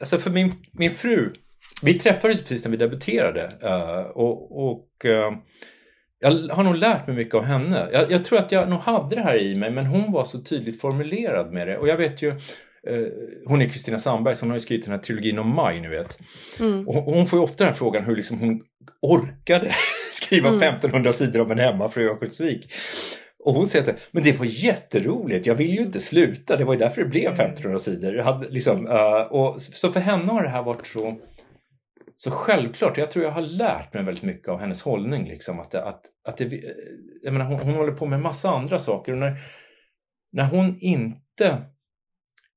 alltså 0.00 0.18
för 0.18 0.30
min, 0.30 0.52
min 0.72 0.94
fru 0.94 1.32
vi 1.82 1.98
träffades 1.98 2.40
precis 2.40 2.64
när 2.64 2.70
vi 2.70 2.76
debuterade 2.76 3.52
uh, 3.64 4.10
och, 4.10 4.68
och 4.70 4.88
uh, 5.04 5.38
jag 6.20 6.54
har 6.54 6.64
nog 6.64 6.76
lärt 6.76 7.06
mig 7.06 7.16
mycket 7.16 7.34
av 7.34 7.44
henne. 7.44 7.88
Jag, 7.92 8.10
jag, 8.10 8.24
tror 8.24 8.38
att 8.38 8.52
jag 8.52 8.68
nog 8.68 8.80
hade 8.80 9.16
det 9.16 9.22
här 9.22 9.42
i 9.42 9.54
mig 9.54 9.70
men 9.70 9.86
hon 9.86 10.12
var 10.12 10.24
så 10.24 10.42
tydligt 10.42 10.80
formulerad 10.80 11.52
med 11.52 11.68
det 11.68 11.78
och 11.78 11.88
jag 11.88 11.96
vet 11.96 12.22
ju 12.22 12.30
uh, 12.30 13.06
hon 13.46 13.62
är 13.62 13.68
Kristina 13.68 13.98
Sandberg 13.98 14.36
som 14.36 14.48
har 14.48 14.56
ju 14.56 14.60
skrivit 14.60 14.84
den 14.84 14.94
här 14.94 15.00
trilogin 15.00 15.38
om 15.38 15.54
maj, 15.54 15.80
ni 15.80 15.88
vet. 15.88 16.18
Mm. 16.60 16.88
Och 16.88 16.94
hon 16.94 17.26
får 17.26 17.38
ju 17.38 17.42
ofta 17.42 17.64
den 17.64 17.72
här 17.72 17.78
frågan 17.78 18.04
hur 18.04 18.16
liksom 18.16 18.38
hon 18.38 18.60
orkade 19.02 19.74
skriva 20.12 20.48
mm. 20.48 20.62
1500 20.62 21.12
sidor 21.12 21.40
om 21.40 21.50
en 21.50 21.58
hemmafru 21.58 22.04
i 22.04 22.08
Örnsköldsvik. 22.08 22.72
Och 23.44 23.54
hon 23.54 23.66
säger 23.66 23.90
att 23.90 24.00
men 24.10 24.22
det 24.22 24.38
var 24.38 24.46
jätteroligt, 24.46 25.46
jag 25.46 25.54
vill 25.54 25.74
ju 25.74 25.82
inte 25.82 26.00
sluta, 26.00 26.56
det 26.56 26.64
var 26.64 26.74
ju 26.74 26.78
därför 26.78 27.02
det 27.02 27.08
blev 27.08 27.32
1500 27.32 27.78
sidor. 27.78 28.18
hade, 28.18 28.48
liksom, 28.48 28.86
och, 29.30 29.60
så 29.60 29.92
för 29.92 30.00
henne 30.00 30.32
har 30.32 30.42
det 30.42 30.48
här 30.48 30.62
varit 30.62 30.86
så 30.86 31.18
så 32.22 32.30
självklart, 32.30 32.98
jag 32.98 33.10
tror 33.10 33.24
jag 33.24 33.32
har 33.32 33.42
lärt 33.42 33.94
mig 33.94 34.04
väldigt 34.04 34.24
mycket 34.24 34.48
av 34.48 34.60
hennes 34.60 34.82
hållning. 34.82 35.28
Liksom, 35.28 35.60
att 35.60 35.74
att, 35.74 36.04
att 36.28 36.36
det, 36.36 36.62
jag 37.22 37.32
menar, 37.32 37.46
hon, 37.46 37.58
hon 37.58 37.74
håller 37.74 37.92
på 37.92 38.06
med 38.06 38.20
massa 38.20 38.50
andra 38.50 38.78
saker 38.78 39.12
och 39.12 39.18
när, 39.18 39.40
när 40.32 40.44
hon 40.44 40.78
inte 40.80 41.62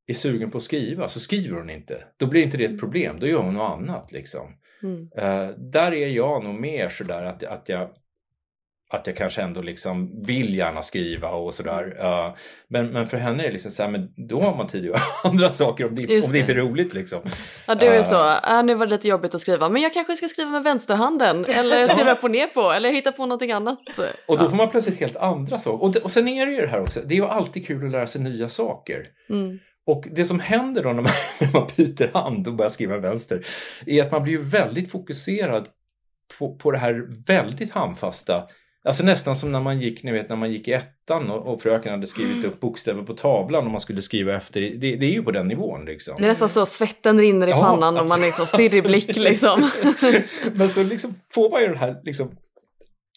är 0.08 0.13
sugen 0.13 0.52
på 0.52 0.58
att 0.58 0.63
skriva 0.63 1.08
så 1.08 1.19
skriver 1.19 1.58
hon 1.58 1.69
inte. 1.69 2.04
Då 2.17 2.28
blir 2.28 2.41
inte 2.41 2.58
det 2.58 2.63
ett 2.63 2.69
mm. 2.69 2.80
problem, 2.80 3.19
då 3.19 3.28
gör 3.28 3.41
hon 3.41 3.54
något 3.54 3.71
annat. 3.71 4.12
Liksom. 4.12 4.47
Mm. 4.84 5.02
Uh, 5.02 5.58
där 5.58 5.93
är 5.93 6.08
jag 6.08 6.43
nog 6.43 6.56
mer 6.56 6.89
sådär 6.89 7.23
att, 7.23 7.43
att 7.43 7.69
jag 7.69 7.89
att 8.94 9.08
jag 9.08 9.16
kanske 9.16 9.42
ändå 9.42 9.62
liksom 9.62 10.24
vill 10.24 10.56
gärna 10.56 10.84
skriva 10.84 11.30
och 11.30 11.54
sådär. 11.54 11.84
Uh, 11.84 12.36
men, 12.68 12.90
men 12.90 13.08
för 13.08 13.18
henne 13.18 13.44
är 13.44 13.48
det 13.48 13.54
liksom 13.54 13.72
så 13.72 13.84
här, 13.84 13.90
men 13.90 14.10
då 14.28 14.42
har 14.42 14.56
man 14.56 14.68
tid 14.68 14.82
att 14.82 14.88
göra 14.88 15.00
andra 15.32 15.50
saker 15.50 15.86
om 15.88 15.96
det, 15.96 16.26
om 16.26 16.32
det 16.32 16.40
inte 16.40 16.52
är 16.52 16.56
roligt 16.56 16.94
liksom. 16.94 17.20
Ja, 17.68 17.76
du 17.76 17.86
är 17.86 17.98
uh, 17.98 18.04
så, 18.04 18.38
äh, 18.38 18.64
nu 18.64 18.76
var 18.76 18.86
det 18.86 18.90
lite 18.90 19.08
jobbigt 19.08 19.36
att 19.36 19.42
skriva, 19.42 19.70
men 19.70 19.82
jag 19.82 19.94
kanske 19.94 20.16
ska 20.16 20.28
skriva 20.28 20.50
med 20.50 20.64
vänsterhanden 20.64 21.46
eller 21.50 21.88
skriva 21.88 22.16
på 22.16 22.28
ner 22.28 22.48
på 22.48 22.72
eller 22.72 22.92
hitta 22.92 23.12
på 23.12 23.26
någonting 23.26 23.52
annat. 23.52 23.80
Och 24.28 24.38
då 24.38 24.50
får 24.50 24.58
man 24.58 24.70
plötsligt 24.70 25.00
helt 25.00 25.18
andra 25.18 25.60
saker. 25.60 25.84
Och, 25.84 26.04
och 26.04 26.12
sen 26.12 26.28
är 26.28 26.46
det 26.46 26.52
ju 26.52 26.62
det 26.62 26.68
här 26.68 26.82
också, 26.82 27.02
det 27.06 27.14
är 27.14 27.18
ju 27.18 27.26
alltid 27.26 27.68
kul 27.68 27.86
att 27.86 27.92
lära 27.92 28.08
sig 28.08 28.22
nya 28.22 28.50
saker. 28.50 29.08
Mm. 29.30 29.60
Och 29.86 30.08
det 30.12 30.26
som 30.26 30.40
händer 30.40 30.84
då 30.84 30.90
när 30.90 31.02
man, 31.02 31.12
när 31.42 31.54
man 31.54 31.68
byter 31.76 32.14
hand 32.14 32.48
och 32.48 32.54
börjar 32.54 32.70
skriva 32.70 32.98
vänster 32.98 33.46
är 33.86 34.02
att 34.02 34.12
man 34.12 34.24
blir 34.24 34.38
väldigt 34.38 34.92
fokuserad 34.92 35.68
på, 36.40 36.56
på 36.56 36.72
det 36.72 36.78
här 36.78 37.26
väldigt 37.28 37.72
handfasta 37.72 38.48
Alltså 38.86 39.04
nästan 39.04 39.36
som 39.36 39.52
när 39.52 39.60
man 39.60 39.80
gick, 39.80 40.04
ni 40.04 40.12
vet 40.12 40.30
när 40.30 40.36
man 40.36 40.52
gick 40.52 40.67
i 40.67 40.72
ettan 40.72 41.32
och, 41.32 41.54
och 41.54 41.62
fröken 41.62 41.91
hade 41.91 42.08
skrivit 42.08 42.36
mm. 42.36 42.46
upp 42.46 42.60
bokstäver 42.60 43.04
på 43.04 43.13
tavlan 43.13 43.65
och 43.65 43.72
man 43.72 43.82
skulle 43.82 44.02
skriva 44.02 44.36
efter. 44.36 44.62
Det, 44.62 44.96
det 44.96 45.06
är 45.06 45.12
ju 45.12 45.24
på 45.24 45.32
den 45.32 45.48
nivån 45.48 45.86
liksom. 45.86 46.15
Det 46.17 46.24
är 46.24 46.28
nästan 46.28 46.50
så 46.50 46.65
svetten 46.65 47.19
rinner 47.19 47.48
i 47.48 47.50
ja, 47.50 47.62
pannan 47.62 47.98
och 47.98 48.06
man 48.06 48.24
är 48.24 48.32
så 48.32 48.46
stirrig 48.46 48.84
blick 48.84 49.17
liksom. 49.17 49.69
Men 50.54 50.69
så 50.69 50.84
liksom 50.84 51.15
får 51.34 51.50
man 51.50 51.62
ju 51.62 51.67
den 51.67 51.78
här 51.78 51.96
liksom 52.04 52.32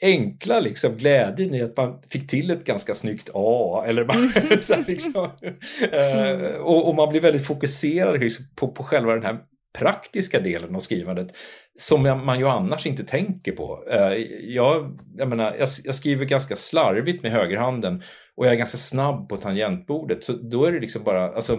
enkla 0.03 0.61
liksom 0.61 0.97
glädjen 0.97 1.55
i 1.55 1.63
att 1.63 1.77
man 1.77 2.03
fick 2.11 2.29
till 2.29 2.51
ett 2.51 2.65
ganska 2.65 2.95
snyggt 2.95 3.31
A. 3.35 3.85
Eller 3.87 4.05
man, 4.05 4.33
så 4.63 4.75
liksom, 4.87 5.31
mm. 5.93 6.63
och, 6.63 6.89
och, 6.89 6.95
man 6.95 7.09
blir 7.09 7.21
väldigt 7.21 7.47
fokuserad 7.47 8.21
liksom 8.21 8.45
på, 8.55 8.69
på 8.69 8.83
själva 8.83 9.15
den 9.15 9.23
här 9.23 9.39
praktiska 9.79 10.41
delen 10.41 10.77
av 10.77 10.81
skrivandet 10.81 11.37
som 11.79 12.03
man 12.03 12.39
ju 12.39 12.49
annars 12.49 12.87
inte 12.87 13.05
tänker 13.05 13.53
på. 13.53 13.85
Eh, 13.91 14.13
jag, 14.41 14.99
jag, 15.17 15.29
menar, 15.29 15.57
jag, 15.59 15.69
jag 15.85 15.95
skriver 15.95 16.25
ganska 16.25 16.57
slarvigt 16.57 17.23
med 17.23 17.33
högerhanden 17.33 18.03
och 18.37 18.47
jag 18.47 18.53
är 18.53 18.57
ganska 18.57 18.79
snabb 18.79 19.29
på 19.29 19.37
tangentbordet 19.37 20.25
så 20.25 20.33
då 20.33 20.65
är 20.65 20.73
det 20.73 20.81
liksom 20.81 21.05
bara, 21.05 21.35
alltså, 21.35 21.59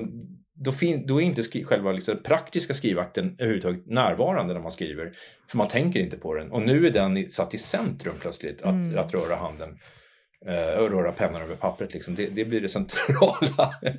då, 0.56 0.72
fin, 0.72 1.04
då 1.08 1.22
är 1.22 1.26
inte 1.26 1.44
skri, 1.44 1.64
själva 1.64 1.92
liksom, 1.92 2.24
praktiska 2.24 2.74
skrivakten 2.74 3.36
överhuvudtaget 3.40 3.86
närvarande 3.86 4.54
när 4.54 4.62
man 4.62 4.72
skriver. 4.72 5.14
För 5.50 5.58
man 5.58 5.68
tänker 5.68 6.00
inte 6.00 6.18
på 6.18 6.34
den. 6.34 6.52
Och 6.52 6.62
nu 6.62 6.88
är 6.88 6.92
den 6.92 7.30
satt 7.30 7.54
i 7.54 7.58
centrum 7.58 8.16
plötsligt, 8.20 8.62
att, 8.62 8.74
mm. 8.74 8.98
att 8.98 9.14
röra 9.14 9.36
handen. 9.36 9.78
Uh, 10.48 10.84
och 10.84 10.92
röra 10.92 11.12
pennan 11.12 11.42
över 11.42 11.56
pappret, 11.56 11.94
liksom. 11.94 12.16
det, 12.16 12.28
det 12.28 12.46
blir 12.46 12.62
det 12.62 12.70
centrala. 12.70 13.74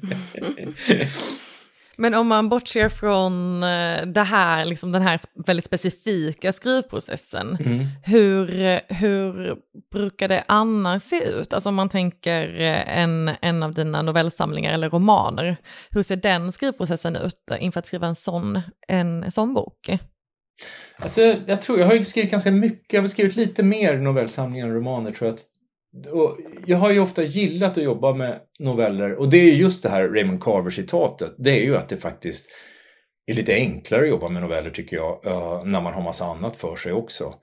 Men 2.01 2.15
om 2.15 2.29
man 2.29 2.49
bortser 2.49 2.89
från 2.89 3.63
eh, 3.63 4.07
det 4.07 4.23
här, 4.23 4.65
liksom 4.65 4.93
den 4.93 5.03
här 5.03 5.21
väldigt 5.47 5.65
specifika 5.65 6.53
skrivprocessen, 6.53 7.57
mm. 7.61 7.87
hur, 8.05 8.81
hur 8.95 9.57
brukar 9.93 10.29
det 10.29 10.45
annars 10.49 11.03
se 11.03 11.25
ut? 11.25 11.53
Alltså 11.53 11.69
om 11.69 11.75
man 11.75 11.89
tänker 11.89 12.61
eh, 12.61 12.99
en, 12.99 13.31
en 13.43 13.63
av 13.63 13.75
dina 13.75 14.03
novellsamlingar 14.03 14.73
eller 14.73 14.91
romaner, 14.91 15.57
hur 15.91 16.03
ser 16.03 16.17
den 16.17 16.53
skrivprocessen 16.53 17.17
ut 17.17 17.51
inför 17.61 17.79
att 17.79 17.87
skriva 17.87 18.07
en 18.07 18.17
sån, 18.17 18.61
en 18.89 19.33
sån 19.33 19.55
bok? 19.55 19.91
Alltså, 20.97 21.21
jag 21.47 21.63
tror, 21.63 21.79
jag 21.79 21.87
har 21.87 22.05
skrivit 22.05 22.31
ganska 22.31 22.51
mycket, 22.51 22.93
jag 22.93 23.01
har 23.01 23.09
skrivit 23.09 23.37
lite 23.37 23.63
mer 23.63 23.97
novellsamlingar 23.99 24.69
och 24.69 24.75
romaner 24.75 25.11
tror 25.11 25.31
jag. 25.31 25.39
Och 26.12 26.38
jag 26.66 26.79
har 26.79 26.92
ju 26.92 27.01
ofta 27.01 27.22
gillat 27.22 27.79
att 27.79 27.85
jobba 27.85 28.14
med 28.14 28.40
noveller 28.59 29.14
och 29.14 29.31
det 29.31 29.37
är 29.37 29.55
just 29.55 29.83
det 29.83 29.88
här 29.88 30.09
Raymond 30.09 30.42
Carver-citatet. 30.42 31.35
Det 31.38 31.51
är 31.51 31.64
ju 31.64 31.77
att 31.77 31.88
det 31.88 31.96
faktiskt 31.96 32.46
är 33.27 33.35
lite 33.35 33.55
enklare 33.55 34.03
att 34.03 34.09
jobba 34.09 34.29
med 34.29 34.42
noveller 34.42 34.70
tycker 34.70 34.96
jag, 34.96 35.27
uh, 35.27 35.64
när 35.64 35.81
man 35.81 35.94
har 35.94 36.03
massa 36.03 36.24
annat 36.24 36.57
för 36.57 36.77
sig 36.77 36.92
också. 36.92 37.35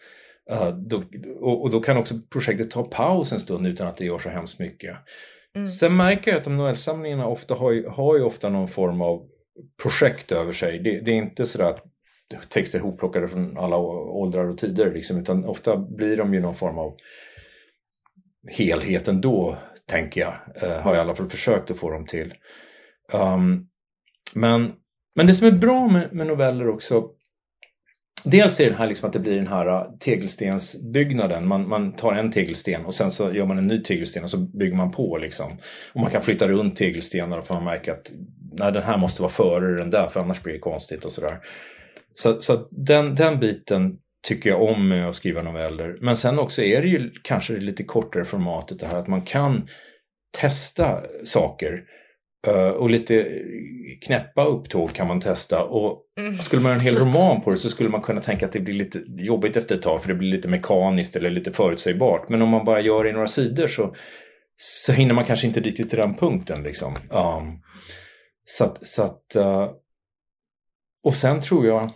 Och, 1.40 1.64
och, 1.64 1.70
då 1.70 1.80
kan 1.80 1.98
också 1.98 2.16
projektet 2.30 2.72
ta 2.72 2.84
paus 2.84 3.32
en 3.32 3.40
stund 3.40 3.68
utan 3.68 3.88
att 3.88 3.98
det 3.98 4.06
gör 4.06 4.20
så 4.20 4.30
hemskt 4.30 4.60
mycket. 4.60 4.98
Mm. 5.56 5.68
Sen 5.68 5.96
märker 5.96 6.32
jag 6.32 6.38
att 6.38 6.44
de 6.44 6.58
novellsamlingarna 6.58 7.28
ofta 7.28 7.56
har, 7.56 7.72
ju, 7.72 7.88
har 7.88 8.18
ju 8.18 8.24
ofta 8.24 8.50
någon 8.50 8.68
form 8.68 9.02
av 9.02 9.28
projekt 9.84 10.32
över 10.32 10.54
sig. 10.54 10.80
Det, 10.80 11.00
det 11.00 11.12
är 11.12 11.16
inte 11.16 11.46
sådär 11.46 11.70
att 11.70 11.84
texter 12.50 12.80
hopplockade 12.80 13.28
från 13.28 13.58
alla 13.58 13.78
åldrar 13.78 14.50
och 14.50 14.58
tider 14.58 14.94
liksom, 14.94 15.18
utan 15.18 15.46
ofta 15.46 15.78
blir 15.78 16.18
de 16.18 16.34
ju 16.34 16.40
någon 16.40 16.56
form 16.56 16.78
av 16.78 16.98
helhet 18.48 19.08
ändå, 19.08 19.58
tänker 19.90 20.22
jag. 20.22 20.34
Eh, 20.64 20.82
har 20.82 20.92
jag 20.92 20.98
i 20.98 21.00
alla 21.00 21.16
fall 21.16 21.30
försökt 21.30 21.72
att 21.72 21.80
få 21.80 21.92
dem 21.92 22.06
till. 22.06 22.34
Um, 23.14 23.68
men, 24.34 24.74
men 25.16 25.28
det 25.28 25.34
som 25.34 25.48
är 25.48 25.52
bra 25.52 25.88
med, 25.88 26.14
med 26.14 26.28
noveller 26.28 26.70
också 26.70 27.04
Dels 28.26 28.60
är 28.60 28.70
det 28.70 28.76
här 28.76 28.88
liksom 28.88 29.08
att 29.08 29.14
det 29.14 29.20
blir 29.20 29.36
den 29.36 29.48
här 29.48 29.68
eh, 29.68 29.84
tegelstensbyggnaden. 30.00 31.48
Man, 31.48 31.70
man 31.70 31.94
tar 31.94 32.14
en 32.14 32.32
tegelsten 32.32 32.86
och 32.86 32.94
sen 32.94 33.12
så 33.12 33.34
gör 33.34 33.46
man 33.46 33.58
en 33.58 33.68
ny 33.68 33.84
tegelsten 33.84 34.24
och 34.24 34.30
så 34.30 34.38
bygger 34.38 34.76
man 34.76 34.92
på. 34.92 35.18
Liksom. 35.18 35.58
Och 35.94 36.02
man 36.02 36.12
kan 36.12 36.22
flytta 36.22 36.48
runt 36.48 36.76
tegelstenar 36.76 37.38
och 37.38 37.46
man 37.50 37.64
märka 37.64 37.94
att 37.94 38.12
nej, 38.52 38.72
den 38.72 38.84
här 38.84 38.98
måste 38.98 39.22
vara 39.22 39.32
före 39.32 39.78
den 39.78 39.90
där 39.90 40.08
för 40.08 40.20
annars 40.20 40.44
blir 40.44 40.54
det 40.54 40.60
konstigt 40.60 41.06
och 41.06 41.12
sådär. 41.12 41.40
Så, 42.14 42.42
så 42.42 42.68
den, 42.72 43.14
den 43.14 43.40
biten 43.40 43.98
tycker 44.26 44.50
jag 44.50 44.62
om 44.62 44.88
med 44.88 45.10
att 45.10 45.16
skriva 45.16 45.42
noveller. 45.42 45.98
Men 46.02 46.18
sen 46.18 46.40
också 46.40 46.62
är 46.62 46.82
det 46.82 46.88
ju 46.88 47.12
kanske 47.24 47.54
det 47.54 47.60
lite 47.60 47.84
kortare 47.84 48.26
formatet 48.26 48.80
det 48.80 48.88
här 48.88 49.00
att 49.00 49.08
man 49.08 49.22
kan 49.22 49.68
testa 50.38 51.02
saker. 51.24 51.84
Uh, 52.48 52.70
och 52.70 52.90
lite 52.90 53.28
knäppa 54.06 54.46
upptåg 54.46 54.94
kan 54.94 55.08
man 55.08 55.22
testa. 55.22 55.64
Och 55.64 56.02
mm. 56.20 56.38
skulle 56.38 56.62
man 56.62 56.70
göra 56.70 56.80
en 56.80 56.86
hel 56.86 56.96
roman 56.96 57.42
på 57.42 57.52
det 57.52 57.58
så 57.58 57.70
skulle 57.70 57.90
man 57.90 58.02
kunna 58.02 58.22
tänka 58.22 58.46
att 58.46 58.52
det 58.52 58.60
blir 58.60 58.74
lite 58.74 59.04
jobbigt 59.08 59.58
efter 59.58 59.76
ett 59.76 59.82
tag 59.82 60.02
för 60.02 60.10
det 60.10 60.16
blir 60.16 60.32
lite 60.32 60.48
mekaniskt 60.48 61.16
eller 61.16 61.30
lite 61.30 61.52
förutsägbart. 61.52 62.30
Men 62.30 62.42
om 62.42 62.50
man 62.50 62.66
bara 62.66 62.82
gör 62.82 63.04
det 63.04 63.10
i 63.10 63.14
några 63.14 63.28
sidor 63.28 63.68
så, 63.68 63.96
så 64.56 64.92
hinner 64.92 65.14
man 65.14 65.26
kanske 65.26 65.48
inte 65.48 65.60
riktigt 65.60 65.90
till 65.90 66.00
den 66.00 66.16
punkten. 66.16 66.64
Liksom. 66.64 66.96
Um, 66.96 67.62
så 68.46 68.64
att, 68.64 68.88
så 68.88 69.04
att 69.04 69.36
uh, 69.36 69.70
och 71.04 71.14
sen 71.14 71.42
tror 71.42 71.66
jag 71.66 71.92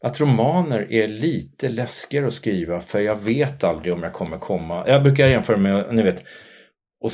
att 0.00 0.20
romaner 0.20 0.92
är 0.92 1.08
lite 1.08 1.68
läskigare 1.68 2.26
att 2.26 2.32
skriva 2.32 2.80
för 2.80 3.00
jag 3.00 3.16
vet 3.16 3.64
aldrig 3.64 3.92
om 3.92 4.02
jag 4.02 4.12
kommer 4.12 4.38
komma. 4.38 4.84
Jag 4.86 5.02
brukar 5.02 5.26
jämföra 5.26 5.56
med, 5.56 5.94
ni 5.94 6.02
vet, 6.02 6.24
att 7.04 7.12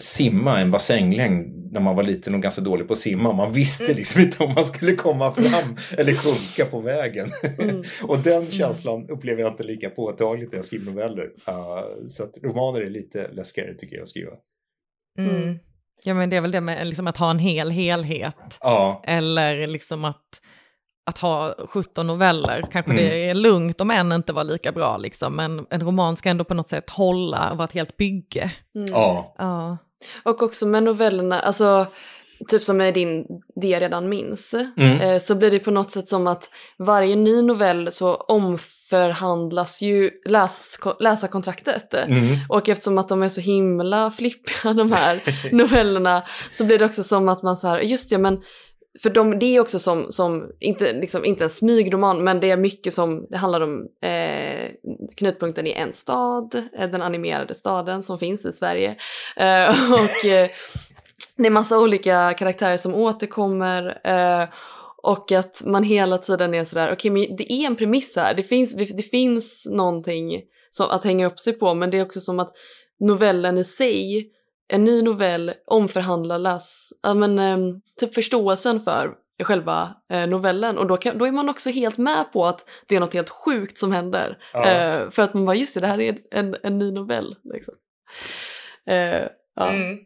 simma 0.00 0.60
en 0.60 0.70
bassänglängd 0.70 1.72
när 1.72 1.80
man 1.80 1.96
var 1.96 2.02
liten 2.02 2.34
och 2.34 2.42
ganska 2.42 2.60
dålig 2.60 2.86
på 2.86 2.92
att 2.92 2.98
simma. 2.98 3.32
Man 3.32 3.52
visste 3.52 3.84
mm. 3.84 3.96
liksom 3.96 4.20
inte 4.22 4.44
om 4.44 4.54
man 4.54 4.64
skulle 4.64 4.92
komma 4.92 5.32
fram 5.32 5.76
eller 5.98 6.14
sjunka 6.14 6.70
på 6.70 6.80
vägen. 6.80 7.30
Mm. 7.58 7.82
och 8.02 8.18
den 8.18 8.38
mm. 8.38 8.50
känslan 8.50 9.10
upplever 9.10 9.42
jag 9.42 9.50
inte 9.50 9.62
lika 9.62 9.90
påtagligt 9.90 10.50
när 10.50 10.58
jag 10.58 10.64
skriver 10.64 10.92
noveller. 10.92 11.24
Uh, 11.24 12.08
så 12.08 12.22
att 12.24 12.34
romaner 12.42 12.80
är 12.80 12.90
lite 12.90 13.28
läskigare 13.32 13.74
tycker 13.74 13.96
jag 13.96 14.02
att 14.02 14.08
skriva. 14.08 14.32
Mm. 15.18 15.36
mm. 15.36 15.58
Ja 16.04 16.14
men 16.14 16.30
det 16.30 16.36
är 16.36 16.40
väl 16.40 16.50
det 16.50 16.60
med 16.60 16.86
liksom 16.86 17.06
att 17.06 17.16
ha 17.16 17.30
en 17.30 17.38
hel 17.38 17.70
helhet. 17.70 18.58
Ja. 18.60 19.02
Eller 19.06 19.66
liksom 19.66 20.04
att 20.04 20.40
att 21.06 21.18
ha 21.18 21.54
17 21.68 22.06
noveller. 22.06 22.64
Kanske 22.72 22.92
mm. 22.92 23.04
det 23.04 23.28
är 23.28 23.34
lugnt 23.34 23.80
om 23.80 23.90
en 23.90 24.12
inte 24.12 24.32
var 24.32 24.44
lika 24.44 24.72
bra, 24.72 24.96
liksom. 24.96 25.36
men 25.36 25.66
en 25.70 25.82
roman 25.82 26.16
ska 26.16 26.28
ändå 26.30 26.44
på 26.44 26.54
något 26.54 26.68
sätt 26.68 26.90
hålla 26.90 27.50
och 27.50 27.56
vara 27.56 27.68
ett 27.68 27.74
helt 27.74 27.96
bygge. 27.96 28.50
Mm. 28.74 28.88
Ja. 28.90 29.34
ja. 29.38 29.78
Och 30.22 30.42
också 30.42 30.66
med 30.66 30.82
novellerna, 30.82 31.40
alltså 31.40 31.86
typ 32.48 32.62
som 32.62 32.76
med 32.76 32.94
din 32.94 33.26
Det 33.56 33.68
jag 33.68 33.82
redan 33.82 34.08
minns, 34.08 34.54
mm. 34.76 35.00
eh, 35.00 35.20
så 35.20 35.34
blir 35.34 35.50
det 35.50 35.58
på 35.58 35.70
något 35.70 35.92
sätt 35.92 36.08
som 36.08 36.26
att 36.26 36.50
varje 36.78 37.16
ny 37.16 37.42
novell 37.42 37.92
så 37.92 38.14
omförhandlas 38.14 39.82
ju 39.82 40.10
läs, 40.24 40.78
läsarkontraktet. 41.00 41.94
Mm. 41.94 42.36
Och 42.48 42.68
eftersom 42.68 42.98
att 42.98 43.08
de 43.08 43.22
är 43.22 43.28
så 43.28 43.40
himla 43.40 44.10
flippiga 44.10 44.72
de 44.74 44.92
här 44.92 45.22
novellerna 45.54 46.22
så 46.52 46.64
blir 46.64 46.78
det 46.78 46.84
också 46.84 47.02
som 47.02 47.28
att 47.28 47.42
man 47.42 47.56
så 47.56 47.68
här, 47.68 47.80
just 47.80 48.12
ja 48.12 48.18
men 48.18 48.42
för 49.02 49.10
de, 49.10 49.38
det 49.38 49.56
är 49.56 49.60
också 49.60 49.78
som, 49.78 50.12
som 50.12 50.50
inte, 50.60 50.92
liksom, 50.92 51.24
inte 51.24 51.44
en 51.44 51.50
smygroman, 51.50 52.24
men 52.24 52.40
det 52.40 52.50
är 52.50 52.56
mycket 52.56 52.94
som, 52.94 53.26
det 53.30 53.36
handlar 53.36 53.60
om 53.60 53.88
eh, 54.02 54.70
knutpunkten 55.16 55.66
i 55.66 55.72
en 55.72 55.92
stad, 55.92 56.54
eh, 56.78 56.90
den 56.90 57.02
animerade 57.02 57.54
staden 57.54 58.02
som 58.02 58.18
finns 58.18 58.46
i 58.46 58.52
Sverige. 58.52 58.96
Eh, 59.36 59.92
och 59.92 60.24
eh, 60.24 60.50
det 61.36 61.46
är 61.46 61.50
massa 61.50 61.78
olika 61.78 62.34
karaktärer 62.34 62.76
som 62.76 62.94
återkommer. 62.94 64.00
Eh, 64.04 64.48
och 65.02 65.32
att 65.32 65.62
man 65.64 65.82
hela 65.82 66.18
tiden 66.18 66.54
är 66.54 66.64
sådär, 66.64 66.86
okej 66.92 67.10
okay, 67.10 67.28
men 67.28 67.36
det 67.36 67.52
är 67.52 67.66
en 67.66 67.76
premiss 67.76 68.16
här, 68.16 68.34
det 68.34 68.42
finns, 68.42 68.74
det 68.74 69.02
finns 69.02 69.66
någonting 69.70 70.42
som, 70.70 70.90
att 70.90 71.04
hänga 71.04 71.26
upp 71.26 71.40
sig 71.40 71.52
på, 71.52 71.74
men 71.74 71.90
det 71.90 71.98
är 71.98 72.02
också 72.02 72.20
som 72.20 72.40
att 72.40 72.52
novellen 73.00 73.58
i 73.58 73.64
sig 73.64 74.30
en 74.68 74.84
ny 74.84 75.02
novell 75.02 75.54
omförhandlar 75.66 76.38
läs, 76.38 76.92
ja, 77.02 77.14
men, 77.14 77.38
eh, 77.38 77.58
typ 78.00 78.14
förståelsen 78.14 78.80
för 78.80 79.14
själva 79.42 79.94
eh, 80.12 80.26
novellen 80.26 80.78
och 80.78 80.86
då, 80.86 80.96
kan, 80.96 81.18
då 81.18 81.24
är 81.24 81.32
man 81.32 81.48
också 81.48 81.70
helt 81.70 81.98
med 81.98 82.32
på 82.32 82.46
att 82.46 82.64
det 82.88 82.96
är 82.96 83.00
något 83.00 83.14
helt 83.14 83.30
sjukt 83.30 83.78
som 83.78 83.92
händer. 83.92 84.38
Ja. 84.52 84.70
Eh, 84.70 85.10
för 85.10 85.22
att 85.22 85.34
man 85.34 85.44
bara, 85.44 85.56
just 85.56 85.74
det, 85.74 85.80
det 85.80 85.86
här 85.86 86.00
är 86.00 86.18
en, 86.30 86.56
en 86.62 86.78
ny 86.78 86.92
novell. 86.92 87.36
Liksom. 87.54 87.74
Eh, 88.90 89.22
ja. 89.56 89.70
Mm. 89.70 89.98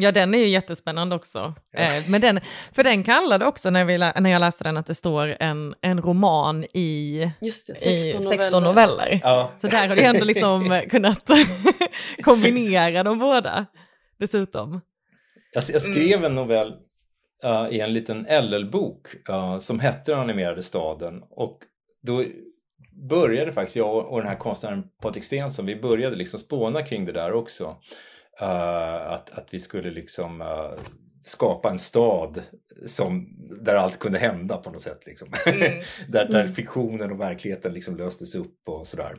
Ja, 0.00 0.12
den 0.12 0.34
är 0.34 0.38
ju 0.38 0.48
jättespännande 0.48 1.16
också. 1.16 1.54
Ja. 1.72 2.02
Men 2.08 2.20
den, 2.20 2.40
för 2.72 2.84
den 2.84 3.04
kallade 3.04 3.46
också 3.46 3.70
när, 3.70 3.84
vi, 3.84 3.98
när 3.98 4.30
jag 4.30 4.40
läste 4.40 4.64
den 4.64 4.76
att 4.76 4.86
det 4.86 4.94
står 4.94 5.36
en, 5.40 5.74
en 5.80 6.02
roman 6.02 6.64
i, 6.64 7.30
Just 7.40 7.66
det, 7.66 7.74
16 7.74 7.90
i 8.20 8.24
16 8.24 8.62
noveller. 8.62 8.96
noveller. 8.96 9.20
Ja. 9.22 9.52
Så 9.60 9.66
där 9.66 9.88
har 9.88 9.96
du 9.96 10.02
ändå 10.02 10.24
liksom 10.24 10.82
kunnat 10.90 11.30
kombinera 12.22 13.02
de 13.02 13.18
båda 13.18 13.66
dessutom. 14.18 14.80
Jag, 15.52 15.64
jag 15.72 15.82
skrev 15.82 16.24
en 16.24 16.34
novell 16.34 16.74
uh, 17.44 17.68
i 17.70 17.80
en 17.80 17.92
liten 17.92 18.26
LL-bok 18.30 19.28
uh, 19.30 19.58
som 19.58 19.80
hette 19.80 20.12
Den 20.12 20.20
animerade 20.20 20.62
staden 20.62 21.22
och 21.30 21.58
då 22.02 22.24
började 23.08 23.52
faktiskt 23.52 23.76
jag 23.76 24.12
och 24.12 24.18
den 24.18 24.28
här 24.28 24.38
konstnären 24.38 24.84
Patrik 25.02 25.24
Stensson, 25.24 25.66
vi 25.66 25.76
började 25.76 26.16
liksom 26.16 26.40
spåna 26.40 26.82
kring 26.82 27.04
det 27.04 27.12
där 27.12 27.32
också. 27.32 27.76
Uh, 28.42 29.12
att, 29.12 29.30
att 29.30 29.54
vi 29.54 29.58
skulle 29.58 29.90
liksom 29.90 30.42
skapa 31.24 31.70
en 31.70 31.78
stad 31.78 32.42
som, 32.86 33.28
där 33.64 33.74
allt 33.74 33.98
kunde 33.98 34.18
hända 34.18 34.56
på 34.56 34.70
något 34.70 34.80
sätt. 34.80 35.06
Liksom. 35.06 35.28
Mm. 35.46 35.60
där, 36.08 36.28
där 36.28 36.40
mm. 36.40 36.52
fiktionen 36.52 37.12
och 37.12 37.20
verkligheten 37.20 37.72
liksom 37.72 37.96
löstes 37.96 38.34
upp 38.34 38.68
och 38.68 38.86
sådär. 38.86 39.16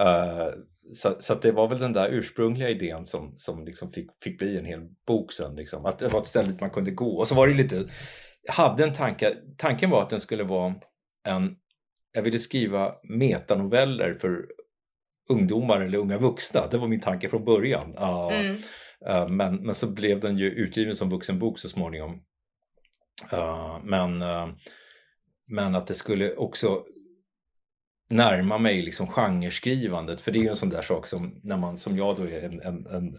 Uh, 0.00 0.54
så, 0.94 1.16
så 1.18 1.34
det 1.34 1.52
var 1.52 1.68
väl 1.68 1.78
den 1.78 1.92
där 1.92 2.08
ursprungliga 2.08 2.70
idén 2.70 3.04
som, 3.04 3.32
som 3.36 3.64
liksom 3.64 3.92
fick, 3.92 4.10
fick 4.22 4.38
bli 4.38 4.58
en 4.58 4.64
hel 4.64 4.80
bok 5.06 5.32
sen. 5.32 5.54
Liksom. 5.54 5.86
Att 5.86 5.98
det 5.98 6.08
var 6.08 6.20
ett 6.20 6.26
ställe 6.26 6.48
dit 6.48 6.60
man 6.60 6.70
kunde 6.70 6.90
gå. 6.90 7.18
Och 7.18 7.28
så 7.28 7.34
var 7.34 7.48
det 7.48 7.54
lite, 7.54 7.84
jag 8.42 8.52
hade 8.52 8.84
en 8.84 8.92
tanke, 8.92 9.36
tanken 9.56 9.90
var 9.90 10.02
att 10.02 10.10
den 10.10 10.20
skulle 10.20 10.44
vara 10.44 10.74
en, 11.28 11.56
jag 12.12 12.22
ville 12.22 12.38
skriva 12.38 12.94
metanoveller 13.02 14.14
för 14.14 14.46
ungdomar 15.30 15.80
eller 15.80 15.98
unga 15.98 16.18
vuxna. 16.18 16.66
Det 16.70 16.78
var 16.78 16.88
min 16.88 17.00
tanke 17.00 17.28
från 17.28 17.44
början. 17.44 17.94
Uh, 17.98 18.28
mm. 18.32 18.56
uh, 19.08 19.28
men, 19.28 19.56
men 19.56 19.74
så 19.74 19.86
blev 19.86 20.20
den 20.20 20.38
ju 20.38 20.50
utgiven 20.50 20.96
som 20.96 21.10
vuxenbok 21.10 21.58
så 21.58 21.68
småningom. 21.68 22.22
Uh, 23.32 23.78
men, 23.84 24.24
men 25.48 25.74
att 25.74 25.86
det 25.86 25.94
skulle 25.94 26.34
också 26.34 26.84
närma 28.12 28.58
mig 28.58 28.82
liksom 28.82 29.06
genreskrivandet. 29.06 30.20
För 30.20 30.32
det 30.32 30.38
är 30.38 30.42
ju 30.42 30.48
en 30.48 30.56
sån 30.56 30.68
där 30.68 30.82
sak 30.82 31.06
som, 31.06 31.40
när 31.42 31.56
man, 31.56 31.78
som 31.78 31.96
jag 31.96 32.16
då 32.16 32.22
är 32.22 32.44
en, 32.44 32.60
en, 32.60 32.86
en 32.86 33.18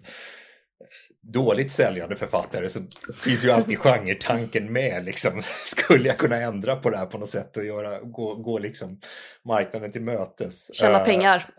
dåligt 1.21 1.71
säljande 1.71 2.15
författare 2.15 2.69
så 2.69 2.79
finns 3.23 3.43
ju 3.43 3.51
alltid 3.51 3.77
genretanken 3.77 4.73
med. 4.73 5.06
Liksom. 5.06 5.41
Skulle 5.65 6.08
jag 6.08 6.17
kunna 6.17 6.36
ändra 6.36 6.75
på 6.75 6.89
det 6.89 6.97
här 6.97 7.06
på 7.06 7.17
något 7.17 7.29
sätt 7.29 7.58
och 7.58 7.65
göra, 7.65 7.99
gå, 7.99 8.36
gå 8.36 8.60
liksom 8.60 8.99
marknaden 9.45 9.91
till 9.91 10.01
mötes? 10.01 10.75
Tjäna 10.75 10.99
uh, 10.99 11.06
pengar. 11.06 11.49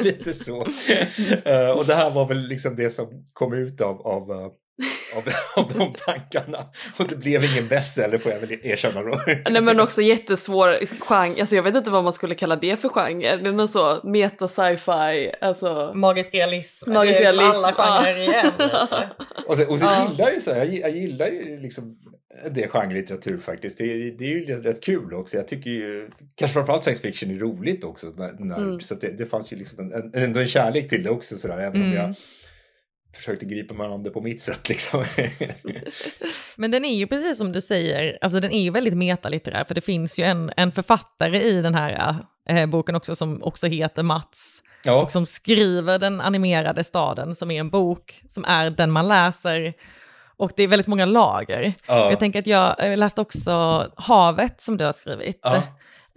lite 0.02 0.34
så. 0.34 0.60
Uh, 0.60 1.70
och 1.78 1.86
det 1.86 1.94
här 1.94 2.10
var 2.10 2.26
väl 2.26 2.48
liksom 2.48 2.76
det 2.76 2.90
som 2.90 3.24
kom 3.32 3.54
ut 3.54 3.80
av, 3.80 4.06
av 4.06 4.30
uh, 4.30 4.52
av, 5.16 5.22
av 5.64 5.72
de 5.72 5.92
tankarna. 5.92 6.58
Och 6.98 7.08
det 7.08 7.16
blev 7.16 7.44
ingen 7.44 7.68
bestseller 7.68 8.18
får 8.18 8.32
jag 8.32 8.40
väl 8.40 8.58
erkänna 8.62 9.00
då. 9.00 9.20
Nej 9.50 9.62
men 9.62 9.80
också 9.80 10.02
jättesvår 10.02 10.86
genre, 11.00 11.40
alltså 11.40 11.56
jag 11.56 11.62
vet 11.62 11.74
inte 11.74 11.90
vad 11.90 12.04
man 12.04 12.12
skulle 12.12 12.34
kalla 12.34 12.56
det 12.56 12.80
för 12.80 12.88
genre. 12.88 13.36
Det 13.36 13.48
är 13.48 13.52
någon 13.52 13.68
så 13.68 14.00
meta 14.04 14.48
sci-fi, 14.48 15.32
alltså. 15.40 15.92
Magisk 15.94 16.34
realism. 16.34 16.92
Magisk 16.92 17.20
realism. 17.20 17.64
Alla 17.64 17.72
genrer 17.72 18.20
igen. 18.20 18.52
och, 19.46 19.56
så, 19.56 19.70
och 19.70 19.78
så 19.78 19.86
ja. 19.86 20.08
gillar 20.10 20.24
jag 20.24 20.34
ju 20.34 20.40
så 20.40 20.54
här, 20.54 20.64
jag, 20.64 20.74
jag 20.74 20.90
gillar 20.90 21.26
ju 21.26 21.56
liksom 21.56 21.96
det 22.50 22.68
genrelitteratur 22.68 23.38
faktiskt. 23.38 23.78
Det, 23.78 24.10
det, 24.10 24.24
är 24.24 24.28
ju 24.28 24.62
rätt 24.62 24.84
kul 24.84 25.14
också. 25.14 25.36
Jag 25.36 25.48
tycker 25.48 25.70
ju, 25.70 26.10
kanske 26.34 26.52
framförallt 26.54 26.82
science 26.82 27.02
fiction 27.02 27.30
är 27.30 27.38
roligt 27.38 27.84
också. 27.84 28.06
När, 28.16 28.32
när, 28.38 28.56
mm. 28.56 28.80
Så 28.80 28.94
det, 28.94 29.18
det 29.18 29.26
fanns 29.26 29.52
ju 29.52 29.56
liksom 29.56 29.92
en, 29.92 30.10
en, 30.14 30.36
en 30.36 30.46
kärlek 30.46 30.88
till 30.88 31.02
det 31.02 31.10
också 31.10 31.36
sådär. 31.36 31.58
Även 31.58 31.82
mm. 31.82 31.88
om 31.88 31.94
jag 31.94 32.14
försökte 33.16 33.46
gripa 33.46 33.74
mig 33.74 33.86
an 33.86 34.02
det 34.02 34.10
på 34.10 34.20
mitt 34.20 34.40
sätt 34.40 34.68
liksom. 34.68 35.04
Men 36.56 36.70
den 36.70 36.84
är 36.84 36.94
ju 36.94 37.06
precis 37.06 37.38
som 37.38 37.52
du 37.52 37.60
säger, 37.60 38.18
alltså 38.20 38.40
den 38.40 38.52
är 38.52 38.62
ju 38.62 38.70
väldigt 38.70 38.94
metalitterär, 38.94 39.64
för 39.64 39.74
det 39.74 39.80
finns 39.80 40.18
ju 40.18 40.24
en, 40.24 40.52
en 40.56 40.72
författare 40.72 41.42
i 41.42 41.62
den 41.62 41.74
här 41.74 42.16
äh, 42.48 42.66
boken 42.66 42.94
också 42.94 43.14
som 43.14 43.42
också 43.42 43.66
heter 43.66 44.02
Mats. 44.02 44.62
Ja. 44.84 45.02
Och 45.02 45.12
som 45.12 45.26
skriver 45.26 45.98
Den 45.98 46.20
animerade 46.20 46.84
staden, 46.84 47.36
som 47.36 47.50
är 47.50 47.60
en 47.60 47.70
bok 47.70 48.22
som 48.28 48.44
är 48.44 48.70
den 48.70 48.90
man 48.90 49.08
läser. 49.08 49.74
Och 50.36 50.52
det 50.56 50.62
är 50.62 50.68
väldigt 50.68 50.86
många 50.86 51.06
lager. 51.06 51.74
Ja. 51.88 52.10
Jag 52.10 52.18
tänker 52.18 52.38
att 52.38 52.46
jag 52.46 52.98
läste 52.98 53.20
också 53.20 53.86
Havet 53.96 54.60
som 54.60 54.76
du 54.76 54.84
har 54.84 54.92
skrivit. 54.92 55.40
Ja. 55.42 55.62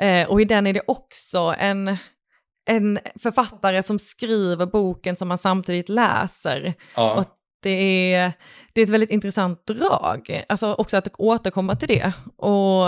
Eh, 0.06 0.30
och 0.30 0.42
i 0.42 0.46
den 0.46 0.68
är 0.68 0.74
det 0.74 0.82
också 0.88 1.56
en 1.60 1.98
en 2.68 3.00
författare 3.16 3.84
som 3.84 4.00
skriver 4.00 4.66
boken 4.66 5.18
som 5.18 5.28
man 5.28 5.38
samtidigt 5.38 5.90
läser. 5.90 6.74
Ja. 6.96 7.14
Och 7.14 7.26
det 7.64 8.14
är, 8.14 8.32
det 8.74 8.82
är 8.82 8.86
ett 8.86 8.90
väldigt 8.90 9.10
intressant 9.10 9.66
drag, 9.68 10.44
alltså 10.50 10.74
också 10.74 10.98
att 10.98 11.08
återkomma 11.18 11.76
till 11.76 11.88
det. 11.88 12.14
Och 12.36 12.86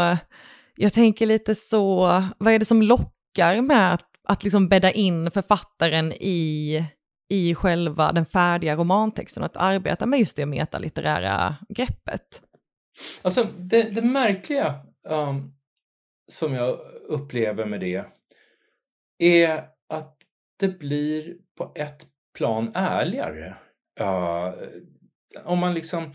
jag 0.75 0.93
tänker 0.93 1.25
lite 1.25 1.55
så, 1.55 2.05
vad 2.37 2.53
är 2.53 2.59
det 2.59 2.65
som 2.65 2.81
lockar 2.81 3.61
med 3.61 3.93
att, 3.93 4.05
att 4.27 4.43
liksom 4.43 4.67
bädda 4.67 4.91
in 4.91 5.31
författaren 5.31 6.13
i, 6.13 6.85
i 7.29 7.55
själva 7.55 8.11
den 8.11 8.25
färdiga 8.25 8.75
romantexten 8.75 9.43
och 9.43 9.49
att 9.49 9.57
arbeta 9.57 10.05
med 10.05 10.19
just 10.19 10.35
det 10.35 10.45
metalitterära 10.45 11.55
greppet? 11.69 12.41
Alltså 13.21 13.47
det, 13.57 13.83
det 13.83 14.01
märkliga 14.01 14.75
um, 15.09 15.53
som 16.31 16.53
jag 16.53 16.79
upplever 17.07 17.65
med 17.65 17.79
det 17.79 18.05
är 19.19 19.63
att 19.89 20.15
det 20.59 20.79
blir 20.79 21.35
på 21.57 21.71
ett 21.75 22.07
plan 22.37 22.71
ärligare. 22.75 23.55
Uh, 24.01 24.53
om 25.45 25.59
man 25.59 25.73
liksom... 25.73 26.13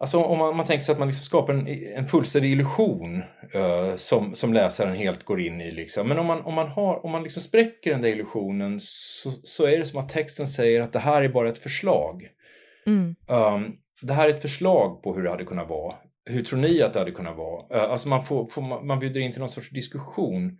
Alltså 0.00 0.18
om 0.22 0.38
man, 0.38 0.56
man 0.56 0.66
tänker 0.66 0.84
sig 0.84 0.92
att 0.92 0.98
man 0.98 1.08
liksom 1.08 1.24
skapar 1.24 1.54
en, 1.54 1.66
en 1.96 2.06
fullständig 2.06 2.52
illusion 2.52 3.22
uh, 3.54 3.96
som, 3.96 4.34
som 4.34 4.52
läsaren 4.52 4.96
helt 4.96 5.24
går 5.24 5.40
in 5.40 5.60
i. 5.60 5.70
Liksom. 5.70 6.08
Men 6.08 6.18
om 6.18 6.26
man, 6.26 6.40
om 6.40 6.54
man, 6.54 6.68
har, 6.68 7.04
om 7.04 7.10
man 7.10 7.22
liksom 7.22 7.42
spräcker 7.42 7.90
den 7.90 8.00
där 8.00 8.08
illusionen 8.08 8.76
så, 8.80 9.30
så 9.42 9.66
är 9.66 9.78
det 9.78 9.84
som 9.84 10.00
att 10.00 10.08
texten 10.08 10.46
säger 10.46 10.80
att 10.80 10.92
det 10.92 10.98
här 10.98 11.22
är 11.22 11.28
bara 11.28 11.48
ett 11.48 11.58
förslag. 11.58 12.28
Mm. 12.86 13.14
Um, 13.28 13.76
det 14.02 14.12
här 14.12 14.28
är 14.28 14.34
ett 14.34 14.42
förslag 14.42 15.02
på 15.02 15.14
hur 15.14 15.22
det 15.22 15.30
hade 15.30 15.44
kunnat 15.44 15.68
vara. 15.68 15.94
Hur 16.30 16.42
tror 16.42 16.58
ni 16.58 16.82
att 16.82 16.92
det 16.92 16.98
hade 16.98 17.12
kunnat 17.12 17.36
vara? 17.36 17.76
Uh, 17.76 17.90
alltså 17.90 18.08
man, 18.08 18.22
får, 18.22 18.46
får, 18.46 18.84
man 18.84 18.98
bjuder 18.98 19.20
in 19.20 19.32
till 19.32 19.40
någon 19.40 19.50
sorts 19.50 19.70
diskussion 19.70 20.58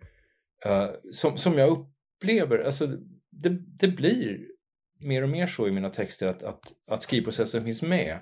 Uh, 0.65 0.89
som, 1.11 1.37
som 1.37 1.57
jag 1.57 1.69
upplever, 1.69 2.59
alltså 2.59 2.87
det, 3.31 3.49
det 3.79 3.87
blir 3.87 4.37
mer 4.99 5.23
och 5.23 5.29
mer 5.29 5.47
så 5.47 5.67
i 5.67 5.71
mina 5.71 5.89
texter 5.89 6.27
att, 6.27 6.43
att, 6.43 6.59
att 6.91 7.03
skrivprocessen 7.03 7.63
finns 7.63 7.83
med. 7.83 8.19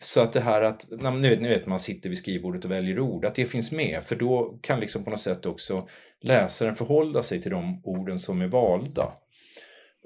Så 0.00 0.20
att 0.20 0.32
det 0.32 0.40
här 0.40 0.62
att, 0.62 0.86
ni 0.90 1.28
vet, 1.28 1.40
ni 1.40 1.48
vet 1.48 1.66
man 1.66 1.78
sitter 1.78 2.08
vid 2.08 2.18
skrivbordet 2.18 2.64
och 2.64 2.70
väljer 2.70 3.00
ord, 3.00 3.24
att 3.24 3.34
det 3.34 3.46
finns 3.46 3.72
med. 3.72 4.04
För 4.04 4.16
då 4.16 4.58
kan 4.62 4.80
liksom 4.80 5.04
på 5.04 5.10
något 5.10 5.20
sätt 5.20 5.46
också 5.46 5.88
läsaren 6.20 6.74
förhålla 6.74 7.22
sig 7.22 7.42
till 7.42 7.50
de 7.50 7.80
orden 7.84 8.18
som 8.18 8.40
är 8.40 8.46
valda. 8.46 9.12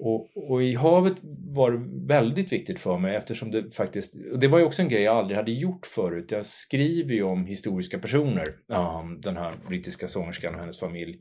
Och, 0.03 0.51
och, 0.51 0.63
i 0.63 0.75
havet 0.75 1.13
var 1.53 1.71
det 1.71 2.07
väldigt 2.07 2.51
viktigt 2.51 2.79
för 2.79 2.97
mig 2.97 3.15
eftersom 3.15 3.51
det 3.51 3.71
faktiskt, 3.71 4.15
och 4.31 4.39
det 4.39 4.47
var 4.47 4.59
ju 4.59 4.65
också 4.65 4.81
en 4.81 4.89
grej 4.89 5.01
jag 5.01 5.17
aldrig 5.17 5.37
hade 5.37 5.51
gjort 5.51 5.85
förut. 5.85 6.31
Jag 6.31 6.45
skriver 6.45 7.13
ju 7.13 7.23
om 7.23 7.45
historiska 7.45 7.99
personer, 7.99 8.47
um, 8.67 9.21
den 9.21 9.37
här 9.37 9.53
brittiska 9.67 10.07
sångerskan 10.07 10.53
och 10.53 10.59
hennes 10.59 10.79
familj. 10.79 11.19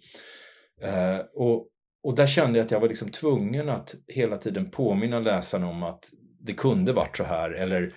Uh, 0.84 1.20
och, 1.34 1.66
och 2.02 2.16
där 2.16 2.26
kände 2.26 2.58
jag 2.58 2.64
att 2.64 2.70
jag 2.70 2.80
var 2.80 2.88
liksom 2.88 3.10
tvungen 3.10 3.68
att 3.68 3.94
hela 4.08 4.38
tiden 4.38 4.70
påminna 4.70 5.20
läsarna 5.20 5.68
om 5.68 5.82
att 5.82 6.10
det 6.40 6.52
kunde 6.52 6.92
varit 6.92 7.16
så 7.16 7.24
här 7.24 7.50
eller 7.50 7.92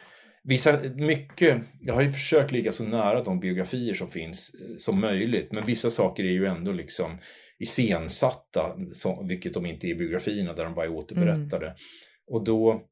Vissa, 0.45 0.79
mycket, 0.95 1.61
jag 1.79 1.93
har 1.93 2.01
ju 2.01 2.11
försökt 2.11 2.51
ligga 2.51 2.71
så 2.71 2.83
nära 2.83 3.23
de 3.23 3.39
biografier 3.39 3.93
som 3.93 4.07
finns 4.07 4.55
eh, 4.61 4.77
som 4.77 5.01
möjligt 5.01 5.51
men 5.51 5.65
vissa 5.65 5.89
saker 5.89 6.23
är 6.23 6.31
ju 6.31 6.45
ändå 6.45 6.71
liksom 6.71 7.17
iscensatta, 7.63 8.76
så, 8.91 9.23
vilket 9.23 9.54
de 9.54 9.65
inte 9.65 9.88
är 9.88 9.89
i 9.89 9.95
biografierna 9.95 10.54
där 10.54 10.63
de 10.63 10.73
bara 10.73 10.86
är 10.86 10.91
återberättade. 10.91 11.65
Mm. 11.65 11.78
Och 12.28 12.43
då 12.43 12.84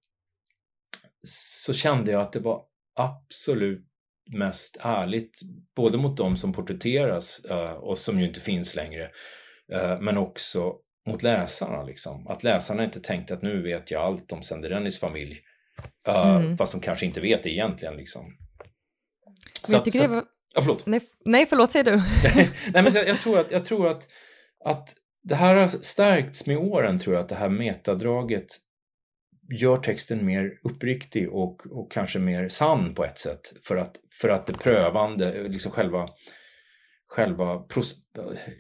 så 1.28 1.74
kände 1.74 2.12
jag 2.12 2.22
att 2.22 2.34
det 2.34 2.40
var 2.40 2.64
absolut 2.96 3.88
mest 4.32 4.78
ärligt, 4.82 5.40
både 5.76 5.98
mot 5.98 6.18
de 6.18 6.38
som 6.38 6.54
porträtteras 6.54 7.42
uh, 7.52 7.72
och 7.72 7.98
som 7.98 8.20
ju 8.20 8.28
inte 8.28 8.40
finns 8.40 8.76
längre, 8.76 9.04
uh, 9.74 10.02
men 10.02 10.18
också 10.18 10.76
mot 11.08 11.24
läsarna. 11.24 11.84
Liksom. 11.84 12.28
Att 12.28 12.44
läsarna 12.44 12.84
inte 12.84 13.00
tänkte 13.00 13.34
att 13.34 13.42
nu 13.42 13.62
vet 13.62 13.92
jag 13.92 14.02
allt 14.02 14.32
om 14.32 14.44
Senderenis 14.44 15.00
familj, 15.00 15.40
uh, 16.10 16.36
mm. 16.36 16.58
fast 16.58 16.72
de 16.72 16.82
kanske 16.82 17.06
inte 17.06 17.22
vet 17.22 17.44
det 17.44 17.50
egentligen. 17.50 17.96
Liksom. 17.96 18.38
Så 19.64 19.74
jag 19.74 19.86
tycker 19.86 20.00
så, 20.00 20.08
det 20.08 20.14
var... 20.14 20.26
Ja, 20.54 20.62
förlåt. 20.62 20.86
Nej, 20.86 21.02
nej, 21.26 21.46
förlåt, 21.46 21.72
säger 21.72 21.84
du. 21.84 21.92
nej, 22.74 22.84
men 22.84 22.94
jag, 22.94 23.08
jag, 23.08 23.20
tror 23.20 23.40
att, 23.40 23.52
jag 23.52 23.66
tror 23.66 23.92
att 23.92 24.08
att 24.66 24.94
det 25.24 25.36
här 25.36 25.56
har 25.56 25.68
stärkts 25.68 26.48
med 26.48 26.58
åren 26.58 27.00
tror 27.00 27.16
jag, 27.16 27.24
att 27.24 27.30
det 27.30 27.36
här 27.36 27.50
metadraget 27.50 28.58
gör 29.60 29.78
texten 29.78 30.26
mer 30.26 30.60
uppriktig 30.64 31.30
och, 31.30 31.68
och 31.72 31.92
kanske 31.92 32.20
mer 32.20 32.50
sann 32.50 32.96
på 32.96 33.06
ett 33.06 33.18
sätt. 33.18 33.54
För 33.64 33.78
att, 33.78 34.00
för 34.22 34.30
att 34.30 34.46
det 34.46 34.54
prövande, 34.54 35.48
liksom 35.48 35.72
själva, 35.72 36.10
själva, 37.08 37.64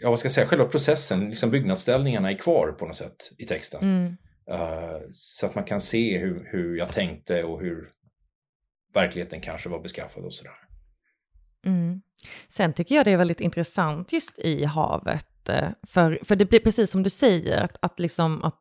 ja, 0.01 0.09
vad 0.09 0.19
ska 0.19 0.25
jag 0.25 0.31
säga, 0.31 0.47
själva 0.47 0.65
processen, 0.65 1.29
liksom 1.29 1.51
byggnadsställningarna 1.51 2.31
är 2.31 2.37
kvar 2.37 2.71
på 2.79 2.85
något 2.85 2.95
sätt 2.95 3.31
i 3.37 3.45
texten. 3.45 3.81
Mm. 3.83 4.17
Uh, 4.51 5.01
så 5.11 5.45
att 5.45 5.55
man 5.55 5.63
kan 5.63 5.81
se 5.81 6.17
hur, 6.17 6.49
hur 6.51 6.77
jag 6.77 6.89
tänkte 6.89 7.43
och 7.43 7.61
hur 7.61 7.89
verkligheten 8.93 9.41
kanske 9.41 9.69
var 9.69 9.79
beskaffad 9.79 10.25
och 10.25 10.33
sådär. 10.33 10.53
Mm. 11.65 12.01
Sen 12.49 12.73
tycker 12.73 12.95
jag 12.95 13.05
det 13.05 13.11
är 13.11 13.17
väldigt 13.17 13.41
intressant 13.41 14.13
just 14.13 14.39
i 14.39 14.65
havet 14.65 15.30
för, 15.87 16.19
för 16.23 16.35
det 16.35 16.45
blir 16.45 16.59
precis 16.59 16.91
som 16.91 17.03
du 17.03 17.09
säger, 17.09 17.61
att, 17.61 17.77
att, 17.81 17.99
liksom, 17.99 18.43
att 18.43 18.57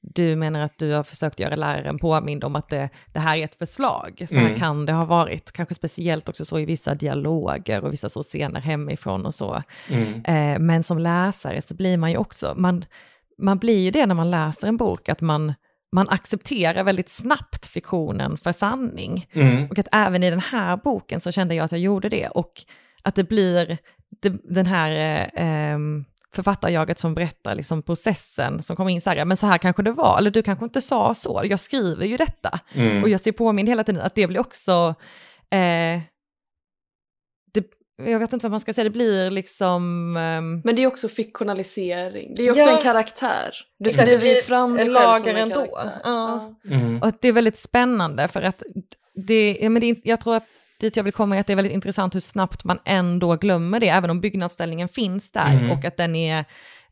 du 0.00 0.36
menar 0.36 0.60
att 0.60 0.78
du 0.78 0.92
har 0.92 1.02
försökt 1.02 1.40
göra 1.40 1.56
läraren 1.56 1.98
påmind 1.98 2.44
om 2.44 2.56
att 2.56 2.68
det, 2.68 2.88
det 3.12 3.20
här 3.20 3.36
är 3.36 3.44
ett 3.44 3.54
förslag. 3.54 4.26
Så 4.28 4.34
här 4.34 4.46
mm. 4.46 4.58
kan 4.58 4.86
det 4.86 4.92
ha 4.92 5.04
varit, 5.04 5.52
kanske 5.52 5.74
speciellt 5.74 6.28
också 6.28 6.44
så 6.44 6.58
i 6.58 6.64
vissa 6.64 6.94
dialoger 6.94 7.84
och 7.84 7.92
vissa 7.92 8.08
så 8.08 8.22
scener 8.22 8.60
hemifrån 8.60 9.26
och 9.26 9.34
så. 9.34 9.62
Mm. 9.90 10.24
Eh, 10.24 10.58
men 10.58 10.82
som 10.82 10.98
läsare 10.98 11.62
så 11.62 11.74
blir 11.74 11.96
man 11.96 12.10
ju 12.10 12.16
också, 12.16 12.54
man, 12.56 12.84
man 13.38 13.58
blir 13.58 13.78
ju 13.78 13.90
det 13.90 14.06
när 14.06 14.14
man 14.14 14.30
läser 14.30 14.68
en 14.68 14.76
bok, 14.76 15.08
att 15.08 15.20
man, 15.20 15.54
man 15.92 16.08
accepterar 16.08 16.84
väldigt 16.84 17.10
snabbt 17.10 17.66
fiktionen 17.66 18.36
för 18.36 18.52
sanning. 18.52 19.26
Mm. 19.32 19.70
Och 19.70 19.78
att 19.78 19.88
även 19.92 20.22
i 20.22 20.30
den 20.30 20.40
här 20.40 20.76
boken 20.76 21.20
så 21.20 21.32
kände 21.32 21.54
jag 21.54 21.64
att 21.64 21.72
jag 21.72 21.80
gjorde 21.80 22.08
det. 22.08 22.28
Och 22.28 22.52
att 23.02 23.14
det 23.14 23.24
blir 23.24 23.78
den 24.28 24.66
här 24.66 24.90
eh, 24.90 25.28
ehm, 25.34 26.04
författarjaget 26.34 26.98
som 26.98 27.14
berättar 27.14 27.54
liksom 27.54 27.82
processen 27.82 28.62
som 28.62 28.76
kommer 28.76 28.90
in 28.90 29.00
så 29.00 29.10
här, 29.10 29.24
men 29.24 29.36
så 29.36 29.46
här 29.46 29.58
kanske 29.58 29.82
det 29.82 29.92
var, 29.92 30.18
eller 30.18 30.30
du 30.30 30.42
kanske 30.42 30.64
inte 30.64 30.82
sa 30.82 31.14
så, 31.14 31.40
jag 31.44 31.60
skriver 31.60 32.06
ju 32.06 32.16
detta. 32.16 32.60
Mm. 32.74 33.02
Och 33.02 33.08
jag 33.08 33.20
ser 33.20 33.32
påminn 33.32 33.66
hela 33.66 33.84
tiden 33.84 34.00
att 34.00 34.14
det 34.14 34.26
blir 34.26 34.40
också, 34.40 34.94
eh, 35.50 36.00
det, 37.52 37.64
jag 38.02 38.18
vet 38.18 38.32
inte 38.32 38.44
vad 38.44 38.50
man 38.50 38.60
ska 38.60 38.72
säga, 38.72 38.84
det 38.84 38.90
blir 38.90 39.30
liksom... 39.30 39.82
Um... 40.16 40.60
Men 40.64 40.76
det 40.76 40.82
är 40.82 40.86
också 40.86 41.08
fiktionalisering, 41.08 42.34
det 42.34 42.42
är 42.42 42.50
också 42.50 42.62
ja. 42.62 42.76
en 42.76 42.82
karaktär. 42.82 43.54
Du 43.78 43.90
skriver 43.90 44.26
ju 44.26 44.34
fram 44.34 44.76
dig 44.76 44.94
själv 44.94 45.20
som 45.20 45.28
en 45.28 45.36
ändå. 45.36 45.54
karaktär. 45.54 46.00
Ja. 46.04 46.54
Mm. 46.70 47.02
Och 47.02 47.12
det 47.20 47.28
är 47.28 47.32
väldigt 47.32 47.58
spännande 47.58 48.28
för 48.28 48.42
att 48.42 48.62
det, 49.14 49.58
ja, 49.60 49.70
men 49.70 49.80
det, 49.80 50.00
jag 50.04 50.20
tror 50.20 50.36
att 50.36 50.46
dit 50.80 50.96
jag 50.96 51.04
vill 51.04 51.12
komma 51.12 51.36
är 51.36 51.40
att 51.40 51.46
det 51.46 51.52
är 51.52 51.56
väldigt 51.56 51.74
intressant 51.74 52.14
hur 52.14 52.20
snabbt 52.20 52.64
man 52.64 52.78
ändå 52.84 53.36
glömmer 53.36 53.80
det, 53.80 53.88
även 53.88 54.10
om 54.10 54.20
byggnadsställningen 54.20 54.88
finns 54.88 55.30
där 55.30 55.52
mm. 55.52 55.70
och 55.70 55.84
att 55.84 55.96
den 55.96 56.16
är 56.16 56.44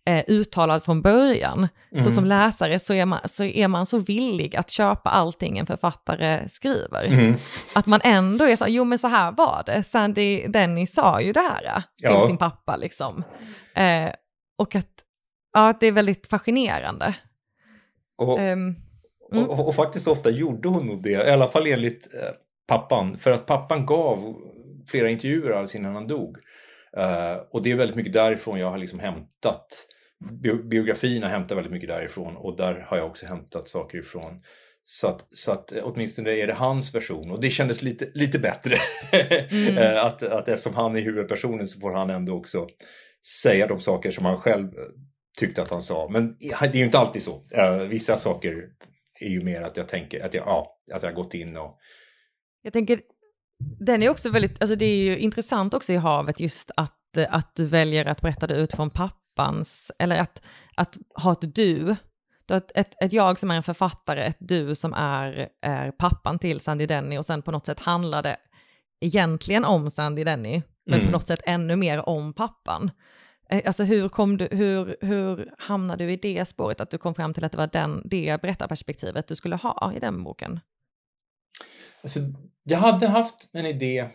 eh, 0.07 0.24
uttalad 0.28 0.84
från 0.84 1.03
början. 1.03 1.68
Mm. 1.93 2.05
Så 2.05 2.11
som 2.11 2.24
läsare 2.24 2.78
så 2.80 2.95
är, 2.95 3.05
man, 3.07 3.20
så 3.24 3.45
är 3.45 3.68
man 3.68 3.86
så 3.86 3.99
villig 3.99 4.57
att 4.57 4.70
köpa 4.70 5.11
allting 5.11 5.59
en 5.59 5.66
författare 5.66 6.49
skriver. 6.49 7.05
Mm. 7.05 7.34
Att 7.72 7.86
man 7.86 8.01
ändå 8.05 8.45
är 8.45 8.57
så 8.57 8.64
jo 8.68 8.84
men 8.84 8.99
så 8.99 9.09
här 9.09 9.32
var 9.32 9.62
det, 9.66 9.82
Sandy 9.82 10.47
Denny 10.47 10.86
sa 10.86 11.20
ju 11.20 11.32
det 11.32 11.41
här 11.41 11.64
eh, 11.66 11.74
till 11.74 12.11
Ja. 12.20 12.26
sin 12.26 12.36
pappa 12.36 12.76
liksom. 12.76 13.24
Eh, 13.74 14.11
och 14.59 14.74
att, 14.74 14.91
ja, 15.53 15.68
att 15.68 15.80
det 15.80 15.86
är 15.86 15.93
väldigt 15.93 16.26
fascinerande. 16.26 17.14
Och, 18.18 18.39
Mm. 18.39 18.76
och, 19.32 19.59
och, 19.59 19.68
och 19.68 19.74
faktiskt 19.74 20.09
ofta 20.09 20.30
gjorde 20.30 20.68
hon 20.68 20.86
nog 20.86 21.03
det, 21.03 21.11
i 21.11 21.30
alla 21.30 21.49
fall 21.49 21.66
enligt 21.66 22.14
eh, 22.14 22.30
pappan. 22.68 23.18
För 23.18 23.30
att 23.30 23.46
pappan 23.46 23.86
gav 23.86 24.36
flera 24.90 25.10
intervjuer 25.10 25.50
alldeles 25.50 25.74
innan 25.74 25.94
han 25.94 26.06
dog. 26.06 26.36
Eh, 26.96 27.36
och 27.50 27.62
det 27.62 27.70
är 27.70 27.76
väldigt 27.76 27.96
mycket 27.96 28.12
därifrån 28.12 28.58
jag 28.58 28.70
har 28.70 28.78
liksom 28.78 28.98
hämtat. 28.98 29.86
Bio, 30.42 30.68
biografierna 30.68 31.28
hämtar 31.28 31.54
väldigt 31.54 31.72
mycket 31.72 31.88
därifrån 31.88 32.36
och 32.36 32.56
där 32.56 32.86
har 32.88 32.96
jag 32.96 33.06
också 33.06 33.26
hämtat 33.26 33.68
saker 33.68 33.98
ifrån. 33.98 34.42
Så 34.82 35.08
att, 35.08 35.26
så 35.30 35.52
att 35.52 35.72
eh, 35.72 35.82
åtminstone 35.82 36.30
är 36.30 36.46
det 36.46 36.52
hans 36.52 36.94
version 36.94 37.30
och 37.30 37.40
det 37.40 37.50
kändes 37.50 37.82
lite, 37.82 38.10
lite 38.14 38.38
bättre. 38.38 38.74
Mm. 39.50 39.78
Eh, 39.78 40.04
att, 40.04 40.22
att 40.22 40.48
eftersom 40.48 40.74
han 40.74 40.96
är 40.96 41.00
huvudpersonen 41.00 41.66
så 41.66 41.80
får 41.80 41.92
han 41.92 42.10
ändå 42.10 42.34
också 42.34 42.66
säga 43.42 43.66
de 43.66 43.80
saker 43.80 44.10
som 44.10 44.24
han 44.24 44.38
själv 44.38 44.68
tyckte 45.38 45.62
att 45.62 45.70
han 45.70 45.82
sa. 45.82 46.08
Men 46.08 46.36
det 46.38 46.62
är 46.62 46.74
ju 46.76 46.84
inte 46.84 46.98
alltid 46.98 47.22
så. 47.22 47.42
Vissa 47.88 48.16
saker 48.16 48.68
är 49.20 49.28
ju 49.28 49.42
mer 49.42 49.62
att 49.62 49.76
jag 49.76 49.88
tänker 49.88 50.24
att 50.24 50.34
jag, 50.34 50.46
ja, 50.46 50.78
att 50.92 51.02
jag 51.02 51.10
har 51.10 51.16
gått 51.16 51.34
in 51.34 51.56
och... 51.56 51.78
Jag 52.68 52.72
tänker, 52.72 53.00
den 53.80 54.02
är 54.02 54.08
också 54.10 54.30
väldigt, 54.30 54.62
alltså 54.62 54.76
det 54.76 54.84
är 54.84 55.04
ju 55.04 55.18
intressant 55.18 55.74
också 55.74 55.92
i 55.92 55.96
havet 55.96 56.40
just 56.40 56.70
att, 56.76 57.16
att 57.28 57.54
du 57.54 57.64
väljer 57.64 58.04
att 58.04 58.20
berätta 58.20 58.46
det 58.46 58.54
ut 58.54 58.72
från 58.72 58.90
pappans, 58.90 59.90
eller 59.98 60.20
att, 60.20 60.42
att 60.76 60.98
ha 61.14 61.32
ett 61.32 61.54
du. 61.54 61.96
Ett, 62.52 62.72
ett, 62.74 63.02
ett 63.04 63.12
jag 63.12 63.38
som 63.38 63.50
är 63.50 63.54
en 63.54 63.62
författare, 63.62 64.22
ett 64.22 64.36
du 64.40 64.74
som 64.74 64.92
är, 64.94 65.48
är 65.62 65.90
pappan 65.90 66.38
till 66.38 66.60
Sandy 66.60 66.86
Denny 66.86 67.18
och 67.18 67.26
sen 67.26 67.42
på 67.42 67.50
något 67.50 67.66
sätt 67.66 67.80
handlar 67.80 68.22
det 68.22 68.36
egentligen 69.00 69.64
om 69.64 69.90
Sandy 69.90 70.24
Denny, 70.24 70.62
men 70.86 70.94
Mm. 71.00 71.06
på 71.06 71.12
något 71.12 71.26
sätt 71.26 71.40
ännu 71.46 71.76
mer 71.76 72.08
om 72.08 72.32
pappan. 72.32 72.90
Eh, 73.50 73.62
Alltså 73.66 73.84
hur, 73.84 74.08
kom 74.08 74.36
du, 74.36 74.48
hur, 74.50 74.96
hur 75.00 75.54
hamnade 75.58 76.04
du 76.04 76.12
i 76.12 76.16
det 76.16 76.48
spåret, 76.48 76.80
att 76.80 76.90
du 76.90 76.98
kom 76.98 77.14
fram 77.14 77.34
till 77.34 77.44
att 77.44 77.52
det 77.52 77.58
var 77.58 77.66
den, 77.72 78.02
det 78.04 78.40
berättarperspektivet 78.42 79.28
du 79.28 79.36
skulle 79.36 79.56
ha 79.56 79.92
i 79.96 79.98
den 80.00 80.24
boken? 80.24 80.60
Alltså, 82.02 82.20
jag 82.68 82.78
hade 82.78 83.06
haft 83.06 83.34
en 83.52 83.66
idé. 83.66 84.06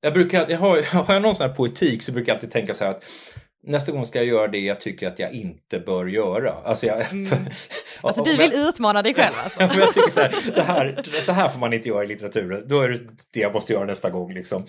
Jag 0.00 0.12
brukar, 0.12 0.46
jag 0.50 0.58
har, 0.58 0.82
har 1.04 1.14
jag 1.14 1.22
någon 1.22 1.34
sån 1.34 1.48
här 1.48 1.56
poetik 1.56 2.02
så 2.02 2.12
brukar 2.12 2.32
jag 2.32 2.36
alltid 2.36 2.50
tänka 2.50 2.74
så 2.74 2.84
här 2.84 2.90
att 2.90 3.04
nästa 3.66 3.92
gång 3.92 4.06
ska 4.06 4.18
jag 4.18 4.26
göra 4.26 4.48
det 4.48 4.58
jag 4.58 4.80
tycker 4.80 5.08
att 5.08 5.18
jag 5.18 5.32
inte 5.32 5.78
bör 5.78 6.06
göra. 6.06 6.52
Alltså, 6.64 6.86
jag, 6.86 6.98
Alltså 8.00 8.20
om 8.22 8.24
du 8.24 8.30
jag- 8.30 8.38
vill 8.38 8.52
utmana 8.68 9.02
dig 9.02 9.14
själv 9.14 9.34
alltså? 9.44 9.78
Jag 9.78 9.92
tycker 9.92 10.10
så 10.10 10.20
här, 10.20 10.36
det 10.54 10.62
här, 10.62 11.20
så 11.22 11.32
här 11.32 11.48
får 11.48 11.60
man 11.60 11.72
inte 11.72 11.88
göra 11.88 12.04
i 12.04 12.06
litteraturen. 12.06 12.64
Då 12.68 12.80
är 12.80 12.88
det 12.88 13.00
det 13.32 13.40
jag 13.40 13.52
måste 13.52 13.72
göra 13.72 13.84
nästa 13.84 14.10
gång. 14.10 14.34
Liksom. 14.34 14.66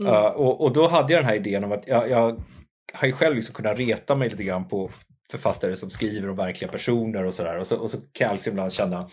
Mm. 0.00 0.12
Uh, 0.12 0.20
och, 0.20 0.60
och 0.60 0.72
då 0.72 0.88
hade 0.88 1.12
jag 1.12 1.22
den 1.22 1.28
här 1.28 1.36
idén 1.36 1.64
om 1.64 1.72
att 1.72 1.88
jag, 1.88 2.10
jag 2.10 2.42
har 2.94 3.06
ju 3.08 3.12
själv 3.12 3.36
liksom 3.36 3.54
kunnat 3.54 3.78
reta 3.78 4.14
mig 4.14 4.30
lite 4.30 4.44
grann 4.44 4.68
på 4.68 4.90
författare 5.30 5.76
som 5.76 5.90
skriver 5.90 6.30
om 6.30 6.36
verkliga 6.36 6.70
personer 6.70 7.24
och 7.24 7.34
sådär. 7.34 7.58
Och 7.58 7.66
så, 7.66 7.76
och 7.76 7.90
så 7.90 7.98
kan 8.12 8.26
jag 8.26 8.32
liksom 8.34 8.50
ibland 8.50 8.72
känna, 8.72 9.10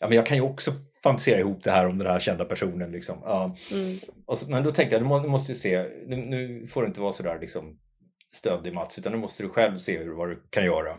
ja 0.00 0.08
men 0.08 0.16
jag 0.16 0.26
kan 0.26 0.36
ju 0.36 0.42
också 0.42 0.70
fantisera 1.02 1.38
ihop 1.38 1.62
det 1.62 1.70
här 1.70 1.86
om 1.86 1.98
den 1.98 2.06
här 2.06 2.20
kända 2.20 2.44
personen. 2.44 2.92
Liksom. 2.92 3.18
Ja. 3.24 3.56
Mm. 3.72 3.98
Så, 4.36 4.50
men 4.50 4.64
då 4.64 4.70
tänkte 4.70 4.94
jag, 4.94 5.02
du 5.02 5.06
må- 5.08 5.20
du 5.20 5.28
måste 5.28 5.52
ju 5.52 5.56
se, 5.56 5.86
nu, 6.06 6.16
nu 6.16 6.66
får 6.66 6.82
det 6.82 6.86
inte 6.86 7.00
vara 7.00 7.12
sådär 7.12 7.38
liksom 7.40 7.78
stöddig 8.32 8.74
Mats, 8.74 8.98
utan 8.98 9.12
nu 9.12 9.18
måste 9.18 9.42
du 9.42 9.48
själv 9.48 9.78
se 9.78 9.98
hur, 9.98 10.12
vad 10.14 10.28
du 10.28 10.42
kan 10.50 10.64
göra. 10.64 10.96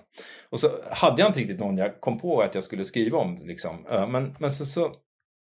Och 0.49 0.59
så 0.59 0.67
hade 0.91 1.21
jag 1.21 1.29
inte 1.29 1.39
riktigt 1.39 1.59
någon 1.59 1.77
jag 1.77 2.01
kom 2.01 2.19
på 2.19 2.41
att 2.41 2.55
jag 2.55 2.63
skulle 2.63 2.85
skriva 2.85 3.17
om. 3.17 3.37
Liksom. 3.45 3.85
Eh, 3.91 4.07
Men, 4.07 4.35
men 4.39 4.51
så, 4.51 4.65
så 4.65 4.95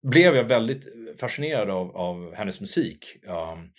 blev 0.08 0.36
jag 0.36 0.44
väldigt 0.44 0.86
fascinerad 1.20 1.70
av, 1.70 1.98
av 1.98 2.36
hennes 2.36 2.62
musik. 2.62 3.06
Um, 3.28 3.70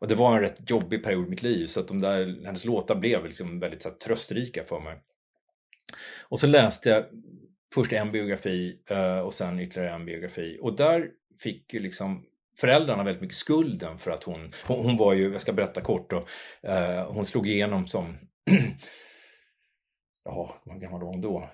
och 0.00 0.08
det 0.08 0.14
var 0.14 0.34
en 0.36 0.40
rätt 0.40 0.70
jobbig 0.70 1.04
period 1.04 1.26
i 1.26 1.30
mitt 1.30 1.42
liv, 1.42 1.66
så 1.66 1.80
att 1.80 1.88
de 1.88 2.00
där, 2.00 2.44
hennes 2.44 2.64
låtar 2.64 2.94
blev 2.94 3.24
liksom 3.24 3.60
väldigt 3.60 3.82
så 3.82 3.88
här, 3.88 3.96
tröstrika 3.96 4.64
för 4.64 4.80
mig. 4.80 4.96
Och 6.28 6.40
så 6.40 6.46
läste 6.46 6.88
jag 6.88 7.04
först 7.74 7.92
en 7.92 8.12
biografi 8.12 8.82
eh, 8.90 9.18
och 9.18 9.34
sen 9.34 9.60
ytterligare 9.60 9.94
en 9.94 10.04
biografi. 10.04 10.58
Och 10.62 10.76
där 10.76 11.10
fick 11.42 11.74
ju 11.74 11.80
liksom 11.80 12.24
föräldrarna 12.60 13.04
väldigt 13.04 13.22
mycket 13.22 13.36
skulden 13.36 13.98
för 13.98 14.10
att 14.10 14.24
hon, 14.24 14.52
hon, 14.66 14.84
hon 14.84 14.96
var 14.96 15.12
ju, 15.14 15.32
jag 15.32 15.40
ska 15.40 15.52
berätta 15.52 15.80
kort 15.80 16.10
då, 16.10 16.26
eh, 16.62 17.12
hon 17.12 17.26
slog 17.26 17.46
igenom 17.46 17.86
som, 17.86 18.18
ja, 20.24 20.62
hur 20.64 20.80
gammal 20.80 21.00
var 21.00 21.08
hon 21.08 21.20
då? 21.20 21.50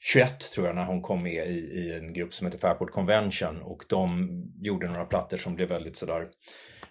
21 0.00 0.40
tror 0.40 0.66
jag 0.66 0.76
när 0.76 0.84
hon 0.84 1.02
kom 1.02 1.22
med 1.22 1.46
i, 1.48 1.58
i 1.58 1.94
en 1.98 2.12
grupp 2.12 2.34
som 2.34 2.46
heter 2.46 2.58
Fairport 2.58 2.90
Convention 2.90 3.62
och 3.62 3.84
de 3.88 4.28
gjorde 4.60 4.88
några 4.88 5.04
plattor 5.04 5.36
som 5.36 5.54
blev 5.54 5.68
väldigt 5.68 5.96
sådär 5.96 6.28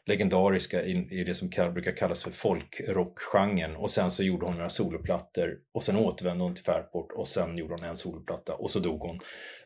legendariska 0.08 0.84
i, 0.84 1.08
i 1.12 1.24
det 1.24 1.34
som 1.34 1.50
kall, 1.50 1.72
brukar 1.72 1.92
kallas 1.92 2.24
för 2.24 2.32
folkrockgenren 2.32 3.76
och 3.76 3.90
sen 3.90 4.12
så 4.12 4.24
gjorde 4.24 4.46
hon 4.46 4.56
några 4.56 4.70
soloplattor 4.70 5.58
och 5.74 5.84
sen 5.84 5.98
återvände 5.98 6.44
hon 6.44 6.56
till 6.56 6.64
Fairport 6.64 7.12
och 7.12 7.28
sen 7.28 7.58
gjorde 7.58 7.74
hon 7.74 7.84
en 7.84 7.98
soloplatta 7.98 8.54
och 8.54 8.72
så 8.72 8.80
dog 8.80 9.00
hon 9.00 9.20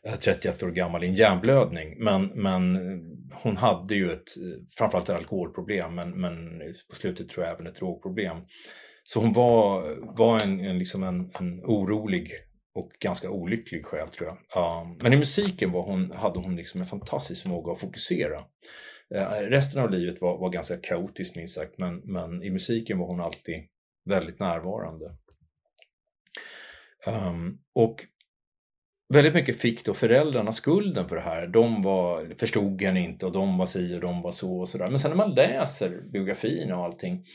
eh, 0.08 0.16
31 0.20 0.64
år 0.64 0.72
gammal 0.72 1.04
i 1.04 1.08
en 1.08 1.16
hjärnblödning. 1.16 2.04
Men, 2.04 2.26
men 2.26 2.76
eh, 2.76 2.98
hon 3.44 3.58
hade 3.58 3.96
ju 3.96 4.12
ett, 4.12 4.38
eh, 4.38 4.64
framförallt 4.78 5.10
ett 5.10 5.16
alkoholproblem 5.16 5.96
men, 5.96 6.22
men 6.22 6.60
på 6.90 6.96
slutet 6.96 7.30
tror 7.30 7.46
jag 7.46 7.54
även 7.54 7.68
ett 7.68 7.76
drogproblem. 7.76 8.38
Så 9.04 9.20
hon 9.20 9.34
var, 9.34 9.96
var 10.18 10.40
en, 10.40 10.60
en, 10.60 10.80
liksom 10.80 11.04
en, 11.04 11.32
en 11.40 11.60
orolig 11.64 12.32
och 12.76 12.92
ganska 13.00 13.30
olycklig 13.30 13.86
själ 13.86 14.10
tror 14.10 14.30
jag. 14.30 14.82
Um, 14.82 14.98
men 15.02 15.14
i 15.14 15.18
musiken 15.18 15.72
var 15.72 15.84
hon, 15.84 16.12
hade 16.12 16.40
hon 16.40 16.56
liksom 16.56 16.82
en 16.82 16.88
fantastisk 16.88 17.42
förmåga 17.42 17.72
att 17.72 17.80
fokusera. 17.80 18.42
Eh, 19.16 19.50
resten 19.50 19.82
av 19.82 19.92
livet 19.92 20.22
var, 20.22 20.38
var 20.38 20.50
ganska 20.50 20.78
kaotiskt 20.78 21.36
minst 21.36 21.56
sagt, 21.56 21.78
men, 21.78 21.96
men 21.98 22.44
i 22.44 22.50
musiken 22.50 23.00
var 23.00 23.08
hon 23.08 23.22
alltid 23.22 23.68
väldigt 24.06 24.40
närvarande. 24.40 25.16
Um, 27.08 27.60
och 27.74 28.06
väldigt 29.14 29.34
mycket 29.34 29.58
fick 29.58 29.86
då 29.86 29.94
föräldrarna 29.94 30.52
skulden 30.52 31.10
för 31.10 31.16
det 31.16 31.22
här. 31.22 31.48
De 31.48 31.82
var, 31.82 32.34
förstod 32.38 32.82
henne 32.82 33.00
inte 33.00 33.26
och 33.26 33.32
de 33.32 33.58
var 33.58 33.66
si 33.66 33.98
och 33.98 34.02
de 34.02 34.22
var 34.22 34.32
så 34.32 34.60
och 34.60 34.70
sådär. 34.70 34.90
Men 34.90 35.00
sen 35.00 35.12
när 35.12 35.18
man 35.18 35.36
läser 35.36 36.02
biografin 36.12 36.72
och 36.72 36.86
allting 36.86 37.26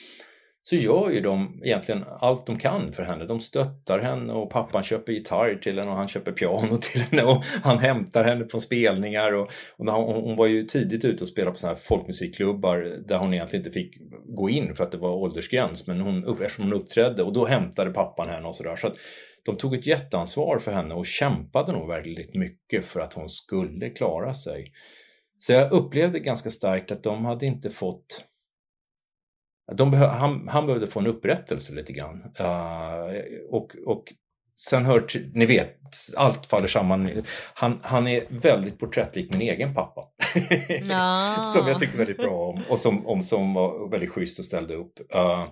så 0.68 0.76
gör 0.76 1.10
ju 1.10 1.20
de 1.20 1.60
egentligen 1.64 2.04
allt 2.20 2.46
de 2.46 2.58
kan 2.58 2.92
för 2.92 3.02
henne. 3.02 3.24
De 3.24 3.40
stöttar 3.40 3.98
henne 3.98 4.32
och 4.32 4.50
pappan 4.50 4.82
köper 4.82 5.12
gitarr 5.12 5.54
till 5.54 5.78
henne 5.78 5.90
och 5.90 5.96
han 5.96 6.08
köper 6.08 6.32
piano 6.32 6.76
till 6.80 7.00
henne 7.00 7.22
och 7.22 7.44
han 7.44 7.78
hämtar 7.78 8.24
henne 8.24 8.48
från 8.48 8.60
spelningar. 8.60 9.34
Och, 9.34 9.50
och 9.76 9.86
hon, 9.86 10.22
hon 10.22 10.36
var 10.36 10.46
ju 10.46 10.64
tidigt 10.64 11.04
ute 11.04 11.24
och 11.24 11.28
spelade 11.28 11.50
på 11.50 11.58
sådana 11.58 11.74
här 11.74 11.82
folkmusikklubbar 11.82 12.78
där 13.08 13.18
hon 13.18 13.34
egentligen 13.34 13.66
inte 13.66 13.80
fick 13.80 13.98
gå 14.36 14.50
in 14.50 14.74
för 14.74 14.84
att 14.84 14.92
det 14.92 14.98
var 14.98 15.10
åldersgräns. 15.10 15.86
Men 15.86 16.00
hon, 16.00 16.40
eftersom 16.42 16.64
hon 16.64 16.72
uppträdde 16.72 17.22
och 17.22 17.32
då 17.32 17.46
hämtade 17.46 17.90
pappan 17.90 18.28
henne 18.28 18.48
och 18.48 18.56
sådär. 18.56 18.76
Så 18.76 18.86
att 18.86 18.96
de 19.44 19.56
tog 19.56 19.74
ett 19.74 19.86
jätteansvar 19.86 20.58
för 20.58 20.72
henne 20.72 20.94
och 20.94 21.06
kämpade 21.06 21.72
nog 21.72 21.88
väldigt 21.88 22.34
mycket 22.34 22.84
för 22.84 23.00
att 23.00 23.12
hon 23.12 23.28
skulle 23.28 23.90
klara 23.90 24.34
sig. 24.34 24.72
Så 25.38 25.52
jag 25.52 25.72
upplevde 25.72 26.18
ganska 26.18 26.50
starkt 26.50 26.90
att 26.90 27.02
de 27.02 27.24
hade 27.24 27.46
inte 27.46 27.70
fått 27.70 28.24
behö- 29.72 30.16
han, 30.18 30.48
han 30.48 30.66
behövde 30.66 30.86
få 30.86 31.00
en 31.00 31.06
upprättelse 31.06 31.74
lite 31.74 31.92
grann. 31.92 32.22
Uh, 32.40 33.20
och, 33.50 33.76
och 33.86 34.04
sen 34.58 34.84
hör 34.84 35.00
till, 35.00 35.30
ni 35.34 35.46
vet, 35.46 35.76
allt 36.16 36.46
faller 36.46 36.68
samman. 36.68 37.24
Han, 37.54 37.80
han 37.82 38.06
är 38.06 38.24
väldigt 38.28 38.78
porträttlik 38.78 39.32
min 39.32 39.42
egen 39.42 39.74
pappa. 39.74 40.02
Ja. 40.88 41.42
som 41.54 41.68
jag 41.68 41.78
tyckte 41.78 41.98
väldigt 41.98 42.16
bra 42.16 42.48
om 42.48 42.62
och 42.70 42.78
som, 42.78 43.06
om, 43.06 43.22
som 43.22 43.54
var 43.54 43.90
väldigt 43.90 44.10
schysst 44.10 44.38
och 44.38 44.44
ställde 44.44 44.74
upp. 44.74 44.98
Uh, 45.14 45.46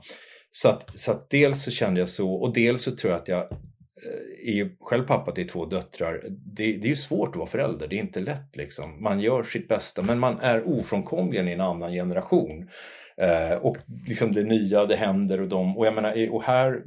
så, 0.51 0.69
att, 0.69 0.99
så 0.99 1.13
att 1.13 1.31
dels 1.31 1.65
så 1.65 1.71
kände 1.71 2.01
jag 2.01 2.09
så 2.09 2.35
och 2.35 2.55
dels 2.55 2.83
så 2.83 2.97
tror 2.97 3.13
jag 3.13 3.21
att 3.21 3.29
jag 3.29 3.43
eh, 3.43 4.49
är 4.49 4.53
ju 4.53 4.77
själv 4.81 5.07
pappa 5.07 5.33
till 5.33 5.49
två 5.49 5.65
döttrar. 5.65 6.25
Det, 6.29 6.73
det 6.73 6.87
är 6.87 6.91
ju 6.91 6.97
svårt 6.97 7.29
att 7.29 7.37
vara 7.37 7.47
förälder, 7.47 7.89
det 7.89 7.97
är 7.97 8.01
inte 8.01 8.21
lätt 8.21 8.57
liksom. 8.57 9.03
Man 9.03 9.21
gör 9.21 9.43
sitt 9.43 9.69
bästa 9.69 10.03
men 10.03 10.19
man 10.19 10.39
är 10.39 10.69
ofrånkomligen 10.69 11.49
i 11.49 11.53
en 11.53 11.61
annan 11.61 11.93
generation. 11.93 12.69
Eh, 13.23 13.57
och 13.57 13.77
liksom 14.09 14.33
det 14.33 14.43
nya, 14.43 14.87
det 14.87 14.97
händer 14.97 15.41
och 15.41 15.49
de, 15.49 15.79
och 15.79 15.87
jag 15.87 15.95
menar, 15.95 16.31
och 16.31 16.43
här, 16.43 16.83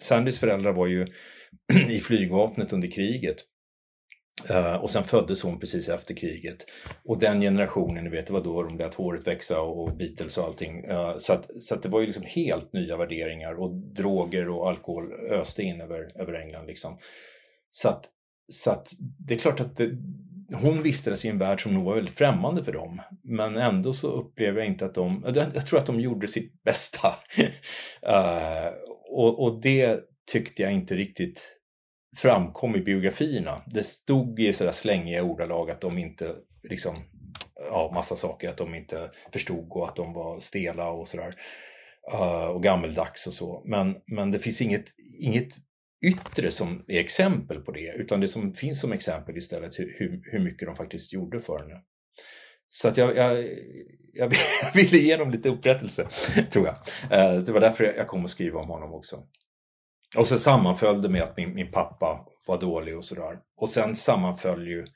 Sandys 0.00 0.38
föräldrar 0.38 0.72
var 0.72 0.86
ju 0.86 1.06
i 1.88 2.00
flygvapnet 2.00 2.72
under 2.72 2.90
kriget. 2.90 3.36
Eh, 4.50 4.74
och 4.74 4.90
sen 4.90 5.04
föddes 5.04 5.42
hon 5.42 5.60
precis 5.60 5.88
efter 5.88 6.14
kriget. 6.14 6.66
Och 7.04 7.18
den 7.18 7.40
generationen, 7.40 8.04
ni 8.04 8.10
vet, 8.10 8.26
det 8.26 8.32
var 8.32 8.44
då 8.44 8.62
de 8.62 8.78
lät 8.78 8.94
håret 8.94 9.26
växa 9.26 9.60
och, 9.60 9.82
och 9.82 9.96
Beatles 9.96 10.38
och 10.38 10.44
allting. 10.44 10.84
Eh, 10.84 11.16
så 11.18 11.32
att, 11.32 11.62
så 11.62 11.74
att 11.74 11.82
det 11.82 11.88
var 11.88 12.00
ju 12.00 12.06
liksom 12.06 12.24
helt 12.26 12.72
nya 12.72 12.96
värderingar 12.96 13.54
och 13.54 13.74
droger 13.74 14.48
och 14.48 14.68
alkohol 14.68 15.12
öste 15.30 15.62
in 15.62 15.80
över, 15.80 16.20
över 16.20 16.32
England 16.32 16.66
liksom. 16.66 16.98
Så 17.70 17.88
att, 17.88 18.04
så 18.52 18.70
att 18.70 18.88
det 18.98 19.34
är 19.34 19.38
klart 19.38 19.60
att 19.60 19.76
det, 19.76 19.90
hon 20.52 20.82
vistades 20.82 21.24
i 21.24 21.28
en 21.28 21.38
värld 21.38 21.62
som 21.62 21.74
nog 21.74 21.84
var 21.84 21.94
väldigt 21.94 22.18
främmande 22.18 22.64
för 22.64 22.72
dem. 22.72 23.02
Men 23.22 23.56
ändå 23.56 23.92
så 23.92 24.08
upplever 24.08 24.58
jag 24.58 24.66
inte 24.66 24.84
att 24.84 24.94
de, 24.94 25.22
jag 25.54 25.66
tror 25.66 25.78
att 25.78 25.86
de 25.86 26.00
gjorde 26.00 26.28
sitt 26.28 26.62
bästa. 26.62 27.08
uh, 28.08 28.72
och, 29.10 29.42
och 29.42 29.60
det 29.60 30.00
tyckte 30.32 30.62
jag 30.62 30.72
inte 30.72 30.94
riktigt 30.94 31.56
framkom 32.16 32.76
i 32.76 32.80
biografierna. 32.80 33.62
Det 33.66 33.82
stod 33.84 34.40
i 34.40 34.52
sådär 34.52 34.72
slängiga 34.72 35.22
ordalag 35.22 35.70
att 35.70 35.80
de 35.80 35.98
inte 35.98 36.34
liksom, 36.62 36.96
ja 37.70 37.90
massa 37.94 38.16
saker, 38.16 38.48
att 38.48 38.56
de 38.56 38.74
inte 38.74 39.10
förstod 39.32 39.72
och 39.72 39.88
att 39.88 39.96
de 39.96 40.12
var 40.12 40.40
stela 40.40 40.90
och 40.90 41.08
sådär. 41.08 41.32
Uh, 42.12 42.20
eh, 42.20 42.44
och 42.44 42.62
gammeldags 42.62 43.26
och 43.26 43.32
så. 43.32 43.62
Men, 43.64 43.96
men 44.06 44.30
det 44.30 44.38
finns 44.38 44.62
inget, 44.62 44.84
inget 45.20 45.54
yttre 46.06 46.50
som 46.50 46.84
är 46.88 47.00
exempel 47.00 47.60
på 47.60 47.72
det, 47.72 47.92
utan 47.92 48.20
det 48.20 48.28
som 48.28 48.54
finns 48.54 48.80
som 48.80 48.92
exempel 48.92 49.36
istället 49.36 49.78
hur, 49.78 50.22
hur 50.32 50.38
mycket 50.38 50.68
de 50.68 50.76
faktiskt 50.76 51.12
gjorde 51.12 51.40
för 51.40 51.58
henne. 51.58 51.80
Så 52.68 52.88
att 52.88 52.96
jag, 52.96 53.16
jag, 53.16 53.48
jag, 54.12 54.32
ville 54.74 54.98
ge 54.98 55.16
dem 55.16 55.30
lite 55.30 55.48
upprättelse, 55.48 56.08
tror 56.52 56.66
jag. 56.66 56.76
Eh, 57.10 57.42
det 57.42 57.52
var 57.52 57.60
därför 57.60 57.84
jag 57.84 58.06
kom 58.06 58.24
att 58.24 58.30
skriva 58.30 58.60
om 58.60 58.68
honom 58.68 58.94
också. 58.94 59.22
Och 60.16 60.26
så 60.26 60.38
sammanföll 60.38 61.02
det 61.02 61.08
med 61.08 61.22
att 61.22 61.36
min, 61.36 61.54
min 61.54 61.70
pappa 61.70 62.26
var 62.46 62.60
dålig 62.60 62.96
och 62.96 63.04
sådär. 63.04 63.38
Och 63.56 63.68
sen 63.68 63.94
sammanföll 63.94 64.68
ju 64.68 64.86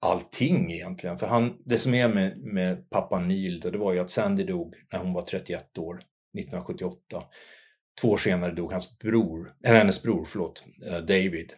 allting 0.00 0.72
egentligen. 0.72 1.18
För 1.18 1.26
han, 1.26 1.62
det 1.64 1.78
som 1.78 1.94
är 1.94 2.08
med, 2.08 2.38
med 2.38 2.90
pappa 2.90 3.20
Neil 3.20 3.60
då, 3.60 3.70
det 3.70 3.78
var 3.78 3.92
ju 3.92 3.98
att 3.98 4.10
Sandy 4.10 4.44
dog 4.44 4.74
när 4.92 4.98
hon 4.98 5.12
var 5.12 5.22
31 5.22 5.78
år, 5.78 5.94
1978. 5.94 7.22
Två 8.00 8.08
år 8.08 8.16
senare 8.16 8.52
dog 8.52 8.72
hans 8.72 8.98
bror, 8.98 9.54
eller 9.64 9.78
hennes 9.78 10.02
bror, 10.02 10.24
förlåt, 10.24 10.64
eh, 10.86 10.98
David. 10.98 11.52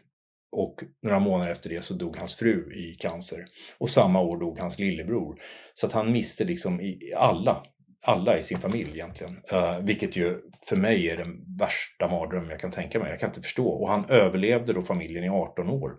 Och 0.52 0.82
några 1.02 1.18
månader 1.18 1.52
efter 1.52 1.70
det 1.70 1.82
så 1.82 1.94
dog 1.94 2.16
hans 2.16 2.34
fru 2.34 2.72
i 2.74 2.94
cancer. 2.94 3.44
Och 3.78 3.90
samma 3.90 4.20
år 4.20 4.40
dog 4.40 4.58
hans 4.58 4.78
lillebror. 4.78 5.36
Så 5.74 5.86
att 5.86 5.92
han 5.92 6.12
miste 6.12 6.44
liksom 6.44 6.80
alla 7.16 7.62
alla 8.06 8.38
i 8.38 8.42
sin 8.42 8.58
familj 8.58 8.90
egentligen. 8.90 9.42
Uh, 9.52 9.78
vilket 9.78 10.16
ju 10.16 10.40
för 10.68 10.76
mig 10.76 11.08
är 11.08 11.16
den 11.16 11.56
värsta 11.58 12.08
mardröm 12.08 12.50
jag 12.50 12.60
kan 12.60 12.70
tänka 12.70 12.98
mig. 12.98 13.10
Jag 13.10 13.20
kan 13.20 13.28
inte 13.30 13.42
förstå. 13.42 13.68
Och 13.68 13.88
han 13.88 14.10
överlevde 14.10 14.72
då 14.72 14.82
familjen 14.82 15.24
i 15.24 15.28
18 15.28 15.70
år. 15.70 15.96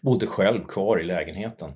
Bodde 0.00 0.26
själv 0.26 0.66
kvar 0.66 1.00
i 1.00 1.04
lägenheten. 1.04 1.72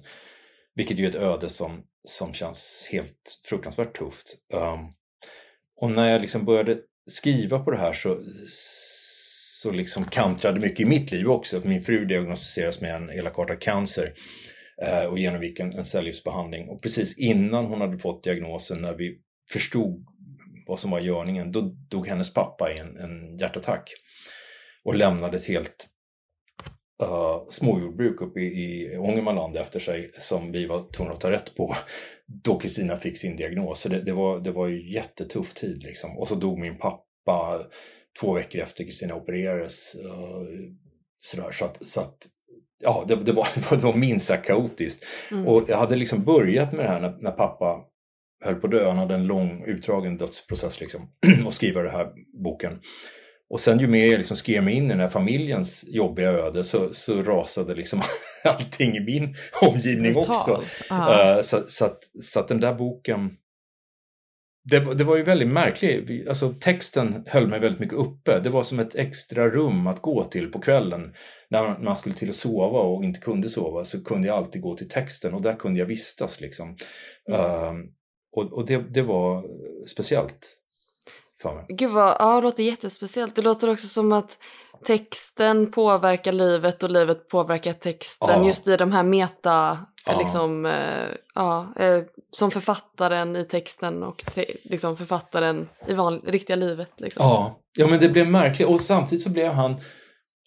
Vilket 0.75 0.99
ju 0.99 1.05
är 1.05 1.09
ett 1.09 1.15
öde 1.15 1.49
som, 1.49 1.83
som 2.05 2.33
känns 2.33 2.89
helt 2.93 3.41
fruktansvärt 3.45 3.99
tufft. 3.99 4.35
Um, 4.55 4.93
och 5.81 5.91
när 5.91 6.11
jag 6.13 6.21
liksom 6.21 6.45
började 6.45 6.79
skriva 7.07 7.59
på 7.59 7.71
det 7.71 7.79
här 7.79 7.93
så, 7.93 8.21
så 9.63 9.71
liksom 9.71 10.05
kantrade 10.05 10.61
mycket 10.61 10.81
i 10.81 10.85
mitt 10.85 11.13
liv 11.13 11.29
också. 11.29 11.61
För 11.61 11.69
min 11.69 11.83
fru 11.83 12.05
diagnostiserades 12.05 12.81
med 12.81 12.95
en 12.95 13.11
elakartad 13.11 13.61
cancer 13.61 14.13
Eh, 14.83 15.05
och 15.05 15.19
genomgick 15.19 15.61
en, 15.61 15.73
en 15.73 15.85
cellgiftsbehandling. 15.85 16.69
Och 16.69 16.83
precis 16.83 17.19
innan 17.19 17.67
hon 17.67 17.81
hade 17.81 17.99
fått 17.99 18.25
diagnosen, 18.25 18.83
när 18.83 18.95
vi 18.95 19.19
förstod 19.53 20.07
vad 20.67 20.79
som 20.79 20.91
var 20.91 21.01
görningen, 21.01 21.53
då 21.53 21.61
dog 21.91 22.09
hennes 22.09 22.35
pappa 22.35 22.73
i 22.73 22.79
en, 22.79 22.97
en 22.97 23.39
hjärtattack 23.39 23.91
och 24.85 24.95
lämnade 24.95 25.37
ett 25.37 25.47
helt 25.47 25.87
uh, 27.03 27.49
småjordbruk 27.49 28.21
uppe 28.21 28.41
i, 28.41 28.45
i 28.45 28.99
Ångermanland 28.99 29.57
efter 29.57 29.81
sig 29.81 30.11
som 30.19 30.53
vi 30.53 30.67
var 30.67 30.93
tvungna 30.93 31.15
att 31.15 31.21
ta 31.21 31.31
rätt 31.31 31.55
på 31.55 31.77
då 32.27 32.59
Kristina 32.59 32.97
fick 32.97 33.19
sin 33.19 33.37
diagnos. 33.37 33.81
Så 33.81 33.89
det, 33.89 34.03
det, 34.03 34.13
var, 34.13 34.41
det 34.41 34.51
var 34.51 34.67
ju 34.67 34.93
jättetuff 34.93 35.55
tid 35.55 35.83
liksom. 35.83 36.19
Och 36.19 36.29
så 36.29 36.35
dog 36.35 36.59
min 36.59 36.79
pappa 36.79 37.63
två 38.21 38.33
veckor 38.33 38.61
efter 38.61 38.85
Kristina 38.85 39.15
opererades. 39.15 39.97
Uh, 39.97 40.73
sådär, 41.21 41.51
så 41.53 41.65
att, 41.65 41.87
så 41.87 42.01
att 42.01 42.17
ja, 42.81 43.05
det, 43.09 43.17
det, 43.17 43.33
var, 43.33 43.49
det 43.77 43.85
var 43.85 43.97
minst 43.97 44.27
sagt 44.27 44.47
kaotiskt. 44.47 45.05
Mm. 45.31 45.47
Och 45.47 45.63
jag 45.69 45.79
hade 45.79 45.97
liksom 45.97 46.25
börjat 46.25 46.73
med 46.73 46.85
det 46.85 46.89
här 46.89 47.01
när, 47.01 47.17
när 47.21 47.31
pappa 47.31 47.85
höll 48.45 48.55
på 48.55 48.67
att 48.67 48.73
dö. 48.73 48.89
Han 48.89 48.99
hade 48.99 49.15
en 49.15 49.27
lång 49.27 49.65
utdragen 49.67 50.17
dödsprocess 50.17 50.81
liksom, 50.81 51.11
och 51.47 51.55
skriva 51.55 51.83
den 51.83 51.93
här 51.93 52.13
boken. 52.43 52.81
Och 53.51 53.61
sen 53.61 53.79
ju 53.79 53.87
mer 53.87 54.07
jag 54.07 54.19
liksom 54.19 54.37
skrev 54.37 54.63
mig 54.63 54.75
in 54.75 54.87
i 54.87 54.89
den 54.89 55.01
här 55.01 55.09
familjens 55.09 55.85
jobbiga 55.89 56.31
öde 56.31 56.65
så, 56.65 56.95
så 56.95 57.23
rasade 57.23 57.75
liksom 57.75 58.03
allting 58.45 58.97
i 58.97 59.01
min 59.01 59.37
omgivning 59.63 60.13
Brutalt. 60.13 60.29
också. 60.29 60.63
Uh, 60.93 61.41
så, 61.43 61.63
så, 61.69 61.85
att, 61.85 61.99
så 62.23 62.41
att 62.41 62.49
den 62.49 62.61
där 62.61 62.75
boken 62.75 63.31
det, 64.71 64.95
det, 64.95 65.05
var 65.05 65.17
ju 65.17 65.23
väldigt 65.23 65.49
märkligt. 65.49 66.29
Alltså, 66.29 66.55
texten 66.61 67.25
höll 67.27 67.49
mig 67.49 67.61
väldigt 67.61 67.81
mycket 67.81 67.99
uppe. 67.99 68.41
Det 68.41 68.51
var 68.51 68.63
som 68.63 68.79
ett 68.79 68.95
extra 68.95 69.51
rum 69.51 69.87
att 69.87 70.03
gå 70.03 70.25
till 70.25 70.53
på 70.53 70.59
kvällen. 70.61 71.15
När 71.51 71.79
man 71.79 71.97
skulle 71.97 72.15
till 72.15 72.29
att 72.29 72.35
sova 72.35 72.81
och 72.81 73.05
inte 73.05 73.21
kunde 73.21 73.49
sova 73.49 73.85
så 73.85 74.05
kunde 74.05 74.29
jag 74.29 74.37
alltid 74.37 74.63
gå 74.63 74.77
till 74.77 74.89
texten 74.89 75.35
och 75.35 75.43
där 75.43 75.57
kunde 75.57 75.79
jag 75.79 75.87
vistas. 75.87 76.41
Liksom. 76.41 76.77
Mm. 77.29 77.41
Uh, 77.41 77.85
och, 78.37 78.53
och 78.53 78.67
det, 78.67 78.95
det, 78.95 79.03
var 79.03 79.45
speciellt 79.87 80.56
för 81.43 81.55
mig. 81.55 81.65
Gud 81.69 81.91
vad, 81.91 82.17
ja 82.19 82.35
det 82.35 82.41
låter 82.41 82.63
jättespeciellt. 82.63 83.35
Det 83.35 83.43
låter 83.43 83.73
också 83.73 83.87
som 83.87 84.13
att 84.13 84.39
texten 84.85 85.71
påverkar 85.73 86.33
livet 86.33 86.83
och 86.83 86.91
livet 86.91 87.29
påverkar 87.29 87.73
texten 87.73 88.43
ja. 88.43 88.47
just 88.47 88.69
i 88.69 88.77
de 88.77 88.93
här 88.93 89.03
meta, 89.03 89.79
ja. 90.07 90.19
liksom, 90.19 90.67
eh, 90.67 91.09
ja, 91.35 91.73
eh, 91.77 92.03
som 92.31 92.51
författaren 92.51 93.37
i 93.37 93.45
texten 93.45 94.03
och 94.03 94.25
te 94.35 94.45
liksom 94.65 94.97
författaren 94.97 95.69
i 95.87 95.95
van, 95.95 96.21
riktiga 96.21 96.57
livet. 96.57 96.91
Liksom. 96.97 97.27
Ja. 97.27 97.61
ja, 97.79 97.87
men 97.89 97.99
det 97.99 98.09
blev 98.09 98.29
märkligt 98.29 98.69
och 98.69 98.81
samtidigt 98.81 99.23
så 99.23 99.31
blev 99.31 99.53
han 99.53 99.77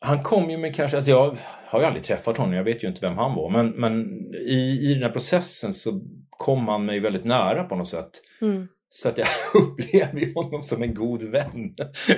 han 0.01 0.23
kom 0.23 0.49
ju 0.49 0.57
med 0.57 0.75
kanske, 0.75 0.97
alltså 0.97 1.11
jag 1.11 1.37
har 1.65 1.79
ju 1.79 1.85
aldrig 1.85 2.03
träffat 2.03 2.37
honom, 2.37 2.53
jag 2.53 2.63
vet 2.63 2.83
ju 2.83 2.87
inte 2.87 3.01
vem 3.01 3.17
han 3.17 3.35
var, 3.35 3.49
men, 3.49 3.69
men 3.69 4.05
i, 4.33 4.79
i 4.81 4.93
den 4.93 5.03
här 5.03 5.09
processen 5.09 5.73
så 5.73 6.01
kom 6.29 6.67
han 6.67 6.85
mig 6.85 6.99
väldigt 6.99 7.25
nära 7.25 7.63
på 7.63 7.75
något 7.75 7.87
sätt. 7.87 8.09
Mm. 8.41 8.67
Så 8.91 9.09
att 9.09 9.17
jag 9.17 9.27
upplever 9.53 10.33
honom 10.33 10.63
som 10.63 10.83
en 10.83 10.93
god 10.93 11.23
vän. 11.23 11.75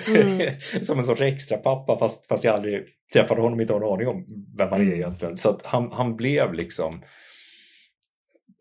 Mm. 0.07 0.59
som 0.82 0.99
en 0.99 1.05
sorts 1.05 1.22
extra 1.22 1.57
pappa 1.57 1.97
fast, 1.97 2.28
fast 2.28 2.43
jag 2.43 2.55
aldrig 2.55 2.86
träffade 3.13 3.41
honom, 3.41 3.61
inte 3.61 3.74
har 3.74 3.82
en 3.82 3.93
aning 3.93 4.07
om 4.07 4.26
vem 4.57 4.69
han 4.69 4.82
är 4.82 4.86
mm. 4.86 4.95
egentligen. 4.95 5.38
Så 5.38 5.49
att 5.49 5.65
han, 5.65 5.91
han 5.91 6.15
blev 6.15 6.53
liksom... 6.53 7.03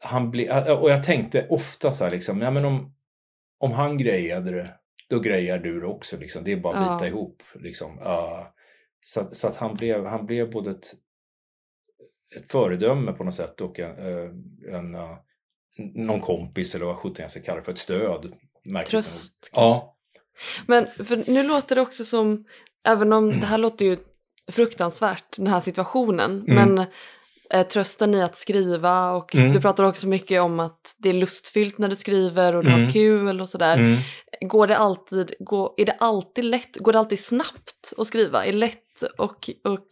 Han 0.03 0.31
ble, 0.31 0.73
och 0.73 0.91
jag 0.91 1.03
tänkte 1.03 1.47
ofta 1.49 1.91
så 1.91 2.05
här 2.05 2.11
liksom, 2.11 2.41
ja 2.41 2.51
men 2.51 2.65
om, 2.65 2.95
om 3.59 3.73
han 3.73 3.99
grejade 3.99 4.51
det, 4.51 4.71
då 5.09 5.21
grejar 5.21 5.59
du 5.59 5.81
det 5.81 5.87
också. 5.87 6.17
Liksom. 6.17 6.45
Det 6.45 6.53
är 6.53 6.57
bara 6.57 6.79
att 6.79 6.99
bita 6.99 7.09
ja. 7.09 7.17
ihop. 7.17 7.43
Liksom. 7.55 7.99
Uh, 7.99 8.47
så, 9.01 9.29
så, 9.33 9.49
att 9.49 9.57
han 9.57 9.75
blev, 9.75 10.07
han 10.07 10.27
blev 10.27 10.51
både 10.51 10.71
ett, 10.71 10.87
ett 12.37 12.51
föredöme 12.51 13.13
på 13.13 13.25
något 13.25 13.35
sätt 13.35 13.61
och 13.61 13.79
en, 13.81 13.99
uh, 13.99 14.31
en 14.75 14.95
uh, 14.95 15.19
någon 15.95 16.21
kompis 16.21 16.75
eller 16.75 16.87
vad 16.87 16.97
sjutton 16.97 17.23
jag 17.23 17.31
ska 17.31 17.41
kalla 17.41 17.59
det 17.59 17.65
för, 17.65 17.73
ett 17.73 17.79
stöd. 17.79 18.33
Tröst. 18.87 19.51
Ja. 19.55 19.97
Men 20.67 20.87
för 21.05 21.25
nu 21.27 21.43
låter 21.43 21.75
det 21.75 21.81
också 21.81 22.05
som, 22.05 22.45
även 22.87 23.13
om 23.13 23.41
det 23.41 23.47
här 23.47 23.59
låter 23.59 23.85
ju 23.85 23.97
fruktansvärt, 24.53 25.37
den 25.37 25.47
här 25.47 25.61
situationen, 25.61 26.45
mm. 26.49 26.75
men 26.75 26.87
eh, 27.55 27.67
trösten 27.67 28.15
i 28.15 28.23
att 28.23 28.37
skriva 28.37 29.11
och 29.11 29.35
mm. 29.35 29.53
du 29.53 29.61
pratar 29.61 29.85
också 29.85 30.07
mycket 30.07 30.41
om 30.41 30.61
att 30.61 30.95
det 30.99 31.09
är 31.09 31.13
lustfyllt 31.13 31.79
när 31.79 31.89
du 31.89 31.97
skriver 31.97 32.55
och 32.55 32.65
du 32.65 32.71
mm. 32.71 32.85
har 32.85 32.91
kul 32.93 33.41
och 33.41 33.49
sådär. 33.49 33.77
Mm. 33.77 33.99
Går 34.41 34.67
det 34.67 34.77
alltid, 34.77 35.35
går, 35.39 35.75
är 35.77 35.87
det 35.87 35.97
alltid 35.99 36.45
lätt, 36.45 36.77
går 36.77 36.93
det 36.93 36.99
alltid 36.99 37.25
snabbt 37.25 37.93
att 37.97 38.07
skriva? 38.07 38.47
Är 38.47 38.53
det 38.53 38.59
lätt 38.59 39.03
och, 39.19 39.51
och, 39.65 39.87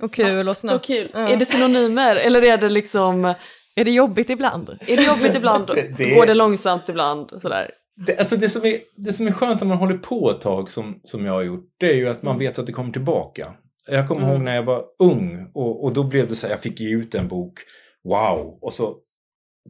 och 0.00 0.14
kul 0.14 0.48
och 0.48 0.56
snabbt? 0.56 0.76
Och 0.76 0.84
kul. 0.84 1.10
Ja. 1.12 1.28
Är 1.28 1.36
det 1.36 1.46
synonymer 1.46 2.16
eller 2.16 2.42
är 2.44 2.58
det 2.58 2.68
liksom 2.68 3.34
är 3.74 3.84
det 3.84 3.90
jobbigt 3.90 4.30
ibland? 4.30 4.70
Är 4.86 4.96
det 4.96 5.02
jobbigt 5.02 5.34
ibland? 5.34 5.66
det, 5.66 5.96
det, 5.96 6.14
Går 6.14 6.26
det 6.26 6.34
långsamt 6.34 6.88
ibland? 6.88 7.30
Sådär. 7.42 7.70
Det, 8.06 8.18
alltså 8.18 8.36
det, 8.36 8.48
som 8.48 8.64
är, 8.64 8.78
det 8.96 9.12
som 9.12 9.26
är 9.26 9.32
skönt 9.32 9.60
när 9.60 9.68
man 9.68 9.78
håller 9.78 9.98
på 9.98 10.30
ett 10.30 10.40
tag 10.40 10.70
som, 10.70 11.00
som 11.04 11.26
jag 11.26 11.32
har 11.32 11.42
gjort, 11.42 11.74
det 11.78 11.86
är 11.86 11.94
ju 11.94 12.08
att 12.08 12.22
man 12.22 12.34
mm. 12.34 12.46
vet 12.46 12.58
att 12.58 12.66
det 12.66 12.72
kommer 12.72 12.92
tillbaka. 12.92 13.54
Jag 13.86 14.08
kommer 14.08 14.22
mm. 14.22 14.32
ihåg 14.32 14.42
när 14.42 14.54
jag 14.54 14.62
var 14.62 14.84
ung 14.98 15.50
och, 15.54 15.84
och 15.84 15.92
då 15.92 16.04
blev 16.04 16.28
det 16.28 16.36
så 16.36 16.46
här, 16.46 16.54
jag 16.54 16.60
fick 16.60 16.80
ge 16.80 16.94
ut 16.94 17.14
en 17.14 17.28
bok, 17.28 17.58
wow, 18.04 18.58
och 18.60 18.72
så 18.72 18.96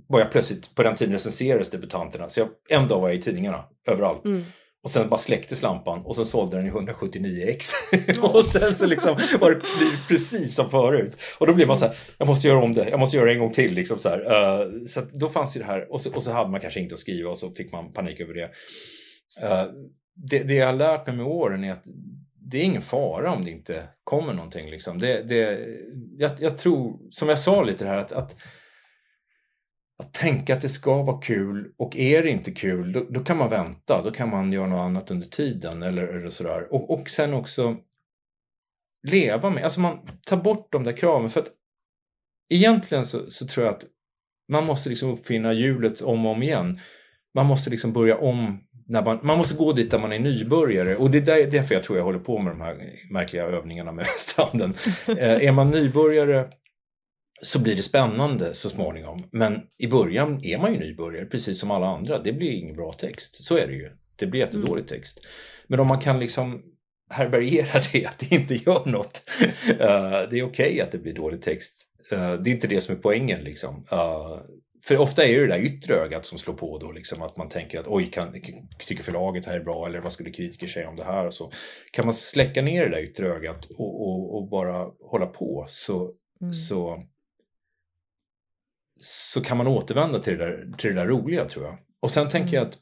var 0.09 0.21
jag 0.21 0.33
plötsligt, 0.33 0.75
på 0.75 0.83
den 0.83 0.95
tiden 0.95 1.13
recenserades 1.13 1.71
debutanterna, 1.71 2.29
så 2.29 2.41
jag, 2.41 2.49
en 2.69 2.89
dag 2.89 3.01
var 3.01 3.09
jag 3.09 3.19
i 3.19 3.23
tidningarna, 3.23 3.65
överallt. 3.89 4.25
Mm. 4.25 4.43
Och 4.85 4.91
sen 4.91 5.09
bara 5.09 5.19
släcktes 5.19 5.63
lampan 5.63 6.03
och 6.05 6.17
så 6.17 6.25
sålde 6.25 6.57
den 6.57 6.67
i 6.67 6.69
179 6.69 7.45
ex. 7.49 7.73
och 8.23 8.45
sen 8.45 8.75
så 8.75 8.87
liksom 8.87 9.17
var 9.41 9.51
det 9.51 9.61
precis 10.09 10.55
som 10.55 10.71
förut. 10.71 11.17
Och 11.39 11.47
då 11.47 11.55
blev 11.55 11.69
man 11.69 11.77
så 11.77 11.85
här, 11.85 11.97
jag 12.19 12.29
måste 12.29 12.49
göra 12.49 12.63
om 12.63 12.75
det, 12.75 12.89
jag 12.89 13.01
måste 13.01 13.17
göra 13.17 13.27
det 13.27 13.33
en 13.33 13.39
gång 13.39 13.53
till. 13.53 13.75
Liksom 13.75 13.99
så 13.99 14.09
uh, 14.09 14.85
så 14.87 15.01
då 15.13 15.29
fanns 15.29 15.57
ju 15.57 15.61
det 15.61 15.67
här, 15.67 15.93
och 15.93 16.01
så, 16.01 16.15
och 16.15 16.23
så 16.23 16.33
hade 16.33 16.51
man 16.51 16.61
kanske 16.61 16.81
inget 16.81 16.93
att 16.93 16.99
skriva 16.99 17.31
och 17.31 17.39
så 17.39 17.51
fick 17.51 17.73
man 17.73 17.93
panik 17.93 18.21
över 18.21 18.35
det. 18.35 18.51
Uh, 19.43 19.73
det, 20.15 20.39
det 20.39 20.55
jag 20.55 20.67
har 20.67 20.75
lärt 20.75 21.07
mig 21.07 21.17
med 21.17 21.27
åren 21.27 21.65
är 21.65 21.73
att 21.73 21.85
det 22.51 22.59
är 22.59 22.63
ingen 22.63 22.83
fara 22.83 23.33
om 23.33 23.45
det 23.45 23.51
inte 23.51 23.83
kommer 24.05 24.33
någonting. 24.33 24.71
Liksom. 24.71 24.99
Det, 24.99 25.23
det, 25.23 25.59
jag, 26.19 26.31
jag 26.39 26.59
tror, 26.59 26.99
som 27.11 27.29
jag 27.29 27.39
sa 27.39 27.63
lite 27.63 27.87
här, 27.87 27.99
att, 27.99 28.13
att 28.13 28.37
att 30.03 30.13
tänka 30.13 30.55
att 30.55 30.61
det 30.61 30.69
ska 30.69 31.03
vara 31.03 31.21
kul 31.21 31.73
och 31.79 31.97
är 31.97 32.23
det 32.23 32.31
inte 32.31 32.51
kul 32.51 32.93
då, 32.93 33.07
då, 33.11 33.21
kan 33.21 33.37
man 33.37 33.51
vänta, 33.51 34.03
då 34.03 34.11
kan 34.11 34.31
man 34.31 34.53
göra 34.53 34.67
något 34.67 34.81
annat 34.81 35.11
under 35.11 35.27
tiden 35.27 35.83
eller, 35.83 36.03
eller 36.03 36.31
sådär. 36.31 36.73
Och, 36.73 36.91
och 36.91 37.11
sen 37.11 37.35
också 37.35 37.77
leva 39.09 39.51
med, 39.51 39.65
alltså 39.65 39.81
man 39.81 39.99
tar 40.27 40.37
bort 40.37 40.73
de 40.73 40.85
där 40.85 40.97
kraven 40.97 41.31
för 41.31 41.41
att 41.41 41.51
egentligen 42.55 43.07
så, 43.07 43.31
så 43.31 43.47
tror 43.47 43.67
jag 43.67 43.75
att 43.75 43.85
man 44.49 44.67
måste 44.67 44.89
liksom 44.89 45.11
uppfinna 45.11 45.53
hjulet 45.53 46.01
om 46.01 46.27
och 46.27 46.33
om 46.33 46.43
igen. 46.43 46.81
Man 47.35 47.47
måste 47.47 47.71
liksom 47.71 47.93
börja 47.93 48.19
om 48.19 48.61
när 48.87 49.03
man, 49.03 49.19
man 49.23 49.39
måste 49.39 49.55
gå 49.55 49.73
dit 49.73 49.91
där 49.91 49.99
man 49.99 50.13
är 50.13 50.19
nybörjare 50.19 50.97
och 50.97 51.11
det 51.11 51.19
är 51.19 51.23
där, 51.23 51.51
därför 51.51 51.75
jag 51.75 51.85
tror 51.85 51.99
jag 51.99 52.05
håller 52.05 52.19
på 52.19 52.39
med 52.39 52.53
de 52.53 52.61
här 52.61 52.77
märkliga 53.11 53.45
övningarna 53.45 53.93
med 53.93 54.07
stranden. 54.19 54.75
Eh, 55.09 55.47
är 55.47 55.53
man 55.53 55.71
nybörjare 55.71 56.49
så 57.43 57.59
blir 57.59 57.77
det 57.77 57.83
spännande 57.83 58.55
så 58.55 58.69
småningom. 58.69 59.29
Men 59.33 59.61
i 59.79 59.87
början 59.87 60.45
är 60.45 60.59
man 60.59 60.73
ju 60.73 60.81
nybörjare 60.81 61.27
precis 61.27 61.61
som 61.61 61.71
alla 61.71 61.87
andra. 61.87 62.19
Det 62.19 62.33
blir 62.33 62.51
ingen 62.51 62.77
bra 62.77 62.93
text. 62.93 63.45
Så 63.45 63.57
är 63.57 63.67
det 63.67 63.75
ju. 63.75 63.91
Det 64.17 64.27
blir 64.27 64.41
jättedålig 64.41 64.83
mm. 64.83 64.87
text. 64.87 65.21
Men 65.67 65.81
om 65.81 65.87
man 65.87 66.01
kan 66.01 66.21
liksom 66.21 66.63
härbärgera 67.11 67.81
det, 67.93 68.07
att 68.07 68.19
det 68.19 68.33
inte 68.33 68.55
gör 68.55 68.91
något. 68.91 69.23
Uh, 69.71 69.77
det 70.31 70.39
är 70.39 70.43
okej 70.43 70.45
okay 70.45 70.81
att 70.81 70.93
det 70.93 70.99
blir 70.99 71.15
dålig 71.15 71.43
text. 71.43 71.85
Uh, 72.13 72.33
det 72.33 72.51
är 72.51 72.55
inte 72.55 72.67
det 72.67 72.81
som 72.81 72.95
är 72.95 72.99
poängen 72.99 73.41
liksom. 73.41 73.87
Uh, 73.93 74.39
för 74.85 74.99
ofta 74.99 75.25
är 75.25 75.39
det 75.39 75.47
det 75.47 75.53
där 75.53 75.65
yttre 75.65 75.95
ögat 75.95 76.27
som 76.27 76.39
slår 76.39 76.55
på 76.55 76.79
då, 76.79 76.93
liksom 76.93 77.23
att 77.23 77.37
man 77.37 77.49
tänker 77.49 77.81
att 77.81 77.87
oj, 77.87 78.11
kan, 78.11 78.33
tycker 78.79 79.03
förlaget 79.03 79.47
här 79.47 79.55
är 79.55 79.65
bra 79.65 79.87
eller 79.87 80.01
vad 80.01 80.13
skulle 80.13 80.31
kritiker 80.31 80.67
säga 80.67 80.89
om 80.89 80.97
det 80.97 81.05
här? 81.05 81.27
Och 81.27 81.35
så 81.35 81.53
kan 81.93 82.05
man 82.05 82.15
släcka 82.15 82.63
ner 82.63 82.85
det 82.85 82.91
där 82.91 83.03
yttre 83.03 83.27
ögat 83.27 83.65
och, 83.65 84.09
och, 84.09 84.37
och 84.37 84.49
bara 84.49 84.89
hålla 85.01 85.27
på 85.27 85.67
så, 85.69 86.11
mm. 86.41 86.55
så, 86.55 87.03
så 89.01 89.41
kan 89.41 89.57
man 89.57 89.67
återvända 89.67 90.19
till 90.19 90.39
det, 90.39 90.45
där, 90.45 90.77
till 90.79 90.95
det 90.95 91.01
där 91.01 91.07
roliga 91.07 91.45
tror 91.45 91.65
jag. 91.65 91.79
Och 92.01 92.11
sen 92.11 92.29
tänker 92.29 92.49
mm. 92.49 92.55
jag 92.55 92.67
att 92.67 92.79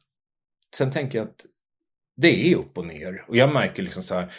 sen 0.76 0.90
tänker 0.90 1.18
jag 1.18 1.28
att 1.28 1.44
det 2.16 2.52
är 2.52 2.56
upp 2.56 2.78
och 2.78 2.86
ner. 2.86 3.24
Och 3.28 3.36
jag 3.36 3.52
märker 3.52 3.82
liksom 3.82 4.02
så 4.02 4.14
här 4.14 4.32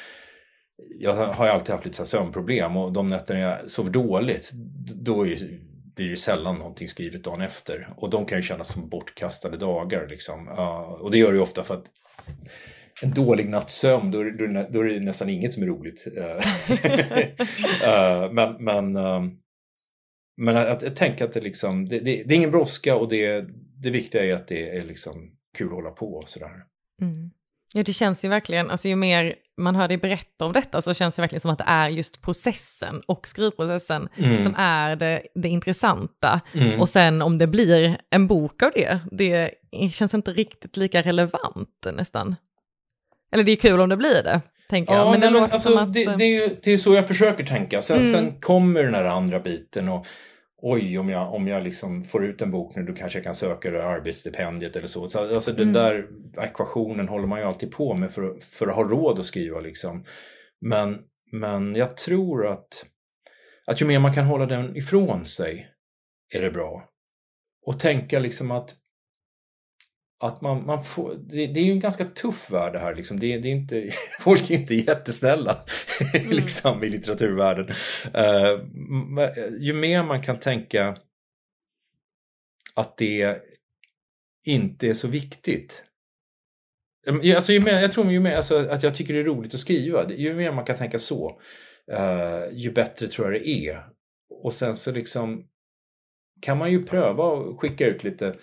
jag 1.00 1.14
har 1.14 1.46
ju 1.46 1.52
alltid 1.52 1.76
haft 1.76 1.86
lite 1.86 1.98
så 1.98 2.06
sömnproblem 2.06 2.78
och 2.78 2.94
de 2.94 3.08
nätter 3.08 3.36
jag 3.36 3.72
sover 3.72 3.92
dåligt 3.92 4.52
då 4.96 5.28
är 5.28 5.38
blir 5.96 6.10
det 6.10 6.18
sällan 6.18 6.56
någonting 6.56 6.88
skrivet 6.88 7.24
dagen 7.24 7.42
efter. 7.42 7.94
Och 7.98 8.10
de 8.10 8.26
kan 8.26 8.38
ju 8.38 8.42
kännas 8.42 8.68
som 8.68 8.90
bortkastade 8.90 9.58
dagar. 9.58 10.08
Liksom. 10.08 10.48
Uh, 10.48 10.92
och 10.92 11.12
det 11.12 11.18
gör 11.18 11.32
det 11.32 11.36
ju 11.36 11.42
ofta 11.42 11.64
för 11.64 11.74
att 11.74 11.86
en 13.04 13.14
dålig 13.14 13.50
natts 13.50 13.74
sömn, 13.74 14.12
då, 14.12 14.24
då, 14.24 14.66
då 14.70 14.80
är 14.80 14.86
det 14.86 15.00
nästan 15.00 15.30
inget 15.30 15.54
som 15.54 15.64
är 15.64 15.68
roligt. 15.68 16.08
uh, 16.18 16.24
men 18.34 18.64
men, 18.64 18.96
uh, 18.96 19.32
men 20.42 20.58
att, 20.58 20.84
att, 20.84 20.96
tänka 20.96 21.26
att 21.26 21.34
det, 21.34 21.42
liksom, 21.42 21.90
det, 21.90 22.00
det, 22.00 22.24
det 22.26 22.34
är 22.34 22.36
ingen 22.36 22.52
brådska 22.52 22.96
och 22.96 23.10
det, 23.10 23.46
det 23.82 23.90
viktiga 23.90 24.26
är 24.26 24.36
att 24.36 24.48
det 24.48 24.78
är 24.78 24.84
liksom 24.84 25.32
kul 25.58 25.68
att 25.68 25.74
hålla 25.74 25.90
på 25.90 26.14
och 26.14 26.30
sådär. 26.30 26.52
Mm. 27.02 27.32
Ja, 27.74 27.84
det 27.84 27.94
känns 27.94 28.26
ju 28.26 28.30
verkligen, 28.30 28.72
alltså 28.72 28.88
ju 28.90 28.96
mer 28.96 29.36
man 29.58 29.76
hör 29.76 29.88
dig 29.88 29.98
berätta 29.98 30.46
om 30.46 30.54
detta 30.54 30.82
så 30.82 30.94
känns 30.94 31.16
det 31.16 31.22
verkligen 31.22 31.42
som 31.42 31.52
att 31.52 31.58
det 31.58 31.66
är 31.68 31.90
just 31.90 32.22
processen 32.22 33.02
och 33.06 33.28
skrivprocessen 33.28 34.10
mm. 34.18 34.44
som 34.44 34.56
är 34.58 34.96
det, 34.96 35.22
det 35.36 35.48
intressanta. 35.48 36.42
Mm. 36.54 36.80
Och 36.80 36.90
sen 36.90 37.22
om 37.22 37.38
det 37.38 37.48
blir 37.48 37.98
en 38.10 38.28
bok 38.28 38.64
av 38.64 38.72
det, 38.76 39.00
det 39.12 39.52
känns 39.94 40.14
inte 40.14 40.32
riktigt 40.32 40.78
lika 40.78 41.02
relevant 41.02 41.88
nästan. 41.94 42.36
Eller 43.32 43.44
det 43.44 43.52
är 43.52 43.56
kul 43.56 43.80
om 43.80 43.90
det 43.90 43.98
blir 43.98 44.24
det, 44.24 44.42
tänker 44.70 44.94
jag. 44.94 45.12
men 45.12 45.22
det, 45.22 45.32
men, 45.32 45.44
alltså, 45.44 45.78
att... 45.78 45.94
det, 45.94 46.18
det, 46.18 46.24
är 46.24 46.42
ju, 46.42 46.58
det 46.64 46.72
är 46.72 46.78
så 46.78 46.96
jag 46.96 47.08
försöker 47.08 47.46
tänka. 47.46 47.82
Sen, 47.82 47.98
mm. 47.98 48.08
sen 48.08 48.40
kommer 48.40 48.84
den 48.84 48.94
här 48.94 49.06
andra 49.06 49.40
biten 49.40 49.90
och 49.90 50.08
oj, 50.62 51.00
om 51.00 51.10
jag, 51.10 51.34
om 51.34 51.48
jag 51.48 51.64
liksom 51.64 52.04
får 52.04 52.26
ut 52.26 52.42
en 52.42 52.52
bok 52.52 52.76
nu 52.76 52.84
då 52.84 52.94
kanske 52.94 53.20
jag 53.20 53.24
kan 53.24 53.36
söka 53.36 53.72
det 53.72 53.86
arbetsstipendiet 53.86 54.76
eller 54.76 54.88
så. 54.88 55.08
så 55.08 55.36
alltså 55.36 55.52
den 55.52 55.70
mm. 55.70 55.74
där 55.74 56.08
ekvationen 56.44 57.08
håller 57.08 57.28
man 57.28 57.40
ju 57.40 57.46
alltid 57.46 57.72
på 57.72 57.94
med 57.94 58.12
för, 58.12 58.40
för 58.40 58.68
att 58.68 58.76
ha 58.76 58.84
råd 58.84 59.20
att 59.20 59.26
skriva 59.26 59.60
liksom. 59.60 60.06
Men, 60.62 61.00
men 61.32 61.76
jag 61.76 61.98
tror 61.98 62.48
att, 62.48 62.86
att 63.66 63.82
ju 63.82 63.86
mer 63.86 64.00
man 64.00 64.14
kan 64.14 64.26
hålla 64.26 64.46
den 64.46 64.78
ifrån 64.78 65.26
sig 65.26 65.68
är 66.36 66.42
det 66.42 66.52
bra. 66.52 66.90
Och 67.66 67.80
tänka 67.80 68.20
liksom 68.20 68.52
att 68.52 68.76
att 70.22 70.42
man, 70.42 70.66
man 70.66 70.84
får, 70.84 71.16
det, 71.16 71.48
det, 71.48 71.60
är 71.60 71.64
ju 71.64 71.72
en 71.72 71.80
ganska 71.80 72.06
tuff 72.06 72.52
värld 72.52 72.74
det 72.74 72.80
här. 72.80 72.96
Liksom. 72.96 73.20
Det, 73.20 73.38
det 73.38 73.48
är 73.48 73.52
inte, 73.52 73.92
folk 74.20 74.52
är 74.52 74.56
inte 74.56 74.76
jättesnälla 74.76 75.58
mm. 76.14 76.30
liksom, 76.30 76.84
i 76.84 76.90
litteraturvärlden. 76.90 77.68
Uh, 78.16 78.62
ju 79.60 79.74
mer 79.74 80.04
man 80.04 80.22
kan 80.22 80.40
tänka 80.40 80.98
att 82.76 82.98
det 82.98 83.42
inte 84.46 84.88
är 84.88 84.94
så 84.94 85.08
viktigt. 85.08 85.84
Alltså, 87.36 87.52
ju 87.52 87.60
mer, 87.60 87.80
jag 87.80 87.92
tror 87.92 88.12
ju 88.12 88.20
mer 88.20 88.36
alltså, 88.36 88.70
att 88.70 88.84
jag 88.84 88.96
tycker 88.96 89.14
det 89.14 89.20
är 89.20 89.24
roligt 89.24 89.54
att 89.54 89.60
skriva. 89.60 90.10
Ju 90.10 90.34
mer 90.34 90.52
man 90.52 90.66
kan 90.66 90.78
tänka 90.78 91.00
så, 91.00 91.42
uh, 91.92 92.54
ju 92.54 92.72
bättre 92.72 93.08
tror 93.08 93.32
jag 93.32 93.42
det 93.42 93.50
är. 93.50 93.86
Och 94.44 94.54
sen 94.54 94.76
så 94.76 94.92
liksom 94.92 95.48
kan 96.42 96.58
man 96.58 96.72
ju 96.72 96.86
pröva 96.86 97.34
att 97.34 97.60
skicka 97.60 97.88
ut 97.88 98.04
lite 98.04 98.36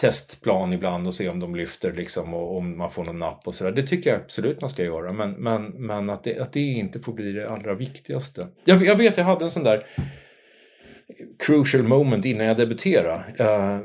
testplan 0.00 0.72
ibland 0.72 1.06
och 1.06 1.14
se 1.14 1.28
om 1.28 1.40
de 1.40 1.56
lyfter 1.56 1.92
liksom 1.92 2.34
och 2.34 2.56
om 2.56 2.78
man 2.78 2.90
får 2.90 3.04
någon 3.04 3.18
napp 3.18 3.46
och 3.46 3.54
sådär. 3.54 3.72
Det 3.72 3.82
tycker 3.82 4.10
jag 4.10 4.20
absolut 4.20 4.60
man 4.60 4.70
ska 4.70 4.84
göra 4.84 5.12
men, 5.12 5.30
men, 5.30 5.64
men 5.64 6.10
att, 6.10 6.24
det, 6.24 6.38
att 6.38 6.52
det 6.52 6.60
inte 6.60 7.00
får 7.00 7.12
bli 7.12 7.32
det 7.32 7.50
allra 7.50 7.74
viktigaste. 7.74 8.48
Jag, 8.64 8.86
jag 8.86 8.96
vet 8.96 9.16
jag 9.16 9.24
hade 9.24 9.44
en 9.44 9.50
sån 9.50 9.64
där 9.64 9.86
crucial 11.38 11.82
moment 11.82 12.24
innan 12.24 12.46
jag 12.46 12.56
debuterade. 12.56 13.24
Uh, 13.40 13.80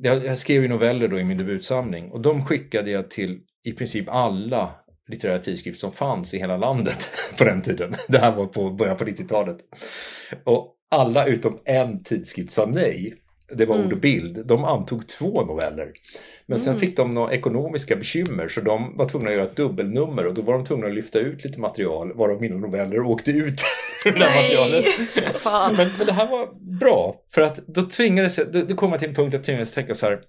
jag, 0.00 0.24
jag, 0.24 0.38
skrev 0.38 0.62
ju 0.62 0.68
noveller 0.68 1.08
då 1.08 1.20
i 1.20 1.24
min 1.24 1.38
debutsamling 1.38 2.10
och 2.10 2.20
de 2.20 2.44
skickade 2.44 2.90
jag 2.90 3.10
till 3.10 3.40
i 3.64 3.72
princip 3.72 4.08
alla 4.08 4.70
litterära 5.08 5.38
tidskrifter 5.38 5.80
som 5.80 5.92
fanns 5.92 6.34
i 6.34 6.38
hela 6.38 6.56
landet 6.56 7.10
på 7.38 7.44
den 7.44 7.62
tiden. 7.62 7.94
Det 8.08 8.18
här 8.18 8.36
var 8.36 8.46
på 8.46 8.70
början 8.70 8.96
på 8.96 9.04
90-talet. 9.04 9.56
Och 10.44 10.74
alla 10.90 11.26
utom 11.26 11.58
en 11.64 12.02
tidskrift 12.02 12.52
sa 12.52 12.66
nej 12.66 13.14
det 13.52 13.66
var 13.66 13.74
mm. 13.74 13.86
ord 13.86 13.92
och 13.92 14.00
bild, 14.00 14.46
de 14.46 14.64
antog 14.64 15.06
två 15.06 15.44
noveller. 15.44 15.92
Men 16.46 16.58
sen 16.58 16.72
mm. 16.72 16.80
fick 16.80 16.96
de 16.96 17.10
några 17.10 17.32
ekonomiska 17.32 17.96
bekymmer 17.96 18.48
så 18.48 18.60
de 18.60 18.96
var 18.96 19.08
tvungna 19.08 19.28
att 19.28 19.34
göra 19.34 19.44
ett 19.44 19.56
dubbelnummer 19.56 20.26
och 20.26 20.34
då 20.34 20.42
var 20.42 20.54
de 20.54 20.64
tvungna 20.64 20.86
att 20.86 20.94
lyfta 20.94 21.18
ut 21.18 21.44
lite 21.44 21.60
material 21.60 22.12
varav 22.12 22.40
mina 22.40 22.56
noveller 22.56 23.00
åkte 23.00 23.30
ut 23.30 23.60
ur 24.04 24.12
det 24.18 24.24
här 24.24 24.42
materialet. 24.42 24.84
men, 25.76 25.98
men 25.98 26.06
det 26.06 26.12
här 26.12 26.30
var 26.30 26.78
bra 26.80 27.16
för 27.30 27.42
att 27.42 27.66
då 27.66 27.82
tvingades 27.82 28.38
jag, 28.38 28.52
det 28.52 28.74
kom 28.74 28.98
till 28.98 29.08
en 29.08 29.14
punkt 29.14 29.28
att 29.28 29.32
jag 29.32 29.44
tvingades 29.44 29.72
tänka 29.72 29.94
så 29.94 30.06
här. 30.06 30.20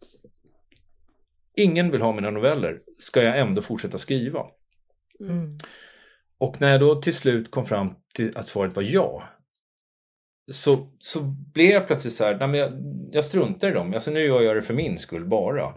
Ingen 1.55 1.91
vill 1.91 2.01
ha 2.01 2.13
mina 2.13 2.31
noveller, 2.31 2.79
ska 2.97 3.23
jag 3.23 3.39
ändå 3.39 3.61
fortsätta 3.61 3.97
skriva? 3.97 4.45
Mm. 5.19 5.57
Och 6.37 6.61
när 6.61 6.71
jag 6.71 6.79
då 6.79 6.95
till 6.95 7.15
slut 7.15 7.51
kom 7.51 7.65
fram 7.65 7.93
till 8.15 8.37
att 8.37 8.47
svaret 8.47 8.75
var 8.75 8.83
ja, 8.83 9.23
så, 10.51 10.87
så 10.99 11.21
blev 11.53 11.69
jag 11.69 11.87
plötsligt 11.87 12.13
så 12.13 12.23
här, 12.23 12.37
nej 12.37 12.47
men 12.47 12.59
jag, 12.59 12.73
jag 13.11 13.25
struntar 13.25 13.67
i 13.67 13.71
dem, 13.71 13.93
alltså 13.93 14.11
nu 14.11 14.19
gör 14.19 14.41
jag 14.41 14.55
det 14.55 14.61
för 14.61 14.73
min 14.73 14.97
skull 14.97 15.25
bara. 15.25 15.73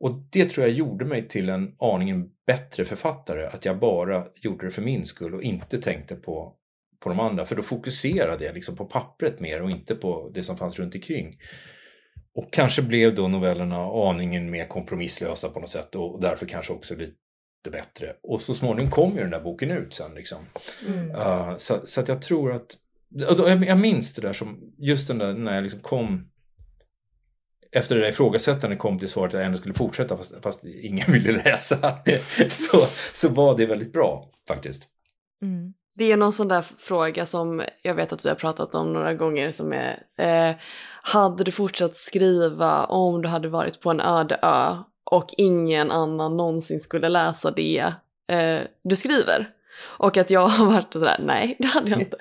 Och 0.00 0.10
det 0.30 0.50
tror 0.50 0.66
jag 0.66 0.76
gjorde 0.76 1.04
mig 1.04 1.28
till 1.28 1.48
en 1.48 1.74
aningen 1.78 2.30
bättre 2.46 2.84
författare, 2.84 3.46
att 3.46 3.64
jag 3.64 3.78
bara 3.78 4.26
gjorde 4.36 4.66
det 4.66 4.70
för 4.70 4.82
min 4.82 5.04
skull 5.04 5.34
och 5.34 5.42
inte 5.42 5.78
tänkte 5.78 6.14
på, 6.14 6.54
på 7.00 7.08
de 7.08 7.20
andra. 7.20 7.46
För 7.46 7.56
då 7.56 7.62
fokuserade 7.62 8.44
jag 8.44 8.54
liksom 8.54 8.76
på 8.76 8.84
pappret 8.84 9.40
mer 9.40 9.62
och 9.62 9.70
inte 9.70 9.94
på 9.94 10.30
det 10.34 10.42
som 10.42 10.56
fanns 10.56 10.78
runt 10.78 10.94
omkring. 10.94 11.36
Och 12.34 12.52
kanske 12.52 12.82
blev 12.82 13.14
då 13.14 13.28
novellerna 13.28 13.76
aningen 13.76 14.50
mer 14.50 14.66
kompromisslösa 14.66 15.48
på 15.48 15.60
något 15.60 15.68
sätt 15.68 15.94
och 15.94 16.20
därför 16.20 16.46
kanske 16.46 16.72
också 16.72 16.94
lite 16.94 17.70
bättre. 17.72 18.16
Och 18.22 18.40
så 18.40 18.54
småningom 18.54 18.90
kom 18.90 19.14
ju 19.14 19.20
den 19.20 19.30
där 19.30 19.40
boken 19.40 19.70
ut 19.70 19.94
sen. 19.94 20.14
Liksom. 20.14 20.38
Mm. 20.88 21.10
Uh, 21.10 21.56
så, 21.56 21.80
så 21.84 22.00
att 22.00 22.08
jag 22.08 22.22
tror 22.22 22.52
att 22.52 22.76
Alltså, 23.28 23.48
jag 23.48 23.78
minns 23.78 24.14
det 24.14 24.22
där 24.22 24.32
som, 24.32 24.74
just 24.78 25.08
den 25.08 25.18
där 25.18 25.34
när 25.34 25.54
jag 25.54 25.62
liksom 25.62 25.80
kom 25.80 26.28
efter 27.72 27.94
det 27.94 28.00
där 28.00 28.08
ifrågasättandet 28.08 28.78
kom 28.78 28.98
till 28.98 29.08
svaret 29.08 29.34
att 29.34 29.38
jag 29.38 29.46
ändå 29.46 29.58
skulle 29.58 29.74
fortsätta 29.74 30.16
fast, 30.16 30.42
fast 30.42 30.64
ingen 30.64 31.06
ville 31.12 31.32
läsa. 31.32 31.98
så, 32.48 32.78
så 33.12 33.28
var 33.28 33.56
det 33.56 33.66
väldigt 33.66 33.92
bra 33.92 34.30
faktiskt. 34.48 34.88
Mm. 35.42 35.74
Det 35.96 36.12
är 36.12 36.16
någon 36.16 36.32
sån 36.32 36.48
där 36.48 36.62
fråga 36.62 37.26
som 37.26 37.62
jag 37.82 37.94
vet 37.94 38.12
att 38.12 38.24
vi 38.24 38.28
har 38.28 38.36
pratat 38.36 38.74
om 38.74 38.92
några 38.92 39.14
gånger 39.14 39.52
som 39.52 39.72
är 39.72 40.02
eh, 40.18 40.56
Hade 41.02 41.44
du 41.44 41.50
fortsatt 41.50 41.96
skriva 41.96 42.84
om 42.84 43.22
du 43.22 43.28
hade 43.28 43.48
varit 43.48 43.80
på 43.80 43.90
en 43.90 44.00
öde 44.00 44.38
ö 44.42 44.76
och 45.10 45.26
ingen 45.36 45.90
annan 45.90 46.36
någonsin 46.36 46.80
skulle 46.80 47.08
läsa 47.08 47.50
det 47.50 47.92
eh, 48.28 48.60
du 48.84 48.96
skriver? 48.96 49.53
Och 49.86 50.16
att 50.16 50.30
jag 50.30 50.40
har 50.40 50.66
varit 50.66 50.92
sådär, 50.92 51.16
nej 51.20 51.56
det 51.58 51.66
hade 51.66 51.90
jag 51.90 52.00
inte. 52.00 52.16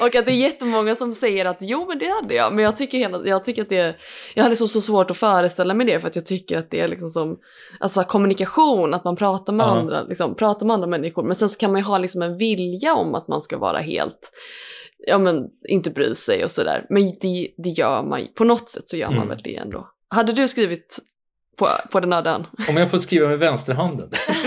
Och 0.00 0.14
att 0.14 0.26
det 0.26 0.32
är 0.32 0.36
jättemånga 0.36 0.94
som 0.94 1.14
säger 1.14 1.44
att 1.44 1.56
jo 1.60 1.86
men 1.88 1.98
det 1.98 2.08
hade 2.08 2.34
jag. 2.34 2.54
Men 2.54 2.64
jag 2.64 2.76
tycker, 2.76 2.98
hela, 2.98 3.26
jag 3.26 3.44
tycker 3.44 3.62
att 3.62 3.68
det, 3.68 3.96
jag 4.34 4.42
hade 4.42 4.56
så, 4.56 4.68
så 4.68 4.80
svårt 4.80 5.10
att 5.10 5.16
föreställa 5.16 5.74
mig 5.74 5.86
det 5.86 6.00
för 6.00 6.08
att 6.08 6.16
jag 6.16 6.26
tycker 6.26 6.58
att 6.58 6.70
det 6.70 6.80
är 6.80 6.88
liksom 6.88 7.10
som, 7.10 7.38
alltså 7.80 8.04
kommunikation, 8.04 8.94
att 8.94 9.04
man 9.04 9.16
pratar 9.16 9.52
med, 9.52 9.66
uh 9.66 9.72
-huh. 9.72 9.78
andra, 9.78 10.02
liksom, 10.02 10.34
pratar 10.34 10.66
med 10.66 10.74
andra 10.74 10.86
människor. 10.86 11.22
Men 11.22 11.34
sen 11.34 11.48
så 11.48 11.58
kan 11.58 11.72
man 11.72 11.80
ju 11.80 11.84
ha 11.84 11.98
liksom 11.98 12.22
en 12.22 12.38
vilja 12.38 12.94
om 12.94 13.14
att 13.14 13.28
man 13.28 13.40
ska 13.40 13.58
vara 13.58 13.78
helt, 13.78 14.32
ja 15.06 15.18
men 15.18 15.44
inte 15.68 15.90
bry 15.90 16.14
sig 16.14 16.44
och 16.44 16.50
sådär. 16.50 16.86
Men 16.90 17.02
det, 17.20 17.54
det 17.56 17.70
gör 17.70 18.02
man 18.02 18.20
ju, 18.20 18.26
på 18.26 18.44
något 18.44 18.68
sätt 18.68 18.88
så 18.88 18.96
gör 18.96 19.08
man 19.08 19.16
mm. 19.16 19.28
väl 19.28 19.40
det 19.44 19.56
ändå. 19.56 19.88
Hade 20.08 20.32
du 20.32 20.48
skrivit 20.48 21.00
på, 21.56 21.68
på 21.90 22.00
den 22.00 22.12
öden. 22.12 22.46
Om 22.68 22.76
jag 22.76 22.90
får 22.90 22.98
skriva 22.98 23.28
med 23.28 23.38
vänsterhanden. 23.38 24.10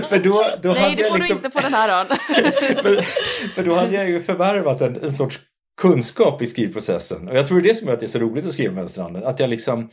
för 0.00 0.18
då, 0.18 0.44
då 0.62 0.72
Nej, 0.72 0.82
hade 0.82 0.94
det 0.94 1.08
får 1.08 1.18
liksom... 1.18 1.38
du 1.40 1.46
inte 1.46 1.50
på 1.50 1.62
den 1.62 1.74
här 1.74 2.00
ön. 2.00 2.06
för 3.54 3.64
då 3.64 3.74
hade 3.74 3.94
jag 3.94 4.08
ju 4.08 4.22
förvärvat 4.22 4.80
en, 4.80 4.96
en 5.02 5.12
sorts 5.12 5.40
kunskap 5.80 6.42
i 6.42 6.46
skrivprocessen. 6.46 7.28
Och 7.28 7.36
jag 7.36 7.46
tror 7.46 7.60
det 7.60 7.66
är 7.66 7.68
det 7.68 7.74
som 7.74 7.86
gör 7.86 7.94
att 7.94 8.00
det 8.00 8.06
är 8.06 8.08
så 8.08 8.18
roligt 8.18 8.46
att 8.46 8.52
skriva 8.52 8.74
Vänsterhanden. 8.74 9.24
Att 9.24 9.40
jag 9.40 9.50
liksom 9.50 9.90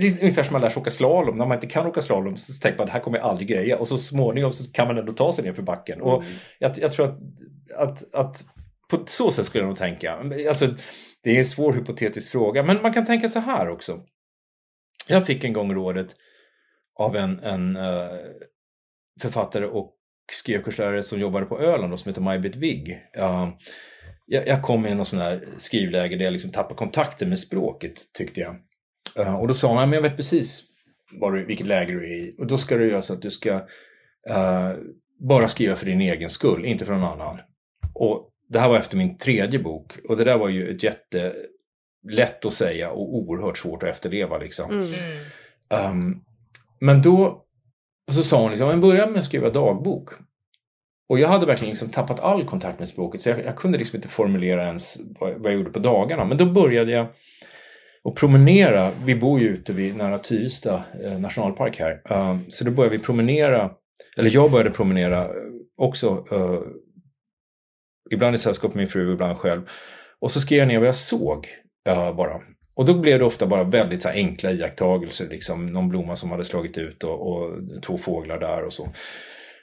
det 0.00 0.06
är 0.06 0.20
ungefär 0.20 0.42
som 0.42 0.52
man 0.52 0.62
lär 0.62 0.70
sig 0.70 0.80
åka 0.80 0.90
slalom. 0.90 1.36
När 1.36 1.46
man 1.46 1.56
inte 1.56 1.66
kan 1.66 1.86
åka 1.86 2.02
slalom 2.02 2.36
så 2.36 2.62
tänker 2.62 2.78
man 2.78 2.86
det 2.86 2.92
här 2.92 3.00
kommer 3.00 3.18
jag 3.18 3.26
aldrig 3.26 3.48
greja. 3.48 3.78
Och 3.78 3.88
så 3.88 3.98
småningom 3.98 4.52
så 4.52 4.72
kan 4.72 4.88
man 4.88 4.98
ändå 4.98 5.12
ta 5.12 5.32
sig 5.32 5.44
ner 5.44 5.52
för 5.52 5.62
backen. 5.62 6.00
Mm. 6.00 6.08
Och 6.08 6.24
jag, 6.58 6.78
jag, 6.78 6.92
tror 6.92 7.06
att, 7.06 7.18
att, 7.76 8.14
att 8.14 8.44
på 8.90 9.02
så 9.06 9.30
sätt 9.30 9.46
skulle 9.46 9.64
jag 9.64 9.68
nog 9.68 9.78
tänka. 9.78 10.12
Alltså, 10.48 10.68
det 11.22 11.30
är 11.30 11.38
en 11.38 11.44
svår 11.44 11.72
hypotetisk 11.72 12.30
fråga. 12.30 12.62
Men 12.62 12.82
man 12.82 12.92
kan 12.92 13.06
tänka 13.06 13.28
så 13.28 13.38
här 13.38 13.68
också. 13.68 14.00
Jag 15.08 15.26
fick 15.26 15.44
en 15.44 15.52
gång 15.52 15.74
rådet 15.74 16.08
av 16.98 17.16
en, 17.16 17.40
en 17.40 17.76
uh, 17.76 18.10
författare 19.20 19.66
och 19.66 19.94
skrivkurslärare 20.32 21.02
som 21.02 21.20
jobbade 21.20 21.46
på 21.46 21.60
Öland 21.60 21.92
och 21.92 21.98
som 22.00 22.08
heter 22.08 22.20
Maj-Britt 22.20 22.56
Wigg. 22.56 22.90
Uh, 23.18 23.48
jag, 24.26 24.48
jag, 24.48 24.62
kom 24.62 24.86
i 24.86 24.94
någon 24.94 25.04
sån 25.04 25.18
här 25.18 25.44
skrivläge 25.56 26.16
där 26.16 26.24
jag 26.24 26.32
liksom 26.32 26.50
tappade 26.50 26.74
kontakten 26.74 27.28
med 27.28 27.38
språket 27.38 28.12
tyckte 28.12 28.40
jag. 28.40 28.56
Uh, 29.18 29.34
och 29.34 29.48
då 29.48 29.54
sa 29.54 29.68
hon, 29.68 29.76
men 29.76 29.92
jag 29.92 30.02
vet 30.02 30.16
precis 30.16 30.62
vad 31.12 31.34
du, 31.34 31.44
vilket 31.46 31.66
läge 31.66 31.92
du 31.92 32.12
är 32.12 32.16
i. 32.16 32.34
Och 32.38 32.46
då 32.46 32.58
ska 32.58 32.76
du 32.76 32.90
göra 32.90 33.02
så 33.02 33.12
att 33.12 33.22
du 33.22 33.30
ska 33.30 33.54
uh, 34.30 34.72
bara 35.18 35.48
skriva 35.48 35.76
för 35.76 35.86
din 35.86 36.00
egen 36.00 36.28
skull, 36.28 36.64
inte 36.64 36.84
för 36.84 36.92
någon 36.92 37.20
annan. 37.20 37.38
Och 37.94 38.28
det 38.48 38.58
här 38.58 38.68
var 38.68 38.78
efter 38.78 38.96
min 38.96 39.18
tredje 39.18 39.58
bok 39.58 39.98
och 40.08 40.16
det 40.16 40.24
där 40.24 40.38
var 40.38 40.48
ju 40.48 40.70
ett 40.70 40.82
jätte 40.82 41.34
lätt 42.10 42.44
att 42.44 42.52
säga 42.52 42.90
och 42.90 43.14
oerhört 43.14 43.58
svårt 43.58 43.82
att 43.82 43.88
efterleva 43.88 44.38
liksom. 44.38 44.70
Mm. 44.70 45.90
Um, 45.90 46.24
men 46.80 47.02
då 47.02 47.44
och 48.08 48.14
så 48.14 48.22
sa 48.22 48.42
hon 48.42 48.50
liksom, 48.50 48.68
men 48.68 48.80
börja 48.80 49.06
med 49.06 49.18
att 49.18 49.24
skriva 49.24 49.50
dagbok. 49.50 50.10
Och 51.08 51.18
jag 51.18 51.28
hade 51.28 51.46
verkligen 51.46 51.70
liksom 51.70 51.88
tappat 51.88 52.20
all 52.20 52.44
kontakt 52.44 52.78
med 52.78 52.88
språket 52.88 53.22
så 53.22 53.28
jag, 53.28 53.44
jag 53.44 53.56
kunde 53.56 53.78
liksom 53.78 53.96
inte 53.96 54.08
formulera 54.08 54.66
ens 54.66 55.00
vad, 55.20 55.32
vad, 55.34 55.52
jag 55.52 55.58
gjorde 55.58 55.70
på 55.70 55.78
dagarna. 55.78 56.24
Men 56.24 56.36
då 56.36 56.46
började 56.46 56.92
jag 56.92 57.06
att 58.04 58.14
promenera. 58.14 58.90
Vi 59.04 59.14
bor 59.14 59.40
ju 59.40 59.48
ute 59.48 59.72
vid 59.72 59.96
nära 59.96 60.18
Tyresta 60.18 60.82
eh, 61.04 61.18
nationalpark 61.18 61.78
här. 61.78 62.02
Uh, 62.10 62.38
så 62.48 62.64
då 62.64 62.70
började 62.70 62.96
vi 62.96 63.02
promenera, 63.02 63.70
eller 64.16 64.30
jag 64.30 64.50
började 64.50 64.70
promenera 64.70 65.24
eh, 65.24 65.30
också. 65.76 66.24
Uh, 66.32 66.60
ibland 68.10 68.34
i 68.34 68.38
sällskap 68.38 68.74
med 68.74 68.80
min 68.80 68.88
fru, 68.88 69.12
ibland 69.12 69.38
själv. 69.38 69.62
Och 70.20 70.30
så 70.30 70.40
skrev 70.40 70.58
jag 70.58 70.68
ner 70.68 70.78
vad 70.78 70.88
jag 70.88 70.96
såg 70.96 71.48
uh, 71.88 72.16
bara. 72.16 72.40
Och 72.74 72.84
då 72.84 72.94
blev 72.94 73.18
det 73.18 73.24
ofta 73.24 73.46
bara 73.46 73.64
väldigt 73.64 74.02
så 74.02 74.08
enkla 74.08 74.52
iakttagelser, 74.52 75.28
liksom 75.28 75.66
någon 75.66 75.88
blomma 75.88 76.16
som 76.16 76.30
hade 76.30 76.44
slagit 76.44 76.78
ut 76.78 77.04
och, 77.04 77.28
och 77.28 77.50
två 77.86 77.98
fåglar 77.98 78.40
där 78.40 78.64
och 78.64 78.72
så. 78.72 78.88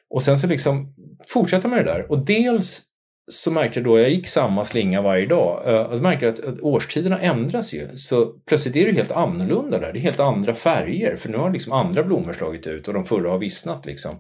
Och 0.10 0.24
sen 0.24 0.38
så 0.38 0.47
liksom 0.47 0.93
fortsatte 1.28 1.68
med 1.68 1.86
det 1.86 1.91
där. 1.91 2.12
Och 2.12 2.26
dels 2.26 2.89
så 3.32 3.51
märkte 3.51 3.80
jag 3.80 3.86
då, 3.86 3.99
jag 3.99 4.10
gick 4.10 4.28
samma 4.28 4.66
slinga 4.66 5.01
varje 5.01 5.26
dag, 5.26 5.74
eh, 5.74 5.82
och 5.82 5.95
då 5.95 6.01
märkte 6.01 6.26
jag 6.26 6.34
att, 6.34 6.45
att 6.45 6.60
årstiderna 6.60 7.20
ändras 7.20 7.74
ju. 7.74 7.88
Så 7.95 8.26
plötsligt 8.26 8.76
är 8.76 8.86
det 8.86 8.91
helt 8.91 9.12
annorlunda 9.12 9.80
där, 9.80 9.93
det 9.93 9.99
är 9.99 10.01
helt 10.01 10.20
andra 10.20 10.55
färger 10.55 11.16
för 11.16 11.30
nu 11.30 11.38
har 11.38 11.51
liksom 11.51 11.74
andra 11.74 12.03
blommor 12.03 12.34
slagit 12.34 12.68
ut 12.68 12.88
och 12.88 12.93
de 12.93 13.05
förra 13.05 13.30
har 13.30 13.38
vissnat 13.38 13.86
liksom. 13.86 14.20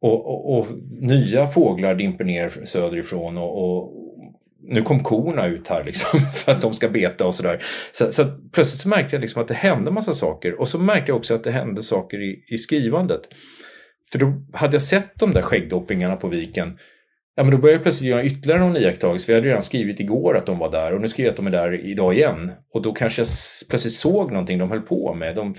Och, 0.00 0.26
och, 0.26 0.58
och 0.58 0.66
nya 1.00 1.48
fåglar 1.48 1.94
dimper 1.94 2.24
ner 2.24 2.64
söderifrån 2.64 3.38
och, 3.38 3.78
och 3.78 4.03
nu 4.68 4.82
kom 4.82 5.02
korna 5.02 5.46
ut 5.46 5.68
här 5.68 5.84
liksom 5.84 6.20
för 6.34 6.52
att 6.52 6.60
de 6.60 6.74
ska 6.74 6.88
beta 6.88 7.26
och 7.26 7.34
sådär. 7.34 7.62
Så, 7.92 8.12
så 8.12 8.24
plötsligt 8.52 8.80
så 8.80 8.88
märkte 8.88 9.16
jag 9.16 9.20
liksom 9.20 9.42
att 9.42 9.48
det 9.48 9.54
hände 9.54 9.90
massa 9.90 10.14
saker 10.14 10.60
och 10.60 10.68
så 10.68 10.78
märkte 10.78 11.10
jag 11.10 11.16
också 11.16 11.34
att 11.34 11.44
det 11.44 11.50
hände 11.50 11.82
saker 11.82 12.22
i, 12.22 12.44
i 12.54 12.58
skrivandet. 12.58 13.20
För 14.12 14.18
då 14.18 14.32
hade 14.52 14.74
jag 14.74 14.82
sett 14.82 15.18
de 15.18 15.32
där 15.32 15.42
skäggdoppingarna 15.42 16.16
på 16.16 16.28
viken 16.28 16.78
Ja, 17.36 17.42
men 17.42 17.50
då 17.50 17.58
började 17.58 17.76
jag 17.76 17.82
plötsligt 17.82 18.10
göra 18.10 18.24
ytterligare 18.24 18.60
någon 18.60 18.76
iakttagelse. 18.76 19.26
Vi 19.26 19.34
hade 19.34 19.48
redan 19.48 19.62
skrivit 19.62 20.00
igår 20.00 20.36
att 20.36 20.46
de 20.46 20.58
var 20.58 20.70
där 20.70 20.94
och 20.94 21.00
nu 21.00 21.08
skrev 21.08 21.26
jag 21.26 21.30
att 21.30 21.36
de 21.36 21.46
är 21.46 21.50
där 21.50 21.86
idag 21.86 22.14
igen. 22.14 22.52
Och 22.74 22.82
då 22.82 22.92
kanske 22.92 23.20
jag 23.20 23.28
plötsligt 23.70 23.94
såg 23.94 24.32
någonting 24.32 24.58
de 24.58 24.70
höll 24.70 24.80
på 24.80 25.14
med. 25.14 25.36
De 25.36 25.54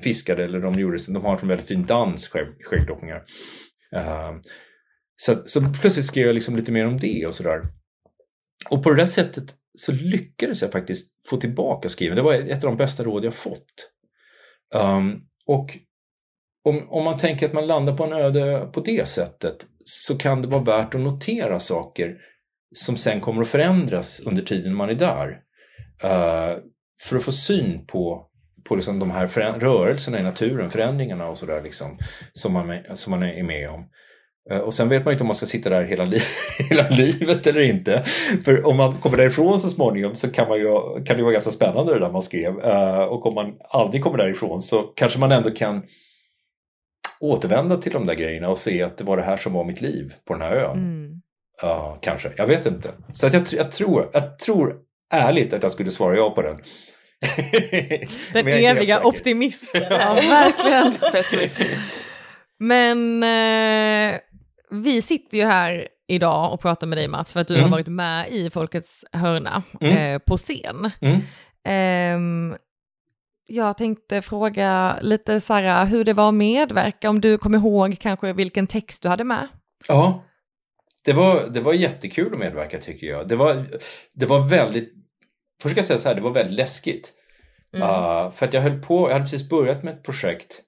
fiskade 0.00 0.44
eller 0.44 0.60
de 0.60 0.74
gjorde, 0.74 0.98
de 1.08 1.24
har 1.24 1.38
en 1.42 1.48
väldigt 1.48 1.66
fin 1.68 1.86
dans, 1.86 2.30
skäggdoppingar. 2.64 3.22
Uh, 3.96 4.40
så, 5.16 5.34
så 5.44 5.60
plötsligt 5.80 6.06
skrev 6.06 6.26
jag 6.26 6.34
liksom 6.34 6.56
lite 6.56 6.72
mer 6.72 6.86
om 6.86 6.98
det 6.98 7.26
och 7.26 7.34
sådär. 7.34 7.62
Och 8.70 8.82
på 8.82 8.90
det 8.90 8.96
där 8.96 9.06
sättet 9.06 9.44
så 9.78 9.92
lyckades 9.92 10.62
jag 10.62 10.72
faktiskt 10.72 11.12
få 11.26 11.36
tillbaka 11.36 11.88
skriven. 11.88 12.16
Det 12.16 12.22
var 12.22 12.34
ett 12.34 12.64
av 12.64 12.70
de 12.70 12.76
bästa 12.76 13.04
råd 13.04 13.24
jag 13.24 13.34
fått. 13.34 13.90
Um, 14.74 15.20
och 15.46 15.78
om, 16.64 16.88
om 16.88 17.04
man 17.04 17.18
tänker 17.18 17.46
att 17.46 17.52
man 17.52 17.66
landar 17.66 17.96
på 17.96 18.04
en 18.04 18.12
öde 18.12 18.70
på 18.72 18.80
det 18.80 19.08
sättet 19.08 19.66
så 19.84 20.18
kan 20.18 20.42
det 20.42 20.48
vara 20.48 20.62
värt 20.62 20.94
att 20.94 21.00
notera 21.00 21.60
saker 21.60 22.16
som 22.74 22.96
sen 22.96 23.20
kommer 23.20 23.42
att 23.42 23.48
förändras 23.48 24.20
under 24.20 24.42
tiden 24.42 24.74
man 24.74 24.90
är 24.90 24.94
där. 24.94 25.28
Uh, 26.04 26.58
för 27.02 27.16
att 27.16 27.24
få 27.24 27.32
syn 27.32 27.86
på, 27.86 28.26
på 28.64 28.76
liksom 28.76 28.98
de 28.98 29.10
här 29.10 29.58
rörelserna 29.58 30.20
i 30.20 30.22
naturen, 30.22 30.70
förändringarna 30.70 31.28
och 31.28 31.38
sådär 31.38 31.62
liksom, 31.62 31.98
som, 32.32 32.52
man, 32.52 32.78
som 32.94 33.10
man 33.10 33.22
är 33.22 33.42
med 33.42 33.70
om. 33.70 33.90
Uh, 34.52 34.58
och 34.58 34.74
sen 34.74 34.88
vet 34.88 35.04
man 35.04 35.12
ju 35.12 35.14
inte 35.14 35.22
om 35.22 35.28
man 35.28 35.36
ska 35.36 35.46
sitta 35.46 35.70
där 35.70 35.84
hela, 35.84 36.04
li 36.04 36.22
hela 36.70 36.88
livet 36.88 37.46
eller 37.46 37.62
inte. 37.62 38.04
För 38.44 38.66
om 38.66 38.76
man 38.76 38.94
kommer 38.94 39.16
därifrån 39.16 39.60
så 39.60 39.68
småningom 39.68 40.14
så 40.14 40.30
kan, 40.30 40.48
man 40.48 40.58
ju, 40.58 41.04
kan 41.04 41.16
det 41.16 41.22
vara 41.22 41.32
ganska 41.32 41.50
spännande 41.50 41.94
det 41.94 42.00
där 42.00 42.12
man 42.12 42.22
skrev. 42.22 42.58
Uh, 42.58 43.00
och 43.00 43.26
om 43.26 43.34
man 43.34 43.54
aldrig 43.68 44.02
kommer 44.02 44.18
därifrån 44.18 44.60
så 44.60 44.82
kanske 44.82 45.18
man 45.18 45.32
ändå 45.32 45.50
kan 45.50 45.82
återvända 47.20 47.76
till 47.76 47.92
de 47.92 48.06
där 48.06 48.14
grejerna 48.14 48.48
och 48.48 48.58
se 48.58 48.82
att 48.82 48.96
det 48.96 49.04
var 49.04 49.16
det 49.16 49.22
här 49.22 49.36
som 49.36 49.52
var 49.52 49.64
mitt 49.64 49.80
liv 49.80 50.14
på 50.24 50.34
den 50.34 50.42
här 50.42 50.56
ön. 50.56 50.78
Mm. 50.78 51.20
Ja, 51.62 51.98
kanske. 52.00 52.32
Jag 52.36 52.46
vet 52.46 52.66
inte. 52.66 52.90
Så 53.12 53.26
att 53.26 53.34
jag, 53.34 53.42
jag, 53.52 53.70
tror, 53.70 54.10
jag 54.12 54.38
tror 54.38 54.76
ärligt 55.12 55.52
att 55.52 55.62
jag 55.62 55.72
skulle 55.72 55.90
svara 55.90 56.16
ja 56.16 56.30
på 56.30 56.42
den. 56.42 56.58
den 58.32 58.48
eviga 58.48 59.00
optimisten. 59.04 59.82
ja, 59.90 60.14
verkligen. 60.14 60.98
Men 62.58 63.22
eh, 63.22 64.20
vi 64.82 65.02
sitter 65.02 65.38
ju 65.38 65.44
här 65.44 65.88
idag 66.08 66.52
och 66.52 66.60
pratar 66.60 66.86
med 66.86 66.98
dig 66.98 67.08
Mats 67.08 67.32
för 67.32 67.40
att 67.40 67.48
du 67.48 67.54
mm. 67.54 67.64
har 67.64 67.70
varit 67.70 67.88
med 67.88 68.28
i 68.28 68.50
Folkets 68.50 69.04
hörna 69.12 69.62
mm. 69.80 69.96
eh, 69.96 70.18
på 70.18 70.36
scen. 70.36 70.90
Mm. 71.00 71.20
Eh, 71.66 72.56
jag 73.46 73.78
tänkte 73.78 74.22
fråga 74.22 74.98
lite 75.00 75.40
här, 75.48 75.84
hur 75.84 76.04
det 76.04 76.12
var 76.12 76.28
att 76.28 76.34
medverka, 76.34 77.10
om 77.10 77.20
du 77.20 77.38
kommer 77.38 77.58
ihåg 77.58 77.96
kanske 78.00 78.32
vilken 78.32 78.66
text 78.66 79.02
du 79.02 79.08
hade 79.08 79.24
med? 79.24 79.48
Ja, 79.88 80.24
det 81.04 81.12
var, 81.12 81.46
det 81.50 81.60
var 81.60 81.72
jättekul 81.72 82.32
att 82.32 82.38
medverka 82.38 82.78
tycker 82.78 83.06
jag. 83.06 83.28
Det 83.28 83.36
var, 83.36 83.66
det 84.12 84.26
var 84.26 84.48
väldigt, 84.48 84.92
först 85.62 85.72
ska 85.72 85.78
jag 85.78 85.86
säga 85.86 85.98
så 85.98 86.08
här, 86.08 86.14
det 86.14 86.22
var 86.22 86.30
väldigt 86.30 86.56
läskigt. 86.56 87.12
Uh, 87.76 88.30
för 88.30 88.46
att 88.46 88.54
jag 88.54 88.60
höll 88.60 88.82
på, 88.82 89.08
jag 89.08 89.12
hade 89.12 89.24
precis 89.24 89.48
börjat 89.48 89.82
med 89.82 89.94
ett 89.94 90.02
projekt 90.02 90.62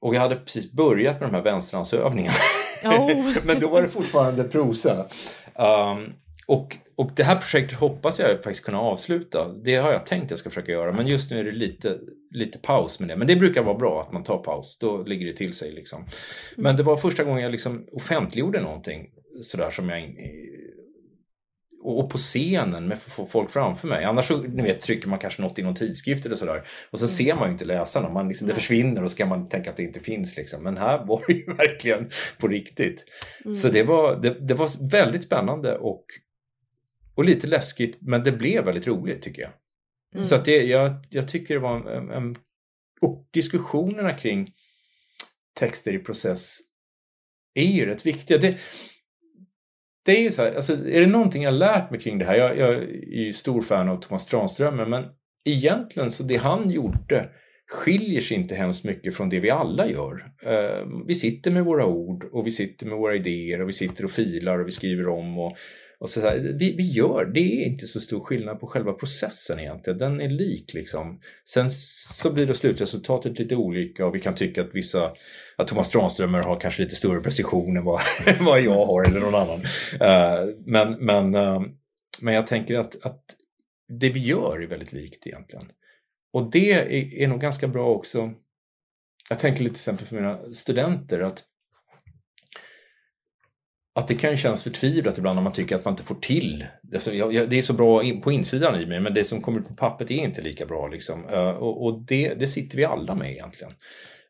och 0.00 0.14
jag 0.14 0.20
hade 0.20 0.36
precis 0.36 0.72
börjat 0.72 1.20
med 1.20 1.28
de 1.28 1.34
här 1.34 1.42
vänsterhandsövningarna. 1.42 2.36
Oh. 2.88 3.36
Men 3.44 3.60
då 3.60 3.68
var 3.68 3.82
det 3.82 3.88
fortfarande 3.88 4.44
prosa. 4.44 5.06
Um, 5.54 6.12
och, 6.46 6.76
och 6.96 7.10
det 7.16 7.22
här 7.22 7.36
projektet 7.36 7.78
hoppas 7.78 8.20
jag 8.20 8.30
faktiskt 8.30 8.64
kunna 8.64 8.80
avsluta. 8.80 9.48
Det 9.64 9.76
har 9.76 9.92
jag 9.92 10.06
tänkt 10.06 10.24
att 10.24 10.30
jag 10.30 10.38
ska 10.38 10.50
försöka 10.50 10.72
göra 10.72 10.92
men 10.92 11.06
just 11.06 11.30
nu 11.30 11.40
är 11.40 11.44
det 11.44 11.52
lite, 11.52 11.98
lite 12.30 12.58
paus 12.58 13.00
med 13.00 13.08
det. 13.08 13.16
Men 13.16 13.26
det 13.26 13.36
brukar 13.36 13.62
vara 13.62 13.78
bra 13.78 14.00
att 14.00 14.12
man 14.12 14.24
tar 14.24 14.38
paus, 14.38 14.78
då 14.78 15.02
ligger 15.02 15.26
det 15.26 15.32
till 15.32 15.54
sig. 15.54 15.72
Liksom. 15.72 16.06
Men 16.56 16.76
det 16.76 16.82
var 16.82 16.96
första 16.96 17.24
gången 17.24 17.42
jag 17.42 17.52
liksom 17.52 17.86
offentliggjorde 17.92 18.60
någonting 18.60 19.06
sådär 19.42 19.70
som 19.70 19.88
jag 19.88 20.00
och 21.82 22.10
på 22.10 22.18
scenen 22.18 22.88
med 22.88 22.98
folk 23.28 23.50
framför 23.50 23.88
mig. 23.88 24.04
Annars 24.04 24.26
så, 24.26 24.36
ni 24.36 24.62
vet, 24.62 24.80
trycker 24.80 25.08
man 25.08 25.18
kanske 25.18 25.42
något 25.42 25.58
i 25.58 25.62
någon 25.62 25.74
tidskrift 25.74 26.26
eller 26.26 26.36
sådär. 26.36 26.68
Och 26.90 26.98
mm. 26.98 27.08
ser 27.08 27.34
man 27.34 27.48
ju 27.48 27.52
inte 27.52 27.64
läsarna. 27.64 28.08
Man 28.08 28.28
liksom, 28.28 28.48
det 28.48 28.54
försvinner 28.54 29.04
och 29.04 29.10
så 29.10 29.16
kan 29.16 29.28
man 29.28 29.48
tänka 29.48 29.70
att 29.70 29.76
det 29.76 29.82
inte 29.82 30.00
finns. 30.00 30.36
Liksom. 30.36 30.62
Men 30.62 30.76
här 30.76 31.04
var 31.06 31.22
det 31.26 31.32
ju 31.32 31.44
verkligen 31.44 32.10
på 32.38 32.48
riktigt. 32.48 33.04
Mm. 33.44 33.54
Så 33.54 33.68
det 33.68 33.82
var, 33.82 34.16
det, 34.16 34.48
det, 34.48 34.54
var 34.54 34.90
väldigt 34.90 35.24
spännande 35.24 35.78
och 35.78 36.04
och 37.14 37.24
lite 37.24 37.46
läskigt, 37.46 37.98
men 38.00 38.24
det 38.24 38.32
blev 38.32 38.64
väldigt 38.64 38.86
roligt 38.86 39.22
tycker 39.22 39.42
jag. 39.42 39.52
Mm. 40.14 40.26
Så 40.26 40.34
att 40.34 40.44
det, 40.44 40.62
jag, 40.62 40.94
jag 41.10 41.28
tycker 41.28 41.54
det 41.54 41.60
var 41.60 41.90
en, 41.90 42.10
en, 42.10 42.36
Och 43.00 43.28
diskussionerna 43.30 44.12
kring 44.12 44.52
texter 45.54 45.94
i 45.94 45.98
process 45.98 46.58
är 47.54 47.66
ju 47.66 47.86
rätt 47.86 48.06
viktiga. 48.06 48.38
Det, 48.38 48.58
det 50.04 50.12
är 50.12 50.22
ju 50.22 50.30
så 50.30 50.42
här, 50.42 50.54
alltså, 50.54 50.72
är 50.72 51.00
det 51.00 51.06
någonting 51.06 51.42
jag 51.42 51.54
lärt 51.54 51.90
mig 51.90 52.00
kring 52.00 52.18
det 52.18 52.24
här, 52.24 52.34
jag, 52.34 52.58
jag 52.58 52.74
är 52.74 53.24
ju 53.24 53.32
stor 53.32 53.62
fan 53.62 53.88
av 53.88 53.96
Thomas 53.96 54.26
Tranströmer, 54.26 54.86
men 54.86 55.04
egentligen 55.44 56.10
så 56.10 56.22
det 56.22 56.36
han 56.36 56.70
gjorde 56.70 57.28
skiljer 57.72 58.20
sig 58.20 58.36
inte 58.36 58.54
hemskt 58.54 58.84
mycket 58.84 59.16
från 59.16 59.28
det 59.28 59.40
vi 59.40 59.50
alla 59.50 59.86
gör. 59.86 60.24
Eh, 60.42 60.86
vi 61.06 61.14
sitter 61.14 61.50
med 61.50 61.64
våra 61.64 61.86
ord 61.86 62.24
och 62.32 62.46
vi 62.46 62.50
sitter 62.50 62.86
med 62.86 62.98
våra 62.98 63.14
idéer 63.14 63.62
och 63.62 63.68
vi 63.68 63.72
sitter 63.72 64.04
och 64.04 64.10
filar 64.10 64.58
och 64.58 64.66
vi 64.66 64.70
skriver 64.70 65.08
om 65.08 65.38
och 65.38 65.56
och 66.02 66.10
så 66.10 66.20
här, 66.20 66.38
vi, 66.38 66.76
vi 66.76 66.82
gör, 66.82 67.24
det 67.34 67.40
är 67.40 67.66
inte 67.66 67.86
så 67.86 68.00
stor 68.00 68.20
skillnad 68.20 68.60
på 68.60 68.66
själva 68.66 68.92
processen 68.92 69.58
egentligen. 69.58 69.98
Den 69.98 70.20
är 70.20 70.28
lik 70.28 70.74
liksom. 70.74 71.20
Sen 71.44 71.70
så 71.70 72.32
blir 72.32 72.46
då 72.46 72.54
slutresultatet 72.54 73.38
lite 73.38 73.56
olika 73.56 74.06
och 74.06 74.14
vi 74.14 74.20
kan 74.20 74.34
tycka 74.34 74.62
att 74.62 74.74
vissa, 74.74 75.12
att 75.56 75.68
Thomas 75.68 75.90
Tranströmer 75.90 76.42
har 76.42 76.60
kanske 76.60 76.82
lite 76.82 76.96
större 76.96 77.20
precision 77.20 77.76
än 77.76 77.84
vad, 77.84 78.00
vad 78.40 78.60
jag 78.60 78.86
har 78.86 79.04
eller 79.04 79.20
någon 79.20 79.34
annan. 79.34 79.60
Uh, 79.92 80.54
men, 80.66 80.96
men, 80.98 81.34
uh, 81.34 81.62
men 82.20 82.34
jag 82.34 82.46
tänker 82.46 82.78
att, 82.78 83.06
att 83.06 83.22
det 84.00 84.10
vi 84.10 84.20
gör 84.20 84.62
är 84.62 84.66
väldigt 84.66 84.92
likt 84.92 85.26
egentligen. 85.26 85.66
Och 86.32 86.50
det 86.50 86.72
är, 86.72 87.14
är 87.14 87.28
nog 87.28 87.40
ganska 87.40 87.68
bra 87.68 87.86
också. 87.86 88.32
Jag 89.28 89.38
tänker 89.38 89.62
lite 89.62 89.74
till 89.74 89.80
exempel 89.80 90.06
för 90.06 90.16
mina 90.16 90.54
studenter 90.54 91.20
att 91.20 91.44
att 93.94 94.08
det 94.08 94.14
kan 94.14 94.36
kännas 94.36 94.62
förtvivlat 94.62 95.18
ibland 95.18 95.36
när 95.36 95.42
man 95.42 95.52
tycker 95.52 95.76
att 95.76 95.84
man 95.84 95.92
inte 95.92 96.02
får 96.02 96.14
till. 96.14 96.66
Alltså, 96.94 97.12
jag, 97.14 97.34
jag, 97.34 97.50
det 97.50 97.58
är 97.58 97.62
så 97.62 97.72
bra 97.72 98.02
in, 98.02 98.20
på 98.20 98.32
insidan 98.32 98.80
i 98.80 98.86
mig 98.86 99.00
men 99.00 99.14
det 99.14 99.24
som 99.24 99.40
kommer 99.40 99.60
ut 99.60 99.68
på 99.68 99.74
pappret 99.74 100.10
är 100.10 100.14
inte 100.14 100.42
lika 100.42 100.66
bra. 100.66 100.88
Liksom. 100.88 101.24
Uh, 101.24 101.48
och, 101.48 101.84
och 101.84 102.02
det, 102.06 102.34
det, 102.34 102.46
sitter 102.46 102.76
vi 102.76 102.84
alla 102.84 103.14
med 103.14 103.30
egentligen. 103.30 103.74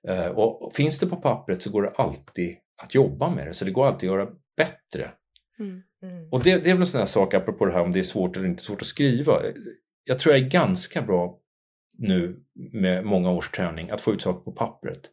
Uh, 0.08 0.26
och 0.26 0.72
finns 0.74 1.00
det 1.00 1.06
på 1.06 1.16
pappret 1.16 1.62
så 1.62 1.70
går 1.70 1.82
det 1.82 1.90
alltid 1.90 2.56
att 2.82 2.94
jobba 2.94 3.30
med 3.30 3.46
det 3.46 3.54
så 3.54 3.64
det 3.64 3.70
går 3.70 3.86
alltid 3.86 4.10
att 4.10 4.16
göra 4.16 4.28
bättre. 4.56 5.10
Mm. 5.58 5.82
Mm. 6.02 6.28
Och 6.30 6.42
det, 6.42 6.58
det, 6.58 6.70
är 6.70 6.74
väl 6.74 6.82
en 6.82 6.86
sån 6.86 6.98
här 6.98 7.06
sak 7.06 7.34
apropå 7.34 7.66
det 7.66 7.72
här 7.72 7.82
om 7.82 7.92
det 7.92 7.98
är 7.98 8.02
svårt 8.02 8.36
eller 8.36 8.46
inte 8.46 8.62
svårt 8.62 8.80
att 8.80 8.86
skriva. 8.86 9.42
Jag 10.04 10.18
tror 10.18 10.34
jag 10.34 10.44
är 10.44 10.48
ganska 10.50 11.02
bra 11.02 11.38
nu 11.98 12.36
med 12.72 13.04
många 13.04 13.30
års 13.30 13.50
träning 13.50 13.90
att 13.90 14.00
få 14.00 14.12
ut 14.12 14.22
saker 14.22 14.40
på 14.40 14.52
pappret. 14.52 15.10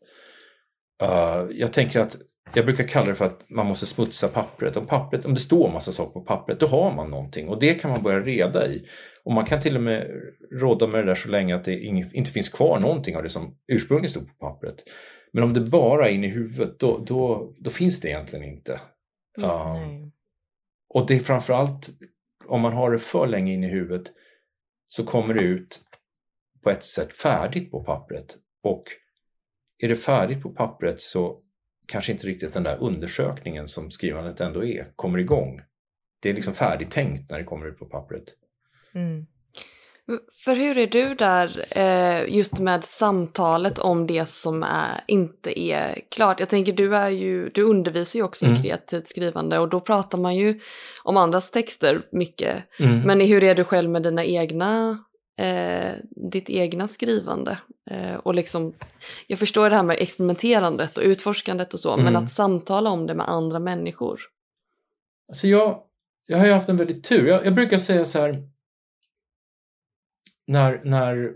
Uh, 1.03 1.57
jag 1.57 1.73
tänker 1.73 1.99
att 1.99 2.17
jag 2.53 2.65
brukar 2.65 2.87
kalla 2.87 3.07
det 3.07 3.15
för 3.15 3.25
att 3.25 3.49
man 3.49 3.65
måste 3.65 3.85
smutsa 3.85 4.27
pappret. 4.27 4.77
Om, 4.77 4.87
pappret. 4.87 5.25
om 5.25 5.33
det 5.33 5.39
står 5.39 5.71
massa 5.71 5.91
saker 5.91 6.11
på 6.11 6.21
pappret, 6.21 6.59
då 6.59 6.67
har 6.67 6.95
man 6.95 7.09
någonting 7.11 7.49
och 7.49 7.59
det 7.59 7.73
kan 7.73 7.91
man 7.91 8.03
börja 8.03 8.19
reda 8.19 8.67
i. 8.67 8.87
Och 9.23 9.33
man 9.33 9.45
kan 9.45 9.61
till 9.61 9.75
och 9.75 9.81
med 9.81 10.07
råda 10.51 10.87
med 10.87 10.99
det 10.99 11.05
där 11.05 11.15
så 11.15 11.29
länge 11.29 11.55
att 11.55 11.63
det 11.63 11.79
inte 12.13 12.31
finns 12.31 12.49
kvar 12.49 12.79
någonting 12.79 13.17
av 13.17 13.23
det 13.23 13.29
som 13.29 13.57
ursprungligen 13.67 14.09
stod 14.09 14.27
på 14.27 14.33
pappret. 14.33 14.83
Men 15.33 15.43
om 15.43 15.53
det 15.53 15.61
bara 15.61 16.09
är 16.09 16.13
inne 16.13 16.27
i 16.27 16.29
huvudet, 16.29 16.79
då, 16.79 16.97
då, 16.97 17.53
då 17.59 17.69
finns 17.69 17.99
det 17.99 18.07
egentligen 18.09 18.45
inte. 18.45 18.81
Mm, 19.37 19.49
um, 19.49 20.11
och 20.89 21.07
det 21.07 21.15
är 21.15 21.19
framförallt 21.19 21.89
om 22.47 22.61
man 22.61 22.73
har 22.73 22.91
det 22.91 22.99
för 22.99 23.27
länge 23.27 23.53
in 23.53 23.63
i 23.63 23.67
huvudet 23.67 24.11
så 24.87 25.05
kommer 25.05 25.33
det 25.33 25.41
ut 25.41 25.81
på 26.63 26.69
ett 26.69 26.83
sätt 26.83 27.13
färdigt 27.13 27.71
på 27.71 27.83
pappret. 27.83 28.37
Och 28.63 28.83
är 29.77 29.89
det 29.89 29.95
färdigt 29.95 30.41
på 30.41 30.49
pappret 30.49 31.01
så 31.01 31.41
kanske 31.89 32.11
inte 32.11 32.27
riktigt 32.27 32.53
den 32.53 32.63
där 32.63 32.77
undersökningen 32.79 33.67
som 33.67 33.91
skrivandet 33.91 34.39
ändå 34.39 34.65
är 34.65 34.87
kommer 34.95 35.19
igång. 35.19 35.61
Det 36.21 36.29
är 36.29 36.33
liksom 36.33 36.53
färdigtänkt 36.53 37.31
när 37.31 37.37
det 37.37 37.43
kommer 37.43 37.67
ut 37.67 37.79
på 37.79 37.85
pappret. 37.85 38.23
Mm. 38.95 39.25
För 40.45 40.55
hur 40.55 40.77
är 40.77 40.87
du 40.87 41.15
där 41.15 41.65
eh, 41.71 42.35
just 42.35 42.59
med 42.59 42.83
samtalet 42.83 43.79
om 43.79 44.07
det 44.07 44.27
som 44.27 44.63
är, 44.63 45.01
inte 45.07 45.59
är 45.59 46.01
klart? 46.11 46.39
Jag 46.39 46.49
tänker 46.49 46.73
du, 46.73 46.95
är 46.95 47.09
ju, 47.09 47.49
du 47.49 47.63
undervisar 47.63 48.19
ju 48.19 48.23
också 48.23 48.45
mm. 48.45 48.59
i 48.59 48.61
kreativt 48.61 49.07
skrivande 49.07 49.59
och 49.59 49.69
då 49.69 49.81
pratar 49.81 50.17
man 50.17 50.35
ju 50.35 50.59
om 51.03 51.17
andras 51.17 51.51
texter 51.51 52.01
mycket. 52.11 52.63
Mm. 52.79 52.99
Men 52.99 53.21
hur 53.21 53.43
är 53.43 53.55
du 53.55 53.63
själv 53.63 53.89
med 53.89 54.03
dina 54.03 54.25
egna, 54.25 55.03
eh, 55.39 55.95
ditt 56.31 56.49
egna 56.49 56.87
skrivande? 56.87 57.59
Eh, 57.91 58.15
och 58.15 58.35
liksom, 58.35 58.73
jag 59.27 59.39
förstår 59.39 59.69
det 59.69 59.75
här 59.75 59.83
med 59.83 59.97
experimenterandet 59.99 60.97
och 60.97 61.03
utforskandet 61.03 61.73
och 61.73 61.79
så, 61.79 61.93
mm. 61.93 62.05
men 62.05 62.15
att 62.15 62.31
samtala 62.31 62.89
om 62.89 63.07
det 63.07 63.13
med 63.13 63.29
andra 63.29 63.59
människor. 63.59 64.21
Alltså 65.27 65.47
jag, 65.47 65.81
jag 66.27 66.37
har 66.37 66.45
ju 66.45 66.51
haft 66.51 66.69
en 66.69 66.77
väldigt 66.77 67.03
tur. 67.03 67.27
Jag, 67.27 67.45
jag 67.45 67.55
brukar 67.55 67.77
säga 67.77 68.05
så 68.05 68.19
här, 68.19 68.43
när, 70.47 70.81
när 70.83 71.33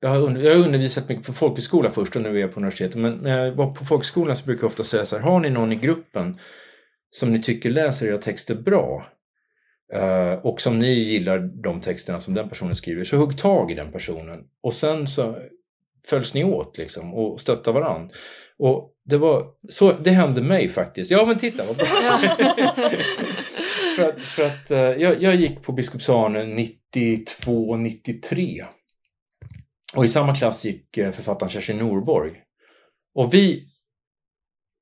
jag 0.00 0.08
har, 0.08 0.20
under, 0.20 0.40
jag 0.40 0.56
har 0.56 0.64
undervisat 0.64 1.08
mycket 1.08 1.26
på 1.26 1.32
folkhögskola 1.32 1.90
först 1.90 2.16
och 2.16 2.22
nu 2.22 2.36
är 2.36 2.40
jag 2.40 2.52
på 2.52 2.60
universitetet. 2.60 2.96
Men 2.96 3.12
när 3.12 3.44
jag 3.44 3.52
var 3.52 3.74
på 3.74 3.84
folkhögskolan 3.84 4.36
så 4.36 4.44
brukar 4.44 4.62
jag 4.62 4.68
ofta 4.68 4.84
säga 4.84 5.06
så 5.06 5.16
här, 5.16 5.22
har 5.22 5.40
ni 5.40 5.50
någon 5.50 5.72
i 5.72 5.76
gruppen 5.76 6.38
som 7.10 7.32
ni 7.32 7.42
tycker 7.42 7.70
läser 7.70 8.06
era 8.06 8.18
texter 8.18 8.54
bra 8.54 9.06
och 10.42 10.60
som 10.60 10.78
ni 10.78 10.92
gillar 10.92 11.38
de 11.38 11.80
texterna 11.80 12.20
som 12.20 12.34
den 12.34 12.48
personen 12.48 12.74
skriver, 12.74 13.04
så 13.04 13.16
hugg 13.16 13.38
tag 13.38 13.70
i 13.70 13.74
den 13.74 13.92
personen 13.92 14.44
och 14.62 14.74
sen 14.74 15.06
så 15.06 15.36
följs 16.06 16.34
ni 16.34 16.44
åt 16.44 16.78
liksom 16.78 17.14
och 17.14 17.40
stöttar 17.40 17.72
varann. 17.72 18.10
Och 18.58 18.90
det 19.04 19.16
var 19.16 19.46
så, 19.68 19.92
det 19.92 20.10
hände 20.10 20.42
mig 20.42 20.68
faktiskt. 20.68 21.10
Ja 21.10 21.26
men 21.26 21.38
titta 21.38 21.64
vad 21.66 21.76
bra! 21.76 21.86
för 23.96 24.08
att, 24.08 24.20
för 24.20 24.46
att 24.46 24.70
uh, 24.70 25.02
jag, 25.02 25.22
jag 25.22 25.34
gick 25.34 25.62
på 25.62 25.72
Biskopsarnen 25.72 26.54
92, 26.54 27.76
93. 27.76 28.64
Och 29.96 30.04
i 30.04 30.08
samma 30.08 30.34
klass 30.34 30.64
gick 30.64 30.98
uh, 30.98 31.10
författaren 31.10 31.50
Kerstin 31.50 31.78
Norborg. 31.78 32.32
Och 33.14 33.34
vi 33.34 33.64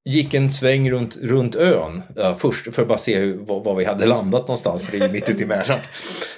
gick 0.04 0.34
en 0.34 0.50
sväng 0.50 0.90
runt, 0.90 1.16
runt 1.22 1.56
ön 1.56 2.02
uh, 2.18 2.36
först 2.36 2.74
för 2.74 2.82
att 2.82 2.88
bara 2.88 2.98
se 2.98 3.18
hur, 3.18 3.36
var, 3.36 3.74
vi 3.74 3.84
hade 3.84 4.06
landat 4.06 4.42
någonstans, 4.42 4.86
för 4.86 4.98
det 4.98 5.04
är 5.04 5.08
mitt 5.08 5.28
ute 5.28 5.42
i 5.42 5.46
Mälaren. 5.46 5.80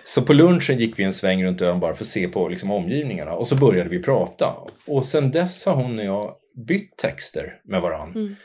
Så 0.04 0.22
på 0.22 0.32
lunchen 0.32 0.78
gick 0.78 0.98
vi 0.98 1.04
en 1.04 1.12
sväng 1.12 1.44
runt 1.44 1.62
ön 1.62 1.80
bara 1.80 1.94
för 1.94 2.04
att 2.04 2.08
se 2.08 2.28
på 2.28 2.48
liksom, 2.48 2.70
omgivningarna 2.70 3.32
och 3.32 3.46
så 3.46 3.56
började 3.56 3.90
vi 3.90 4.02
prata. 4.02 4.54
Och 4.86 5.04
sen 5.04 5.30
dess 5.30 5.66
har 5.66 5.74
hon 5.74 5.98
och 5.98 6.04
jag 6.04 6.34
bytt 6.66 6.96
texter 6.96 7.60
med 7.64 7.80
varandra. 7.80 8.20
Mm. 8.20 8.36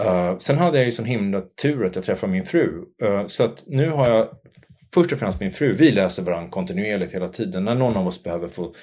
Uh, 0.00 0.38
sen 0.38 0.58
hade 0.58 0.78
jag 0.78 0.86
ju 0.86 0.92
sån 0.92 1.04
himla 1.04 1.42
tur 1.62 1.86
att 1.86 1.96
jag 1.96 2.04
träffade 2.04 2.32
min 2.32 2.44
fru. 2.44 2.70
Uh, 3.04 3.26
så 3.26 3.44
att 3.44 3.64
nu 3.66 3.90
har 3.90 4.08
jag 4.08 4.28
först 4.94 5.12
och 5.12 5.18
främst 5.18 5.40
min 5.40 5.52
fru, 5.52 5.72
vi 5.72 5.92
läser 5.92 6.22
varandra 6.22 6.50
kontinuerligt 6.50 7.14
hela 7.14 7.28
tiden. 7.28 7.64
När 7.64 7.74
någon 7.74 7.96
av 7.96 8.06
oss 8.06 8.22
behöver 8.22 8.48
få, 8.48 8.74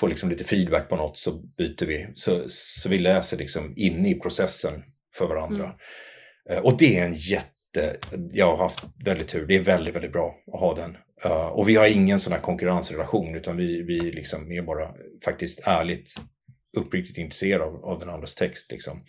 få 0.00 0.06
liksom 0.06 0.30
lite 0.30 0.44
feedback 0.44 0.88
på 0.88 0.96
något 0.96 1.16
så 1.16 1.30
byter 1.58 1.86
vi. 1.86 2.06
Så, 2.14 2.42
så 2.48 2.88
vi 2.88 2.98
läser 2.98 3.36
liksom 3.36 3.72
inne 3.76 4.10
i 4.10 4.14
processen 4.14 4.82
för 5.14 5.26
varandra. 5.26 5.64
Mm. 5.64 6.58
Uh, 6.58 6.64
och 6.64 6.76
det 6.78 6.98
är 6.98 7.04
en 7.04 7.14
jätte 7.14 7.96
jag 8.32 8.46
har 8.46 8.56
haft 8.56 8.84
väldigt 9.04 9.28
tur. 9.28 9.46
Det 9.46 9.56
är 9.56 9.60
väldigt, 9.60 9.94
väldigt 9.94 10.12
bra 10.12 10.34
att 10.52 10.60
ha 10.60 10.74
den. 10.74 10.96
Uh, 11.24 11.46
och 11.46 11.68
vi 11.68 11.76
har 11.76 11.86
ingen 11.86 12.20
sån 12.20 12.32
här 12.32 12.40
konkurrensrelation 12.40 13.34
utan 13.34 13.56
vi, 13.56 13.82
vi 13.82 14.00
liksom 14.00 14.52
är 14.52 14.62
bara 14.62 14.94
faktiskt 15.24 15.60
ärligt 15.64 16.14
uppriktigt 16.76 17.18
intresserad 17.18 17.62
av, 17.62 17.84
av 17.84 17.98
den 17.98 18.08
andras 18.08 18.34
text. 18.34 18.72
Liksom. 18.72 19.00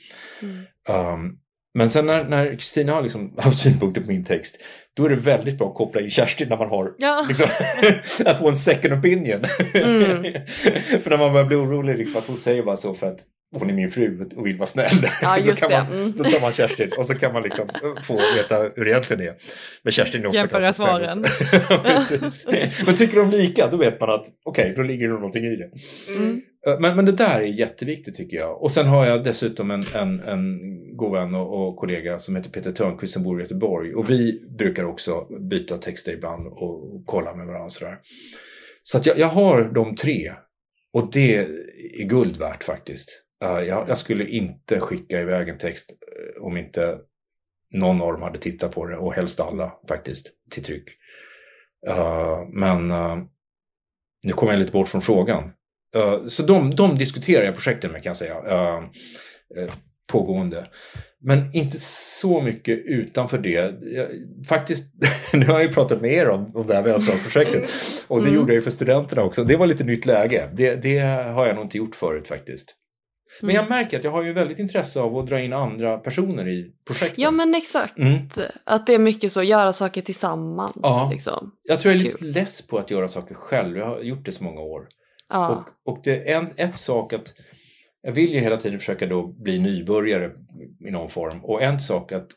Mm. 0.42 0.66
Um, 0.90 1.40
men 1.74 1.90
sen 1.90 2.06
när 2.06 2.56
Kristina 2.56 2.94
har 2.94 3.02
liksom 3.02 3.34
haft 3.38 3.58
synpunkter 3.58 4.02
på 4.02 4.08
min 4.08 4.24
text, 4.24 4.58
då 4.94 5.06
är 5.06 5.10
det 5.10 5.16
väldigt 5.16 5.58
bra 5.58 5.70
att 5.70 5.76
koppla 5.76 6.02
in 6.02 6.10
Kerstin 6.10 6.50
när 6.50 6.58
man 6.58 6.70
har 6.70 6.96
ja. 6.98 7.26
liksom, 7.28 7.46
att 8.26 8.40
få 8.40 8.50
en 8.50 8.56
second 8.56 8.94
opinion. 8.94 9.46
Mm. 9.74 10.24
för 11.02 11.10
när 11.10 11.18
man 11.18 11.34
börjar 11.34 11.46
bli 11.46 11.56
orolig 11.56 11.98
liksom, 11.98 12.20
att 12.20 12.28
hon 12.28 12.38
säger 12.38 12.64
bara 12.64 12.78
så 12.78 12.94
för 12.94 13.08
att 13.08 13.20
hon 13.52 13.70
är 13.70 13.74
min 13.74 13.92
fru 13.92 14.30
och 14.36 14.48
vill 14.48 14.58
vara 14.58 14.68
snäll. 14.68 15.08
Ja, 15.22 15.38
just 15.46 15.62
då. 15.62 15.70
Man, 15.70 15.88
mm. 15.88 16.12
då 16.12 16.24
tar 16.24 16.42
man 16.42 16.54
Kerstin 16.54 16.92
och 16.98 17.06
så 17.06 17.16
kan 17.16 17.34
man 17.34 17.44
liksom 17.44 17.70
få 18.04 18.22
veta 18.36 18.70
hur 18.76 18.86
det 18.86 18.92
egentligen 18.92 19.24
är. 19.24 19.36
Men 19.84 19.94
Kerstin 19.94 20.22
är 20.22 20.28
ofta 20.28 20.40
Jämföra 20.40 20.62
ganska 20.62 20.84
svaren. 20.84 21.24
Precis. 21.84 22.48
Men 22.86 22.96
tycker 22.96 23.18
de 23.18 23.30
lika, 23.30 23.68
då 23.68 23.78
vet 23.78 24.00
man 24.00 24.10
att 24.10 24.26
okej, 24.46 24.64
okay, 24.64 24.76
då 24.76 24.84
ligger 24.84 25.08
det 25.08 25.14
någonting 25.14 25.46
i 25.46 25.56
det. 25.56 25.72
Mm. 26.18 26.42
Eh, 26.68 26.80
men, 26.80 26.96
men 26.96 27.06
det 27.06 27.12
där 27.12 27.40
är 27.40 27.46
jätteviktigt 27.46 28.16
tycker 28.16 28.38
jag. 28.38 28.62
Och 28.62 28.72
sen 28.72 28.88
har 28.88 29.06
jag 29.06 29.24
dessutom 29.24 29.72
en, 29.72 29.84
en, 29.94 30.20
en 30.20 30.60
god 30.96 31.12
vän 31.12 31.36
och, 31.36 31.68
och 31.68 31.76
kollega 31.76 32.20
som 32.20 32.36
heter 32.36 32.50
Peter 32.50 32.72
Törnqvist 32.72 33.14
som 33.14 33.24
bor 33.24 33.40
i 33.40 33.44
Göteborg. 33.44 33.96
Och 33.96 34.10
vi 34.10 34.42
brukar 34.58 34.84
också 34.84 35.28
byta 35.50 35.78
texter 35.78 36.12
ibland 36.12 36.48
och 36.48 37.04
kolla 37.06 37.36
med 37.36 37.48
varandra. 37.48 37.70
Sådär. 37.70 37.98
Så 38.84 38.98
att 38.98 39.06
jag, 39.06 39.18
jag 39.18 39.28
har 39.28 39.74
de 39.74 39.96
tre. 39.96 40.32
Och 40.94 41.10
det 41.12 41.36
är 42.00 42.04
guld 42.04 42.38
värt 42.38 42.64
faktiskt. 42.64 43.24
Uh, 43.46 43.64
jag, 43.64 43.90
jag, 43.90 43.98
skulle 43.98 44.26
inte 44.26 44.80
skicka 44.80 45.22
iväg 45.22 45.50
en 45.50 45.58
text 45.58 45.92
uh, 45.92 46.44
om 46.44 46.58
inte 46.58 46.98
någon 47.74 48.02
av 48.02 48.12
dem 48.12 48.22
hade 48.22 48.40
tittat 48.40 48.76
på 48.76 48.86
det 48.86 48.98
och 48.98 49.14
helst 49.14 49.40
alla 49.40 49.74
faktiskt 49.88 50.28
till 50.52 50.64
tryck. 50.64 50.90
Uh, 51.90 52.50
men 52.50 52.88
nu 54.24 54.34
kommer 54.34 54.54
jag 54.54 54.60
lite 54.60 54.72
bort 54.72 54.90
från 54.90 55.02
frågan. 55.02 55.52
så 56.28 56.44
de, 56.44 56.76
de 56.76 56.98
diskuterar 56.98 57.46
jag 57.46 57.54
projekten 57.54 57.92
med 57.92 58.04
kan 58.04 58.10
jag 58.10 58.18
säga. 58.18 58.36
pågående. 60.12 60.68
Men 61.22 61.54
inte 61.54 61.80
så 61.80 62.42
mycket 62.42 62.80
utanför 62.86 63.38
det. 63.38 63.74
Jag, 63.82 64.08
faktiskt, 64.48 64.94
nu 65.34 65.46
har 65.46 65.54
jag 65.54 65.64
ju 65.64 65.74
pratat 65.74 66.02
med 66.02 66.14
er 66.14 66.30
om, 66.30 66.56
om 66.56 66.68
det 66.68 66.74
här 66.74 66.84
Välståndsprojektet. 66.84 67.70
Och 68.08 68.18
det 68.18 68.28
mm. 68.28 68.36
gjorde 68.36 68.52
jag 68.52 68.56
ju 68.56 68.62
för 68.62 68.72
studenterna 68.72 69.24
också. 69.24 69.44
Det 69.44 69.58
var 69.58 69.68
lite 69.68 69.84
nytt 69.84 70.06
läge. 70.06 70.50
Det, 70.54 70.76
det 70.76 71.00
har 71.00 71.48
jag 71.48 71.56
nog 71.56 71.66
inte 71.66 71.78
gjort 71.78 71.96
förut 71.96 72.28
faktiskt. 72.28 72.76
Men 73.42 73.56
jag 73.56 73.66
mm. 73.66 73.78
märker 73.78 73.98
att 73.98 74.04
jag 74.04 74.12
har 74.12 74.24
ju 74.24 74.34
väldigt 74.34 74.60
intresse 74.60 75.02
av 75.02 75.18
att 75.18 75.28
dra 75.28 75.40
in 75.40 75.54
andra 75.54 75.98
personer 75.98 76.48
i 76.48 76.72
projektet. 76.88 77.18
Ja 77.18 77.32
men 77.32 77.56
exakt. 77.56 77.98
Mm. 77.98 78.30
Att 78.64 78.88
det 78.88 78.94
är 78.94 79.00
mycket 79.00 79.32
så, 79.32 79.44
göra 79.44 79.74
saker 79.74 80.02
tillsammans. 80.02 80.80
Ja. 80.84 81.10
Liksom. 81.12 81.52
Jag 81.64 81.80
tror 81.80 81.94
jag 81.94 82.00
är 82.00 82.04
lite 82.04 82.18
Kul. 82.18 82.32
less 82.32 82.68
på 82.68 82.78
att 82.78 82.92
göra 82.92 83.08
saker 83.08 83.36
själv. 83.36 83.78
Jag 83.78 83.86
har 83.86 84.00
gjort 84.00 84.26
det 84.26 84.32
så 84.32 84.44
många 84.44 84.62
år. 84.62 84.88
Ja. 85.30 85.66
Och, 85.86 85.94
och 85.94 86.02
det 86.04 86.32
är 86.32 86.38
en, 86.38 86.50
ett 86.56 86.76
sak 86.78 87.14
att 87.14 87.34
jag 88.02 88.12
vill 88.12 88.34
ju 88.34 88.40
hela 88.40 88.58
tiden 88.58 88.80
försöka 88.80 89.06
då 89.06 89.28
bli 89.28 89.60
nybörjare 89.60 90.32
i 90.88 90.92
någon 90.92 91.10
form. 91.10 91.46
Och 91.46 91.62
en 91.64 91.80
sak 91.80 92.12
att 92.12 92.28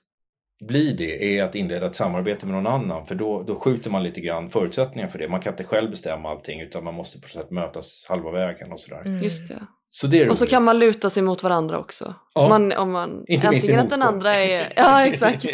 bli 0.68 0.92
det 0.92 1.38
är 1.38 1.44
att 1.44 1.54
inleda 1.54 1.86
ett 1.86 1.94
samarbete 1.94 2.46
med 2.46 2.54
någon 2.54 2.66
annan 2.66 3.06
för 3.06 3.14
då, 3.14 3.42
då 3.42 3.56
skjuter 3.56 3.90
man 3.90 4.02
lite 4.02 4.20
grann 4.20 4.50
förutsättningar 4.50 5.08
för 5.08 5.18
det. 5.18 5.28
Man 5.28 5.40
kan 5.40 5.52
inte 5.52 5.64
själv 5.64 5.90
bestämma 5.90 6.30
allting 6.30 6.60
utan 6.60 6.84
man 6.84 6.94
måste 6.94 7.20
på 7.20 7.28
sätt 7.28 7.50
mötas 7.50 8.06
halva 8.08 8.30
vägen 8.30 8.72
och 8.72 8.80
sådär. 8.80 9.00
Mm. 9.00 9.22
Just 9.22 9.48
det. 9.48 9.66
Så 9.94 10.06
det 10.06 10.22
är 10.22 10.30
och 10.30 10.36
så 10.36 10.46
kan 10.46 10.64
man 10.64 10.78
luta 10.78 11.10
sig 11.10 11.22
mot 11.22 11.42
varandra 11.42 11.78
också. 11.78 12.14
Ja. 12.34 12.48
Man, 12.48 12.72
om 12.72 12.92
man, 12.92 13.24
Inte 13.28 13.50
minst 13.50 13.64
antingen 13.64 13.80
att 13.80 13.90
den 13.90 14.02
andra 14.02 14.34
är... 14.34 14.72
Ja, 14.76 15.06
exakt. 15.06 15.44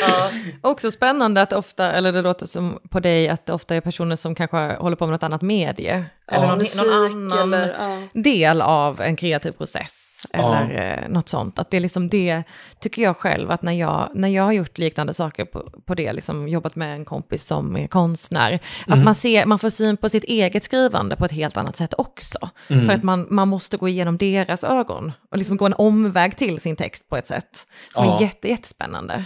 Ja. 0.00 0.30
Också 0.60 0.90
spännande 0.90 1.42
att 1.42 1.52
ofta, 1.52 1.92
eller 1.92 2.12
det 2.12 2.22
låter 2.22 2.46
som 2.46 2.78
på 2.90 3.00
dig, 3.00 3.28
att 3.28 3.46
det 3.46 3.52
ofta 3.52 3.74
är 3.74 3.80
personer 3.80 4.16
som 4.16 4.34
kanske 4.34 4.56
håller 4.56 4.96
på 4.96 5.06
med 5.06 5.12
något 5.12 5.22
annat 5.22 5.42
medie. 5.42 6.04
eller 6.26 6.46
någon, 6.46 6.58
Musik 6.58 6.82
någon 6.82 6.92
annan 6.92 7.54
eller... 7.54 7.68
Ja. 8.12 8.20
del 8.20 8.62
av 8.62 9.00
en 9.00 9.16
kreativ 9.16 9.52
process. 9.52 10.07
Ja. 10.32 10.56
Eller 10.56 10.98
eh, 11.02 11.08
något 11.08 11.28
sånt. 11.28 11.58
Att 11.58 11.70
det 11.70 11.76
är 11.76 11.80
liksom 11.80 12.08
det, 12.08 12.42
tycker 12.80 13.02
jag 13.02 13.16
själv, 13.16 13.50
att 13.50 13.62
när 13.62 13.72
jag, 13.72 14.10
när 14.14 14.28
jag 14.28 14.42
har 14.42 14.52
gjort 14.52 14.78
liknande 14.78 15.14
saker 15.14 15.44
på, 15.44 15.62
på 15.86 15.94
det, 15.94 16.12
liksom 16.12 16.48
jobbat 16.48 16.76
med 16.76 16.94
en 16.94 17.04
kompis 17.04 17.44
som 17.44 17.76
är 17.76 17.86
konstnär, 17.86 18.58
att 18.86 19.04
man, 19.04 19.14
ser, 19.14 19.46
man 19.46 19.58
får 19.58 19.70
syn 19.70 19.96
på 19.96 20.08
sitt 20.08 20.24
eget 20.24 20.64
skrivande 20.64 21.16
på 21.16 21.24
ett 21.24 21.32
helt 21.32 21.56
annat 21.56 21.76
sätt 21.76 21.94
också. 21.98 22.38
För 22.68 22.90
att 22.90 23.02
man, 23.02 23.26
man 23.30 23.48
måste 23.48 23.76
gå 23.76 23.88
igenom 23.88 24.16
deras 24.18 24.64
ögon 24.64 25.12
och 25.30 25.38
liksom 25.38 25.56
gå 25.56 25.66
en 25.66 25.74
omväg 25.78 26.36
till 26.36 26.60
sin 26.60 26.76
text 26.76 27.08
på 27.08 27.16
ett 27.16 27.26
sätt 27.26 27.66
som 27.94 28.04
Ja. 28.04 28.16
är 28.16 28.22
jätte, 28.22 28.48
jättespännande. 28.48 29.24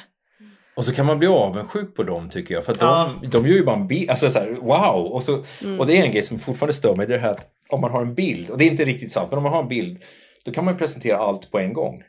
Och 0.76 0.84
så 0.84 0.94
kan 0.94 1.06
man 1.06 1.18
bli 1.18 1.28
avundsjuk 1.28 1.96
på 1.96 2.02
dem 2.02 2.28
tycker 2.30 2.54
jag. 2.54 2.64
För 2.64 2.72
att 2.72 2.80
Ja. 2.80 3.10
de, 3.22 3.28
de 3.28 3.46
gör 3.46 3.54
ju 3.54 3.64
bara 3.64 3.76
en 3.76 3.86
bild, 3.88 4.10
alltså 4.10 4.30
så 4.30 4.38
här, 4.38 4.50
wow! 4.60 5.06
Och, 5.12 5.22
så, 5.22 5.44
Mm. 5.62 5.80
och 5.80 5.86
det 5.86 5.98
är 5.98 6.02
en 6.04 6.12
grej 6.12 6.22
som 6.22 6.38
fortfarande 6.38 6.72
stör 6.72 6.96
mig, 6.96 7.06
det 7.06 7.14
är 7.14 7.18
det 7.18 7.22
här 7.24 7.30
att 7.30 7.46
om 7.68 7.80
man 7.80 7.90
har 7.90 8.02
en 8.02 8.14
bild, 8.14 8.50
och 8.50 8.58
det 8.58 8.64
är 8.64 8.70
inte 8.70 8.84
riktigt 8.84 9.12
sant, 9.12 9.26
men 9.30 9.36
om 9.38 9.42
man 9.42 9.52
har 9.52 9.62
en 9.62 9.68
bild, 9.68 9.98
då 10.44 10.52
kan 10.52 10.64
man 10.64 10.76
presentera 10.76 11.16
allt 11.16 11.50
på 11.50 11.58
en 11.58 11.72
gång. 11.72 12.02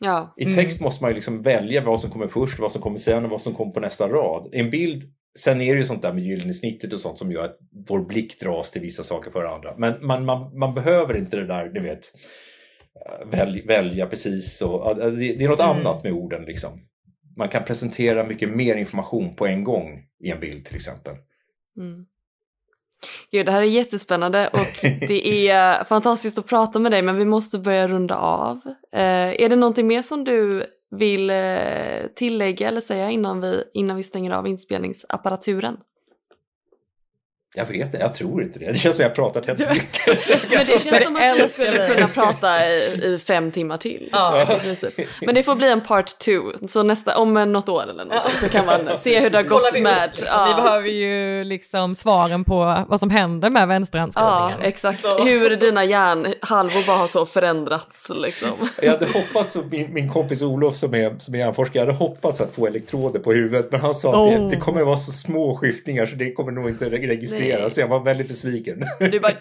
ja. 0.00 0.34
I 0.36 0.44
text 0.44 0.80
måste 0.80 1.04
man 1.04 1.10
ju 1.10 1.14
liksom 1.14 1.42
välja 1.42 1.84
vad 1.84 2.00
som 2.00 2.10
kommer 2.10 2.26
först, 2.28 2.58
vad 2.58 2.72
som 2.72 2.82
kommer 2.82 2.98
sen 2.98 3.24
och 3.24 3.30
vad 3.30 3.42
som 3.42 3.54
kommer 3.54 3.72
på 3.72 3.80
nästa 3.80 4.08
rad. 4.08 4.54
I 4.54 4.60
en 4.60 4.70
bild, 4.70 5.02
sen 5.38 5.60
är 5.60 5.72
det 5.72 5.78
ju 5.78 5.84
sånt 5.84 6.02
där 6.02 6.12
med 6.12 6.24
gyllene 6.24 6.54
snittet 6.54 6.92
och 6.92 7.00
sånt 7.00 7.18
som 7.18 7.32
gör 7.32 7.44
att 7.44 7.58
vår 7.88 8.00
blick 8.04 8.40
dras 8.40 8.70
till 8.70 8.82
vissa 8.82 9.02
saker 9.02 9.30
för 9.30 9.44
andra. 9.44 9.74
Men 9.76 10.06
man, 10.06 10.24
man, 10.24 10.58
man 10.58 10.74
behöver 10.74 11.16
inte 11.16 11.36
det 11.36 11.46
där, 11.46 11.68
du 11.68 11.80
vet, 11.80 12.12
eh, 13.06 13.26
välj, 13.30 13.66
välja 13.66 14.06
precis 14.06 14.62
och 14.62 14.96
det, 14.96 15.10
det 15.12 15.44
är 15.44 15.48
något 15.48 15.60
annat 15.60 16.02
med 16.04 16.12
orden 16.12 16.44
liksom. 16.44 16.70
Man 17.36 17.48
kan 17.48 17.64
presentera 17.64 18.24
mycket 18.24 18.50
mer 18.50 18.76
information 18.76 19.36
på 19.36 19.46
en 19.46 19.64
gång 19.64 20.02
i 20.20 20.30
en 20.30 20.40
bild 20.40 20.64
till 20.64 20.76
exempel. 20.76 21.14
Mm. 21.78 22.06
Gud, 23.30 23.46
det 23.46 23.52
här 23.52 23.62
är 23.62 23.66
jättespännande 23.66 24.48
och 24.48 24.58
det 24.82 25.48
är 25.48 25.84
fantastiskt 25.84 26.38
att 26.38 26.46
prata 26.46 26.78
med 26.78 26.92
dig 26.92 27.02
men 27.02 27.16
vi 27.16 27.24
måste 27.24 27.58
börja 27.58 27.88
runda 27.88 28.16
av. 28.16 28.60
Eh, 28.92 29.42
är 29.42 29.48
det 29.48 29.56
någonting 29.56 29.86
mer 29.86 30.02
som 30.02 30.24
du 30.24 30.66
vill 30.90 31.30
eh, 31.30 32.06
tillägga 32.16 32.68
eller 32.68 32.80
säga 32.80 33.10
innan 33.10 33.40
vi, 33.40 33.62
innan 33.74 33.96
vi 33.96 34.02
stänger 34.02 34.30
av 34.30 34.46
inspelningsapparaturen? 34.46 35.76
Jag 37.58 37.64
vet 37.66 37.76
inte, 37.76 37.96
jag 37.98 38.14
tror 38.14 38.42
inte 38.42 38.58
det. 38.58 38.66
Det 38.72 38.78
känns 38.78 38.96
som 38.96 39.02
jag 39.02 39.10
har 39.10 39.14
pratat 39.14 39.46
helt 39.46 39.58
mycket. 39.74 40.06
Men 40.50 40.66
det 40.66 40.82
känns 40.82 41.04
som 41.04 41.16
att 41.16 41.40
vi 41.44 41.48
skulle 41.48 41.88
kunna 41.88 42.08
prata 42.08 42.66
i, 42.70 42.76
i 43.04 43.18
fem 43.26 43.50
timmar 43.52 43.76
till. 43.76 44.08
Ja. 44.12 44.46
princip. 44.62 45.08
Men 45.26 45.34
det 45.34 45.42
får 45.42 45.54
bli 45.54 45.70
en 45.70 45.80
part 45.80 46.18
two, 46.18 46.40
så 46.68 46.82
nästa, 46.82 47.16
om 47.18 47.34
något 47.52 47.68
år 47.68 47.82
eller 47.90 48.04
något 48.04 48.16
så 48.40 48.48
kan 48.48 48.66
man 48.66 48.98
se 48.98 49.20
hur 49.20 49.30
det 49.30 49.38
har 49.38 49.42
gått 49.44 49.80
med... 49.80 50.10
liksom. 50.16 50.48
Vi 50.48 50.54
behöver 50.62 50.88
ju 50.88 51.44
liksom 51.44 51.94
svaren 51.94 52.44
på 52.44 52.84
vad 52.88 53.00
som 53.00 53.10
händer 53.10 53.50
med 53.50 53.62
Ja, 53.62 53.66
vänsterhandskrivningen. 53.66 54.58
exakt. 54.62 55.00
Så- 55.00 55.24
Hur 55.24 55.56
dina 55.56 55.84
hjärnhalvor 55.84 56.86
bara 56.86 56.96
har 56.96 57.06
så 57.06 57.26
förändrats 57.26 58.10
liksom. 58.14 58.68
Jag 58.82 58.90
hade 58.92 59.06
hoppats, 59.06 59.56
att 59.56 59.70
min, 59.72 59.94
min 59.94 60.08
kompis 60.12 60.42
Olof 60.42 60.76
som 60.76 60.94
är, 60.94 61.14
som 61.18 61.34
är 61.34 61.38
hjärnforskare, 61.38 61.78
jag 61.78 61.86
hade 61.86 61.98
hoppats 61.98 62.40
att 62.40 62.54
få 62.54 62.66
elektroder 62.66 63.20
på 63.20 63.32
huvudet 63.32 63.68
men 63.72 63.80
han 63.80 63.94
sa 63.94 64.10
att 64.10 64.16
Oh. 64.16 64.30
det, 64.48 64.50
det 64.50 64.56
kommer 64.56 64.80
att 64.80 64.86
vara 64.86 64.96
så 64.96 65.12
små 65.12 65.54
skiftningar 65.56 66.06
så 66.06 66.16
det 66.16 66.32
kommer 66.32 66.52
nog 66.52 66.68
inte 66.68 66.84
re- 66.84 67.06
registreras. 67.06 67.45
Nej. 67.48 67.70
Så 67.70 67.80
jag 67.80 67.88
var 67.88 68.00
väldigt 68.00 68.28
besviken. 68.28 68.82
Du 69.00 69.20
bara, 69.20 69.32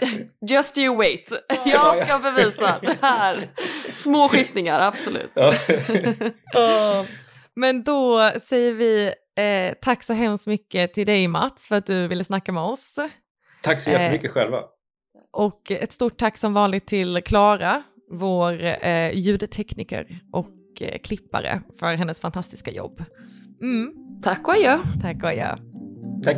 just 0.50 0.78
you 0.78 0.96
wait. 0.98 1.32
Jag 1.66 1.96
ska 1.96 2.20
bevisa 2.20 2.80
det 2.82 2.98
här. 3.02 3.50
Små 3.92 4.30
skiftningar, 4.30 4.80
absolut. 4.80 5.32
Ja. 6.54 7.06
Men 7.56 7.84
då 7.84 8.32
säger 8.42 8.74
vi 8.74 9.06
eh, 9.38 9.74
tack 9.82 10.04
så 10.04 10.14
hemskt 10.14 10.48
mycket 10.48 10.94
till 10.94 11.06
dig 11.06 11.28
Mats 11.28 11.68
för 11.68 11.76
att 11.76 11.86
du 11.86 12.08
ville 12.08 12.24
snacka 12.24 12.52
med 12.52 12.64
oss. 12.64 13.00
Tack 13.64 13.82
så 13.82 13.90
jättemycket 13.92 14.32
själva. 14.32 14.60
Och 15.34 15.72
ett 15.72 15.92
stort 15.92 16.18
tack 16.18 16.38
som 16.38 16.54
vanligt 16.54 16.88
till 16.88 17.22
Klara, 17.26 17.84
vår 18.12 18.64
eh, 18.86 19.12
ljudtekniker 19.14 20.20
och 20.32 20.52
eh, 20.82 20.98
klippare 21.04 21.62
för 21.80 21.96
hennes 21.96 22.20
fantastiska 22.20 22.72
jobb. 22.72 23.04
Mm, 23.62 23.94
Tack 24.24 24.48
och 24.48 24.54
adjö. 24.54 24.80
tack 25.02 25.24
och 25.24 25.30
adjö. 25.30 25.56
Tack. 26.24 26.38